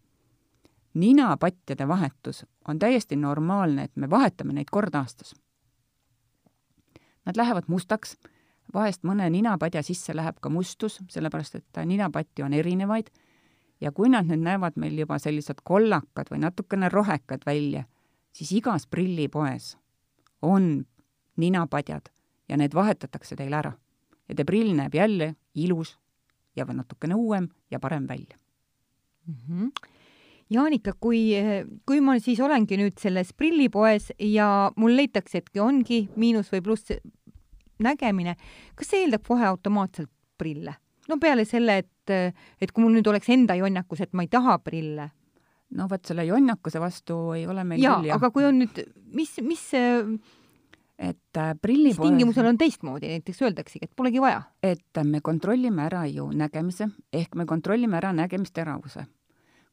ninapatjade 0.95 1.89
vahetus 1.89 2.45
on 2.69 2.79
täiesti 2.79 3.17
normaalne, 3.17 3.85
et 3.85 3.97
me 3.97 4.11
vahetame 4.11 4.53
neid 4.53 4.69
kord 4.71 4.95
aastas 4.95 5.33
Nad 7.25 7.37
lähevad 7.37 7.69
mustaks, 7.71 8.17
vahest 8.75 9.05
mõne 9.07 9.29
ninapadja 9.31 9.83
sisse 9.87 10.15
läheb 10.17 10.41
ka 10.43 10.51
mustus, 10.51 10.99
sellepärast 11.11 11.61
et 11.61 11.83
ninapatju 11.87 12.47
on 12.47 12.57
erinevaid, 12.59 13.13
ja 13.83 13.93
kui 13.93 14.11
nad 14.13 14.29
nüüd 14.31 14.45
näevad 14.45 14.79
meil 14.81 14.97
juba 15.03 15.19
sellised 15.19 15.65
kollakad 15.67 16.31
või 16.31 16.43
natukene 16.45 16.89
rohekad 16.93 17.43
välja, 17.47 17.85
siis 18.33 18.53
igas 18.55 18.87
prillipoes 18.87 19.75
on 20.43 20.85
ninapadjad 21.37 22.13
ja 22.49 22.59
need 22.61 22.75
vahetatakse 22.75 23.37
teil 23.37 23.55
ära. 23.55 23.73
ja 24.29 24.35
teie 24.35 24.47
prill 24.47 24.75
näeb 24.77 24.95
jälle 24.95 25.35
ilus 25.55 25.99
ja 26.57 26.65
natukene 26.65 27.15
uuem 27.15 27.49
ja 27.71 27.81
parem 27.81 28.07
välja 28.09 28.39
mm. 29.27 29.35
-hmm. 29.35 29.71
Jaanika, 30.51 30.93
kui, 31.01 31.33
kui 31.87 32.01
ma 32.01 32.19
siis 32.19 32.41
olengi 32.41 32.77
nüüd 32.77 32.99
selles 33.01 33.33
prillipoes 33.33 34.13
ja 34.19 34.73
mul 34.77 34.97
leitaksegi, 34.97 35.61
ongi 35.61 36.09
miinus 36.17 36.53
või 36.53 36.61
pluss 36.63 36.93
nägemine, 37.79 38.37
kas 38.75 38.91
see 38.93 39.05
eeldab 39.05 39.25
kohe 39.29 39.47
automaatselt 39.47 40.11
prille? 40.39 40.75
no 41.09 41.19
peale 41.19 41.45
selle, 41.45 41.79
et, 41.79 41.89
et 42.11 42.73
kui 42.73 42.83
mul 42.83 42.97
nüüd 42.97 43.07
oleks 43.07 43.29
enda 43.31 43.55
jonnakus, 43.55 44.01
et 44.01 44.13
ma 44.13 44.27
ei 44.27 44.31
taha 44.33 44.59
prille. 44.59 45.11
no 45.77 45.89
vot, 45.89 46.05
selle 46.05 46.25
jonnakuse 46.27 46.81
vastu 46.81 47.33
ei 47.33 47.47
ole 47.47 47.65
meil 47.65 47.83
ja, 47.83 47.97
küll 47.97 48.11
jah. 48.11 48.21
aga 48.21 48.31
kui 48.31 48.45
on 48.45 48.59
nüüd, 48.65 48.83
mis, 49.15 49.39
mis 49.47 49.65
et 50.99 51.39
äh, 51.39 51.55
prillipoes 51.61 52.09
tingimusel 52.09 52.47
on 52.47 52.59
teistmoodi, 52.59 53.09
näiteks 53.09 53.43
öeldaksegi, 53.43 53.89
et 53.89 53.97
polegi 53.97 54.21
vaja? 54.21 54.43
et 54.63 55.03
me 55.05 55.21
kontrollime 55.21 55.87
ära 55.87 56.05
ju 56.11 56.29
nägemise, 56.33 56.91
ehk 57.13 57.35
me 57.35 57.47
kontrollime 57.47 57.97
ära 58.03 58.13
nägemisteravuse 58.13 59.07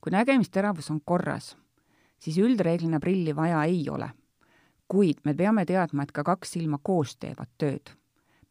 kui 0.02 0.12
nägemisteravus 0.16 0.92
on 0.92 1.02
korras, 1.06 1.54
siis 2.20 2.40
üldreeglina 2.40 3.00
prilli 3.00 3.36
vaja 3.36 3.64
ei 3.64 3.84
ole. 3.90 4.10
kuid 4.90 5.20
me 5.24 5.36
peame 5.38 5.68
teadma, 5.70 6.02
et 6.02 6.12
ka 6.12 6.24
kaks 6.26 6.56
silma 6.56 6.80
koos 6.82 7.12
teevad 7.22 7.50
tööd. 7.62 7.92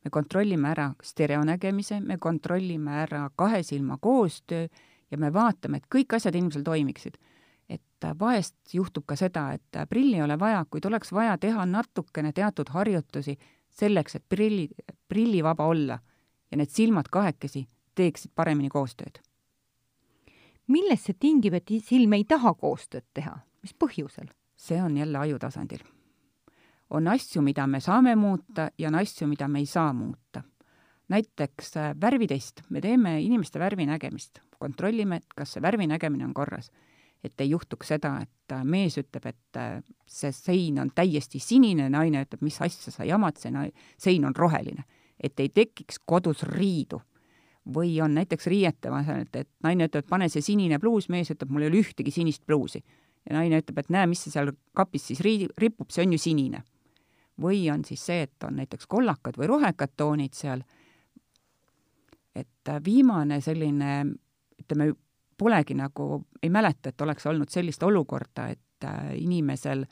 Me 0.08 0.12
kontrollime 0.14 0.70
ära 0.72 0.88
stereonägemise, 1.04 2.00
me 2.00 2.16
kontrollime 2.18 3.02
ära 3.04 3.26
kahe 3.36 3.62
silma 3.62 3.98
koostöö 4.00 4.68
ja 5.10 5.18
me 5.18 5.32
vaatame, 5.32 5.78
et 5.78 5.88
kõik 5.94 6.16
asjad 6.16 6.34
inimesel 6.34 6.64
toimiksid. 6.64 7.18
et 7.68 8.04
vahest 8.18 8.56
juhtub 8.72 9.04
ka 9.06 9.16
seda, 9.16 9.52
et 9.52 9.78
prilli 9.90 10.16
ei 10.16 10.22
ole 10.22 10.38
vaja, 10.38 10.64
kuid 10.70 10.86
oleks 10.86 11.12
vaja 11.12 11.36
teha 11.38 11.66
natukene 11.66 12.32
teatud 12.32 12.68
harjutusi 12.72 13.36
selleks, 13.68 14.14
et 14.14 14.24
prilli, 14.28 14.68
prillivaba 15.08 15.66
olla 15.66 15.98
ja 16.50 16.56
need 16.56 16.70
silmad 16.70 17.10
kahekesi 17.12 17.68
teeksid 17.94 18.32
paremini 18.34 18.68
koostööd 18.68 19.20
millest 20.68 21.08
see 21.08 21.16
tingib, 21.18 21.56
et 21.58 21.72
silm 21.84 22.14
ei 22.16 22.24
taha 22.28 22.54
koostööd 22.54 23.06
teha, 23.16 23.38
mis 23.64 23.74
põhjusel? 23.74 24.28
see 24.58 24.80
on 24.82 24.96
jälle 24.96 25.18
aju 25.18 25.38
tasandil. 25.38 25.84
On 26.90 27.08
asju, 27.08 27.42
mida 27.42 27.66
me 27.66 27.80
saame 27.80 28.16
muuta 28.16 28.70
ja 28.78 28.88
on 28.88 28.94
asju, 28.94 29.28
mida 29.28 29.48
me 29.48 29.58
ei 29.58 29.66
saa 29.66 29.92
muuta. 29.92 30.42
näiteks 31.08 31.76
äh, 31.76 31.94
värvitest, 32.00 32.62
me 32.68 32.80
teeme 32.80 33.20
inimeste 33.20 33.58
värvinägemist, 33.58 34.38
kontrollime, 34.58 35.16
et 35.16 35.34
kas 35.36 35.52
see 35.52 35.62
värvinägemine 35.62 36.24
on 36.24 36.34
korras. 36.34 36.70
et 37.24 37.40
ei 37.40 37.50
juhtuks 37.50 37.88
seda, 37.88 38.20
et 38.22 38.52
äh, 38.52 38.64
mees 38.64 38.98
ütleb, 38.98 39.26
et 39.26 39.56
äh, 39.56 39.82
see 40.06 40.32
sein 40.32 40.78
on 40.78 40.90
täiesti 40.94 41.38
sinine, 41.38 41.88
naine 41.90 42.22
ütleb, 42.22 42.42
mis 42.42 42.60
asja 42.62 42.92
sa 42.92 43.04
jamad, 43.04 43.36
see 43.36 43.52
sein 43.98 44.24
on 44.24 44.36
roheline. 44.36 44.84
et 45.20 45.40
ei 45.40 45.48
tekiks 45.48 45.98
kodus 46.06 46.42
riidu 46.42 47.00
või 47.74 48.00
on 48.00 48.14
näiteks 48.14 48.46
riiete 48.46 48.90
vaheselt, 48.90 49.36
et 49.36 49.48
naine 49.62 49.88
ütleb, 49.88 50.04
et 50.04 50.10
pane 50.10 50.28
see 50.28 50.42
sinine 50.42 50.78
pluus, 50.78 51.08
mees 51.08 51.30
ütleb, 51.30 51.50
mul 51.50 51.66
ei 51.66 51.72
ole 51.72 51.82
ühtegi 51.82 52.10
sinist 52.10 52.46
pluusi. 52.46 52.84
ja 53.28 53.36
naine 53.36 53.60
ütleb, 53.60 53.78
et 53.78 53.90
näe, 53.90 54.06
mis 54.06 54.22
see 54.24 54.32
seal 54.32 54.52
kapis 54.76 55.06
siis 55.10 55.20
rii-, 55.20 55.48
ripub, 55.58 55.90
see 55.90 56.06
on 56.06 56.12
ju 56.12 56.18
sinine. 56.18 56.62
Või 57.40 57.62
on 57.70 57.84
siis 57.84 58.04
see, 58.06 58.22
et 58.26 58.44
on 58.44 58.58
näiteks 58.58 58.86
kollakad 58.86 59.38
või 59.38 59.46
rohekad 59.46 59.94
toonid 59.96 60.34
seal, 60.34 60.62
et 62.34 62.72
viimane 62.84 63.40
selline, 63.40 63.94
ütleme, 64.62 64.92
polegi 65.38 65.74
nagu, 65.78 66.24
ei 66.42 66.50
mäleta, 66.50 66.90
et 66.90 67.00
oleks 67.00 67.26
olnud 67.26 67.50
sellist 67.50 67.82
olukorda, 67.82 68.48
et 68.48 68.84
äh, 68.84 69.14
inimesel 69.22 69.84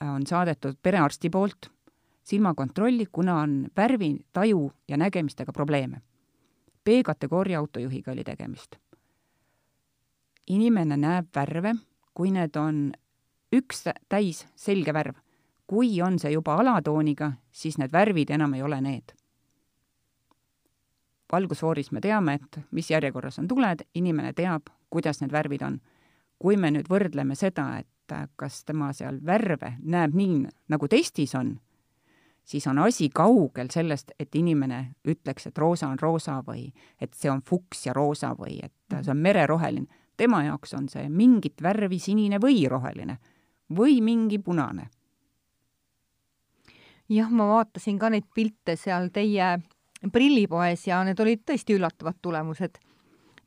on 0.00 0.24
saadetud 0.26 0.78
perearsti 0.82 1.30
poolt 1.30 1.70
silmakontrolli, 2.30 3.06
kuna 3.12 3.40
on 3.40 3.66
värvi, 3.76 4.16
taju 4.32 4.72
ja 4.88 4.96
nägemistega 4.96 5.52
probleeme. 5.52 6.02
B-kategooria 6.84 7.58
autojuhiga 7.58 8.12
oli 8.12 8.24
tegemist. 8.24 8.76
inimene 10.50 10.96
näeb 10.96 11.26
värve, 11.36 11.74
kui 12.14 12.32
need 12.34 12.56
on 12.58 12.78
üks 13.54 13.84
täis 14.08 14.46
selge 14.58 14.90
värv, 14.94 15.14
kui 15.70 16.00
on 16.02 16.18
see 16.18 16.32
juba 16.32 16.56
alatooniga, 16.58 17.30
siis 17.52 17.76
need 17.78 17.92
värvid 17.94 18.32
enam 18.34 18.54
ei 18.58 18.62
ole 18.62 18.80
need. 18.80 19.14
valgusfooris 21.32 21.92
me 21.92 22.00
teame, 22.02 22.34
et 22.34 22.58
mis 22.74 22.90
järjekorras 22.90 23.38
on 23.38 23.46
tuled, 23.48 23.84
inimene 23.94 24.32
teab, 24.32 24.66
kuidas 24.90 25.20
need 25.20 25.30
värvid 25.32 25.62
on. 25.62 25.80
kui 26.38 26.56
me 26.56 26.70
nüüd 26.70 26.88
võrdleme 26.90 27.34
seda, 27.36 27.78
et 27.78 28.14
kas 28.36 28.64
tema 28.64 28.92
seal 28.92 29.20
värve 29.26 29.76
näeb 29.82 30.14
nii, 30.14 30.48
nagu 30.68 30.88
testis 30.88 31.34
on, 31.34 31.60
siis 32.44 32.66
on 32.66 32.78
asi 32.78 33.08
kaugel 33.14 33.70
sellest, 33.70 34.10
et 34.18 34.34
inimene 34.34 34.94
ütleks, 35.06 35.46
et 35.46 35.58
roosa 35.58 35.88
on 35.88 35.98
roosa 36.00 36.40
või 36.46 36.72
et 37.00 37.14
see 37.14 37.30
on 37.30 37.42
fuks 37.46 37.86
ja 37.86 37.92
roosa 37.92 38.34
või 38.38 38.58
et 38.64 38.96
see 38.96 39.10
on 39.10 39.22
mereroheline. 39.22 39.86
tema 40.16 40.42
jaoks 40.44 40.74
on 40.74 40.88
see 40.88 41.08
mingit 41.08 41.62
värvi 41.62 41.98
sinine 41.98 42.40
või 42.42 42.66
roheline 42.68 43.18
või 43.76 44.00
mingi 44.02 44.38
punane. 44.38 44.90
Jah, 47.10 47.30
ma 47.30 47.46
vaatasin 47.50 47.98
ka 47.98 48.10
neid 48.12 48.28
pilte 48.34 48.76
seal 48.78 49.10
teie 49.14 49.58
prillipoes 50.12 50.86
ja 50.86 51.02
need 51.04 51.20
olid 51.20 51.42
tõesti 51.46 51.76
üllatavad 51.76 52.20
tulemused, 52.22 52.78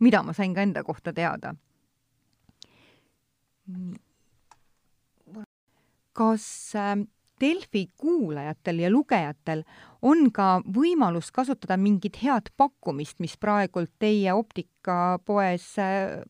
mida 0.03 0.22
ma 0.24 0.36
sain 0.38 0.53
ka 0.53 0.66
enda 0.66 0.84
kohta 0.84 1.14
teada. 1.14 1.55
kas 6.14 6.76
äh, 6.76 6.99
Delfi 7.41 7.88
kuulajatel 7.97 8.80
ja 8.80 8.89
lugejatel 8.91 9.64
on 10.01 10.28
ka 10.32 10.61
võimalus 10.76 11.32
kasutada 11.34 11.78
mingit 11.78 12.20
head 12.22 12.51
pakkumist, 12.57 13.18
mis 13.20 13.34
praegult 13.38 13.89
teie 13.99 14.34
optikapoes 14.34 15.66
äh, 15.82 16.22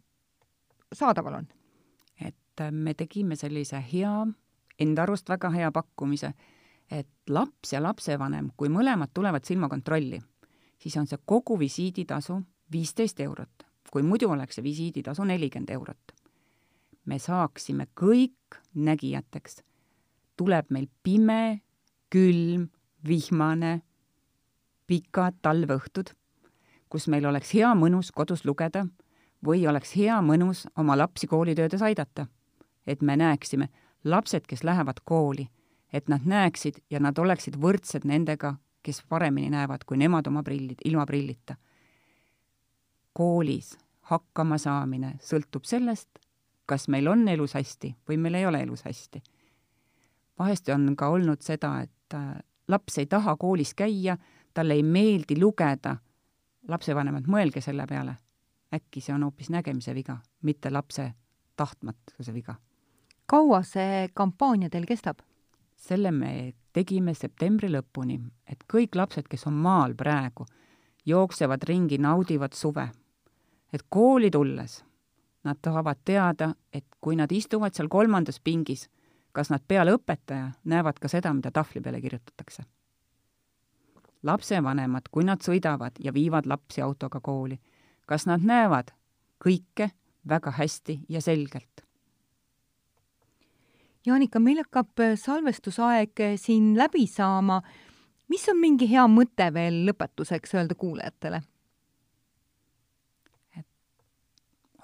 saadaval 0.93 1.41
on? 1.41 1.47
et 2.21 2.61
äh, 2.61 2.71
me 2.71 2.93
tegime 2.93 3.35
sellise 3.35 3.81
hea, 3.91 4.13
enda 4.79 5.03
arust 5.03 5.29
väga 5.29 5.51
hea 5.51 5.71
pakkumise, 5.73 6.31
et 6.91 7.09
laps 7.29 7.73
ja 7.73 7.81
lapsevanem, 7.83 8.51
kui 8.57 8.69
mõlemad 8.69 9.11
tulevad 9.13 9.45
silmakontrolli, 9.45 10.21
siis 10.79 10.97
on 10.97 11.07
see 11.07 11.17
kogu 11.25 11.59
visiiditasu 11.59 12.41
viisteist 12.71 13.19
eurot. 13.19 13.63
kui 13.93 14.01
muidu 14.01 14.29
oleks 14.29 14.55
see 14.55 14.63
visiiditasu 14.63 15.23
nelikümmend 15.23 15.69
eurot. 15.69 16.11
me 17.05 17.19
saaksime 17.19 17.87
kõik 17.95 18.59
nägijateks 18.73 19.61
tuleb 20.37 20.69
meil 20.73 20.87
pime, 21.03 21.61
külm, 22.11 22.67
vihmane, 23.07 23.81
pikad 24.87 25.39
talveõhtud, 25.45 26.13
kus 26.89 27.07
meil 27.09 27.25
oleks 27.29 27.53
hea 27.55 27.71
mõnus 27.77 28.11
kodus 28.13 28.45
lugeda 28.45 28.85
või 29.45 29.65
oleks 29.69 29.95
hea 29.97 30.19
mõnus 30.21 30.65
oma 30.77 30.97
lapsi 30.97 31.27
koolitöödes 31.27 31.81
aidata. 31.81 32.27
et 32.85 33.01
me 33.01 33.15
näeksime, 33.15 33.69
lapsed, 34.03 34.43
kes 34.47 34.63
lähevad 34.63 34.99
kooli, 35.05 35.47
et 35.93 36.07
nad 36.07 36.25
näeksid 36.25 36.81
ja 36.89 36.99
nad 36.99 37.17
oleksid 37.17 37.55
võrdsed 37.61 38.07
nendega, 38.09 38.55
kes 38.83 39.03
paremini 39.09 39.49
näevad 39.49 39.85
kui 39.85 39.97
nemad 39.97 40.27
oma 40.27 40.43
prillid, 40.43 40.81
ilma 40.85 41.05
prillita. 41.05 41.55
koolis 43.13 43.77
hakkama 44.01 44.57
saamine 44.57 45.17
sõltub 45.21 45.63
sellest, 45.63 46.09
kas 46.65 46.87
meil 46.87 47.07
on 47.07 47.27
elus 47.27 47.53
hästi 47.53 47.95
või 48.09 48.17
meil 48.17 48.35
ei 48.35 48.45
ole 48.45 48.61
elus 48.63 48.83
hästi 48.83 49.21
vahest 50.39 50.69
on 50.69 50.95
ka 50.95 51.09
olnud 51.09 51.41
seda, 51.41 51.77
et 51.81 52.15
äh, 52.17 52.35
laps 52.67 52.97
ei 52.97 53.05
taha 53.05 53.35
koolis 53.39 53.73
käia, 53.77 54.17
talle 54.53 54.73
ei 54.73 54.83
meeldi 54.83 55.39
lugeda. 55.39 55.97
lapsevanemad, 56.67 57.25
mõelge 57.27 57.61
selle 57.61 57.85
peale. 57.87 58.15
äkki 58.73 59.01
see 59.01 59.13
on 59.13 59.23
hoopis 59.23 59.49
nägemise 59.49 59.93
viga, 59.93 60.17
mitte 60.41 60.69
lapse 60.71 61.13
tahtmatuse 61.55 62.33
viga. 62.33 62.55
kaua 63.25 63.63
see 63.63 64.09
kampaania 64.13 64.69
teil 64.69 64.85
kestab? 64.85 65.19
Selle 65.83 66.11
me 66.11 66.53
tegime 66.73 67.13
septembri 67.13 67.67
lõpuni, 67.69 68.17
et 68.47 68.63
kõik 68.71 68.95
lapsed, 68.95 69.27
kes 69.27 69.47
on 69.49 69.53
maal 69.53 69.95
praegu, 69.99 70.45
jooksevad 71.05 71.63
ringi, 71.67 71.97
naudivad 71.97 72.53
suve. 72.53 72.89
et 73.73 73.81
kooli 73.89 74.29
tulles 74.31 74.83
nad 75.43 75.57
tahavad 75.61 75.97
teada, 76.05 76.53
et 76.73 76.85
kui 77.01 77.15
nad 77.15 77.31
istuvad 77.31 77.73
seal 77.73 77.89
kolmandas 77.89 78.39
pingis 78.39 78.87
kas 79.33 79.49
nad 79.49 79.63
peale 79.67 79.95
õpetaja 79.97 80.51
näevad 80.69 81.01
ka 81.01 81.09
seda, 81.11 81.33
mida 81.33 81.51
tahvli 81.51 81.81
peale 81.81 82.01
kirjutatakse. 82.01 82.63
lapsevanemad, 84.23 85.09
kui 85.11 85.25
nad 85.27 85.41
sõidavad 85.43 85.97
ja 85.99 86.13
viivad 86.13 86.45
lapsi 86.47 86.81
autoga 86.81 87.19
kooli, 87.19 87.59
kas 88.05 88.25
nad 88.25 88.45
näevad 88.45 88.93
kõike 89.43 89.89
väga 90.29 90.51
hästi 90.51 90.99
ja 91.09 91.21
selgelt? 91.21 91.82
Jaanika, 94.05 94.39
meil 94.39 94.59
hakkab 94.59 94.99
salvestusaeg 95.15 96.19
siin 96.35 96.73
läbi 96.77 97.07
saama. 97.07 97.61
mis 98.27 98.49
on 98.49 98.59
mingi 98.59 98.89
hea 98.89 99.07
mõte 99.07 99.53
veel 99.53 99.85
lõpetuseks 99.87 100.55
öelda 100.55 100.75
kuulajatele? 100.75 101.41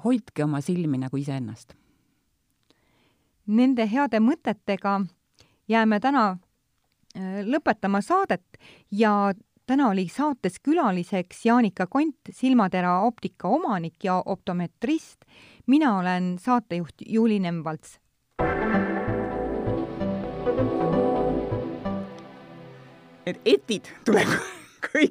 hoidke 0.03 0.43
oma 0.43 0.61
silmi 0.61 0.97
nagu 0.97 1.17
iseennast 1.17 1.73
nende 3.49 3.85
heade 3.89 4.19
mõtetega 4.21 4.99
jääme 5.69 5.99
täna 6.03 6.25
äh, 6.31 7.41
lõpetama 7.45 8.01
saadet 8.05 8.59
ja 8.91 9.33
täna 9.69 9.89
oli 9.93 10.07
saates 10.09 10.59
külaliseks 10.63 11.45
Jaanika 11.45 11.87
Kont, 11.87 12.31
silmatera 12.31 12.99
optika 13.05 13.47
omanik 13.47 14.03
ja 14.03 14.21
optometrist. 14.25 15.25
mina 15.67 15.97
olen 15.97 16.37
saatejuht 16.39 17.05
Juuli 17.05 17.39
Nemvalts. 17.39 17.99
Need 23.29 23.45
etid 23.45 23.85
tuleb 24.07 24.29
kõige 24.89 25.09